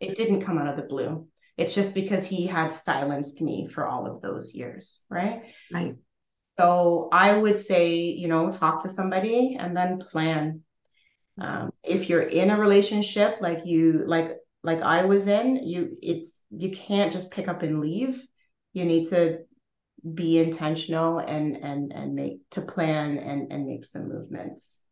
It 0.00 0.16
didn't 0.16 0.44
come 0.44 0.58
out 0.58 0.68
of 0.68 0.76
the 0.76 0.88
blue. 0.88 1.26
It's 1.56 1.74
just 1.74 1.94
because 1.94 2.24
he 2.24 2.46
had 2.46 2.72
silenced 2.72 3.40
me 3.40 3.66
for 3.66 3.86
all 3.86 4.06
of 4.06 4.20
those 4.20 4.54
years, 4.54 5.02
right? 5.08 5.42
Right. 5.72 5.96
So 6.58 7.08
I 7.12 7.36
would 7.36 7.58
say, 7.58 7.96
you 7.96 8.28
know, 8.28 8.50
talk 8.50 8.82
to 8.82 8.88
somebody 8.88 9.56
and 9.58 9.76
then 9.76 9.98
plan. 9.98 10.62
Um, 11.40 11.72
if 11.82 12.08
you're 12.08 12.22
in 12.22 12.50
a 12.50 12.58
relationship 12.58 13.38
like 13.40 13.66
you 13.66 14.04
like 14.06 14.36
like 14.62 14.82
I 14.82 15.04
was 15.04 15.26
in, 15.26 15.56
you 15.56 15.96
it's 16.00 16.42
you 16.50 16.70
can't 16.70 17.12
just 17.12 17.30
pick 17.30 17.48
up 17.48 17.62
and 17.62 17.80
leave. 17.80 18.24
You 18.72 18.84
need 18.84 19.08
to 19.08 19.40
be 20.12 20.38
intentional 20.38 21.18
and 21.18 21.56
and 21.56 21.92
and 21.92 22.14
make 22.14 22.38
to 22.50 22.60
plan 22.60 23.18
and 23.18 23.50
and 23.52 23.66
make 23.66 23.84
some 23.84 24.08
movements. 24.08 24.82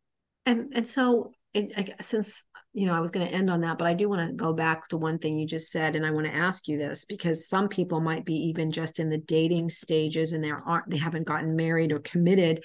And 0.45 0.73
and 0.73 0.87
so 0.87 1.31
it, 1.53 1.95
since 2.01 2.43
you 2.73 2.87
know, 2.87 2.95
I 2.95 2.99
was 2.99 3.11
going 3.11 3.27
to 3.27 3.33
end 3.33 3.51
on 3.51 3.61
that, 3.61 3.77
but 3.77 3.87
I 3.87 3.93
do 3.93 4.09
want 4.09 4.27
to 4.27 4.33
go 4.33 4.51
back 4.51 4.87
to 4.87 4.97
one 4.97 5.19
thing 5.19 5.37
you 5.37 5.45
just 5.45 5.71
said, 5.71 5.95
and 5.95 6.05
I 6.05 6.09
want 6.09 6.25
to 6.25 6.33
ask 6.33 6.67
you 6.67 6.77
this 6.77 7.05
because 7.05 7.47
some 7.47 7.69
people 7.69 8.01
might 8.01 8.25
be 8.25 8.33
even 8.33 8.71
just 8.71 8.99
in 8.99 9.09
the 9.09 9.19
dating 9.19 9.69
stages 9.69 10.31
and 10.31 10.43
they 10.43 10.49
aren't, 10.49 10.89
they 10.89 10.97
haven't 10.97 11.27
gotten 11.27 11.55
married 11.55 11.91
or 11.91 11.99
committed. 11.99 12.63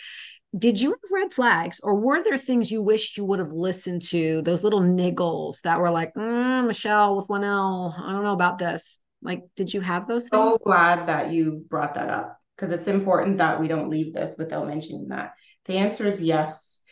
Did 0.56 0.80
you 0.80 0.92
have 0.92 0.98
red 1.12 1.34
flags, 1.34 1.78
or 1.82 1.94
were 1.94 2.22
there 2.22 2.38
things 2.38 2.70
you 2.70 2.80
wished 2.80 3.18
you 3.18 3.24
would 3.26 3.38
have 3.38 3.52
listened 3.52 4.00
to? 4.08 4.40
Those 4.40 4.64
little 4.64 4.80
niggles 4.80 5.60
that 5.60 5.78
were 5.78 5.90
like, 5.90 6.14
mm, 6.14 6.66
Michele 6.66 7.14
with 7.14 7.28
one 7.28 7.44
L. 7.44 7.94
I 8.02 8.12
don't 8.12 8.24
know 8.24 8.32
about 8.32 8.56
this. 8.56 8.98
Like, 9.20 9.42
did 9.56 9.74
you 9.74 9.82
have 9.82 10.08
those 10.08 10.30
things? 10.30 10.54
So 10.54 10.58
glad 10.64 11.06
that 11.08 11.32
you 11.32 11.66
brought 11.68 11.94
that 11.94 12.08
up 12.08 12.37
because 12.58 12.72
it's 12.72 12.88
important 12.88 13.38
that 13.38 13.60
we 13.60 13.68
don't 13.68 13.88
leave 13.88 14.12
this 14.12 14.36
without 14.36 14.66
mentioning 14.66 15.08
that. 15.08 15.34
The 15.66 15.74
answer 15.74 16.06
is 16.06 16.20
yes. 16.20 16.82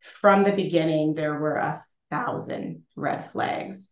From 0.00 0.44
the 0.44 0.52
beginning, 0.52 1.14
there 1.14 1.38
were 1.38 1.56
a 1.56 1.82
thousand 2.10 2.82
red 2.94 3.30
flags. 3.30 3.88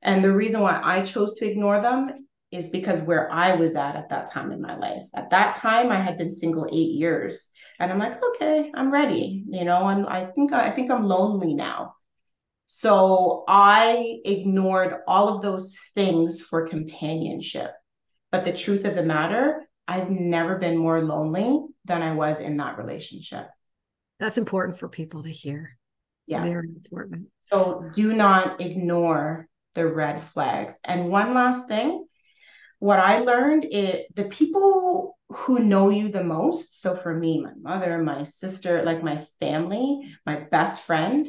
And 0.00 0.24
the 0.24 0.32
reason 0.32 0.62
why 0.62 0.80
I 0.82 1.02
chose 1.02 1.34
to 1.34 1.46
ignore 1.46 1.82
them 1.82 2.26
is 2.50 2.68
because 2.68 3.00
where 3.02 3.30
I 3.30 3.54
was 3.56 3.76
at 3.76 3.94
at 3.94 4.08
that 4.08 4.30
time 4.30 4.52
in 4.52 4.62
my 4.62 4.74
life. 4.76 5.02
At 5.14 5.30
that 5.30 5.56
time, 5.56 5.92
I 5.92 6.00
had 6.00 6.16
been 6.16 6.32
single 6.32 6.66
eight 6.72 6.92
years, 6.92 7.50
and 7.78 7.92
I'm 7.92 7.98
like, 7.98 8.18
okay, 8.24 8.72
I'm 8.74 8.90
ready. 8.90 9.44
You 9.48 9.64
know, 9.64 9.84
I'm. 9.84 10.06
I 10.06 10.24
think 10.34 10.52
I 10.52 10.70
think 10.70 10.90
I'm 10.90 11.06
lonely 11.06 11.54
now. 11.54 11.94
So 12.64 13.44
I 13.46 14.20
ignored 14.24 14.94
all 15.06 15.28
of 15.28 15.42
those 15.42 15.76
things 15.94 16.40
for 16.40 16.66
companionship. 16.66 17.72
But 18.32 18.44
the 18.44 18.52
truth 18.52 18.84
of 18.84 18.94
the 18.94 19.02
matter, 19.02 19.68
I've 19.90 20.08
never 20.08 20.56
been 20.56 20.76
more 20.76 21.02
lonely 21.02 21.66
than 21.84 22.00
I 22.00 22.12
was 22.12 22.38
in 22.38 22.56
that 22.58 22.78
relationship. 22.78 23.48
That's 24.20 24.38
important 24.38 24.78
for 24.78 24.88
people 24.88 25.24
to 25.24 25.32
hear. 25.32 25.76
Yeah. 26.26 26.44
Very 26.44 26.68
important. 26.68 27.26
So 27.40 27.90
do 27.92 28.14
not 28.14 28.60
ignore 28.60 29.48
the 29.74 29.88
red 29.88 30.22
flags. 30.22 30.78
And 30.84 31.08
one 31.08 31.34
last 31.34 31.66
thing, 31.66 32.06
what 32.78 33.00
I 33.00 33.18
learned 33.18 33.66
is 33.68 34.04
the 34.14 34.26
people 34.26 35.18
who 35.28 35.58
know 35.58 35.88
you 35.88 36.08
the 36.08 36.22
most. 36.22 36.80
So 36.80 36.94
for 36.94 37.12
me, 37.12 37.40
my 37.42 37.54
mother, 37.60 37.98
my 38.00 38.22
sister, 38.22 38.84
like 38.84 39.02
my 39.02 39.26
family, 39.40 40.14
my 40.24 40.36
best 40.36 40.82
friend, 40.82 41.26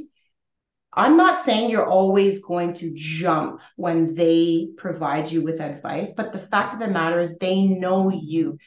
I'm 0.94 1.16
not 1.16 1.40
saying 1.40 1.70
you're 1.70 1.88
always 1.88 2.44
going 2.44 2.74
to 2.74 2.92
jump 2.94 3.62
when 3.78 4.14
they 4.14 4.70
provide 4.78 5.32
you 5.32 5.42
with 5.42 5.62
advice, 5.62 6.12
but 6.16 6.34
the 6.34 6.40
fact 6.40 6.74
of 6.74 6.80
the 6.80 6.90
matter 6.90 7.20
is 7.20 7.38
they 7.38 7.66
know 7.66 8.10
you. 8.10 8.58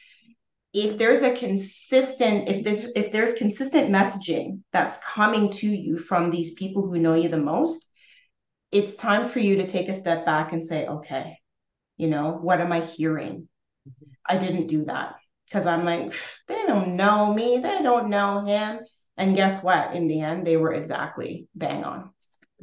If 0.73 0.97
there's 0.97 1.21
a 1.21 1.35
consistent 1.35 2.49
if 2.49 2.63
there's 2.63 2.85
if 2.95 3.11
there's 3.11 3.33
consistent 3.35 3.91
messaging 3.91 4.61
that's 4.73 4.97
coming 4.97 5.51
to 5.51 5.67
you 5.67 5.97
from 5.97 6.31
these 6.31 6.53
people 6.55 6.81
who 6.81 6.99
know 6.99 7.13
you 7.13 7.29
the 7.29 7.37
most 7.37 7.87
it's 8.71 8.95
time 8.95 9.23
for 9.23 9.39
you 9.39 9.57
to 9.57 9.67
take 9.67 9.87
a 9.87 9.93
step 9.93 10.25
back 10.25 10.51
and 10.51 10.61
say 10.65 10.85
okay 10.85 11.37
you 11.95 12.09
know 12.09 12.31
what 12.41 12.59
am 12.59 12.73
i 12.73 12.81
hearing? 12.81 13.47
Mm-hmm. 13.87 14.11
i 14.25 14.35
didn't 14.35 14.67
do 14.67 14.83
that. 14.85 15.15
Because 15.45 15.65
i'm 15.65 15.85
like 15.85 16.13
they 16.47 16.65
don't 16.67 16.97
know 16.97 17.33
me. 17.33 17.59
They 17.59 17.81
don't 17.81 18.09
know 18.09 18.43
him. 18.43 18.79
And 19.15 19.33
guess 19.37 19.63
what? 19.63 19.95
In 19.95 20.09
the 20.09 20.19
end 20.19 20.45
they 20.45 20.57
were 20.57 20.73
exactly 20.73 21.47
bang 21.55 21.85
on 21.85 22.11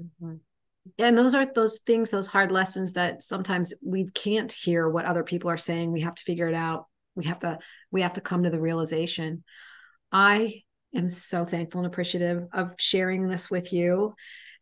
mm-hmm. 0.01 0.35
and 0.99 1.19
those 1.19 1.35
are 1.35 1.47
those 1.55 1.81
things 1.87 2.11
those 2.11 2.27
hard 2.27 2.53
lessons 2.53 2.95
that 2.95 3.23
sometimes 3.23 3.75
we 3.85 4.09
can't 4.15 4.53
hear 4.53 4.89
what 4.89 5.05
other 5.05 5.25
people 5.25 5.51
are 5.51 5.57
saying. 5.57 5.93
We 5.93 6.01
have 6.03 6.15
to 6.15 6.23
figure 6.23 6.49
it 6.49 6.55
out. 6.55 6.87
We 7.15 7.25
have 7.27 7.41
to 7.41 7.59
we 7.91 8.03
have 8.03 8.15
to 8.15 8.21
come 8.21 8.45
to 8.45 8.51
the 8.51 8.61
realization. 8.61 9.45
I 10.11 10.63
am 10.95 11.09
so 11.09 11.45
thankful 11.45 11.81
and 11.81 11.87
appreciative 11.87 12.45
of 12.53 12.75
sharing 12.79 13.29
this 13.29 13.51
with 13.51 13.73
you. 13.73 14.15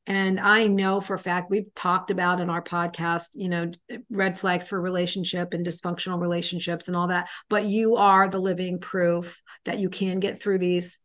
And 0.07 0.41
i 0.41 0.67
know 0.67 1.01
for 1.01 1.15
a 1.15 1.19
fact 1.19 1.51
we've 1.51 1.73
talked 1.77 2.11
about 2.11 2.41
in 2.41 2.49
our 2.49 2.63
podcast 2.63 3.29
you 3.35 3.49
know 3.49 3.71
red 4.11 4.41
flags 4.41 4.67
for 4.67 4.81
relationship 4.81 5.53
and 5.53 5.65
dysfunctional 5.65 6.21
relationships 6.21 6.89
and 6.89 6.97
all 6.97 7.09
that 7.09 7.29
but 7.49 7.67
you 7.67 7.97
are 7.97 8.27
the 8.27 8.41
living 8.41 8.81
proof 8.81 9.41
that 9.67 9.79
you 9.79 9.91
can 9.91 10.19
get 10.19 10.41
through 10.41 10.59
these 10.59 10.99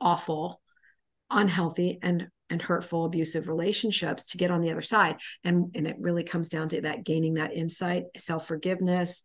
awful 0.00 0.60
unhealthy 1.30 1.98
and 2.02 2.28
and 2.50 2.60
hurtful 2.60 3.04
abusive 3.04 3.48
relationships 3.48 4.30
to 4.30 4.38
get 4.38 4.50
on 4.50 4.60
the 4.60 4.70
other 4.70 4.82
side 4.82 5.16
and 5.44 5.74
and 5.74 5.86
it 5.86 5.96
really 5.98 6.24
comes 6.24 6.48
down 6.48 6.68
to 6.68 6.82
that 6.82 7.04
gaining 7.04 7.34
that 7.34 7.54
insight 7.54 8.04
self-forgiveness 8.16 9.22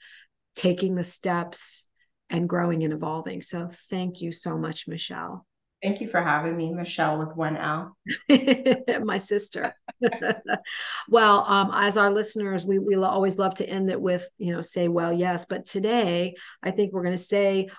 taking 0.56 0.96
the 0.96 1.04
steps 1.04 1.86
and 2.30 2.48
growing 2.48 2.84
and 2.84 2.94
evolving. 2.94 3.42
So 3.42 3.68
thank 3.68 4.22
you 4.22 4.32
so 4.32 4.58
much, 4.58 4.88
Michele. 4.88 5.46
Thank 5.82 6.02
you 6.02 6.08
for 6.10 6.22
having 6.22 6.58
me, 6.58 6.74
Michele 6.74 7.18
with 7.18 7.38
one 7.38 7.56
L. 7.56 7.96
My 9.04 9.18
sister. 9.18 9.74
well, 11.10 11.46
um, 11.48 11.72
as 11.74 11.96
our 11.96 12.12
listeners, 12.12 12.66
we 12.66 12.80
we 12.80 12.96
always 12.96 13.38
love 13.38 13.56
to 13.56 13.70
end 13.70 13.90
it 13.90 14.02
with, 14.02 14.28
you 14.38 14.52
know, 14.52 14.62
say, 14.62 14.90
well, 14.90 15.14
yes. 15.14 15.46
But 15.46 15.66
today, 15.66 16.36
I 16.62 16.72
think 16.72 16.92
we're 16.92 17.04
going 17.04 17.16
to 17.16 17.18
say 17.18 17.70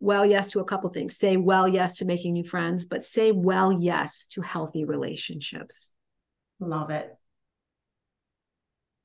well 0.00 0.26
yes 0.26 0.50
to 0.52 0.60
a 0.60 0.64
couple 0.64 0.90
things. 0.90 1.16
Say 1.16 1.36
well 1.36 1.68
yes 1.68 1.98
to 1.98 2.04
making 2.04 2.32
new 2.32 2.44
friends, 2.44 2.84
but 2.84 3.04
say 3.04 3.32
well 3.32 3.72
yes 3.72 4.26
to 4.28 4.40
healthy 4.40 4.84
relationships. 4.84 5.92
Love 6.58 6.90
it. 6.90 7.14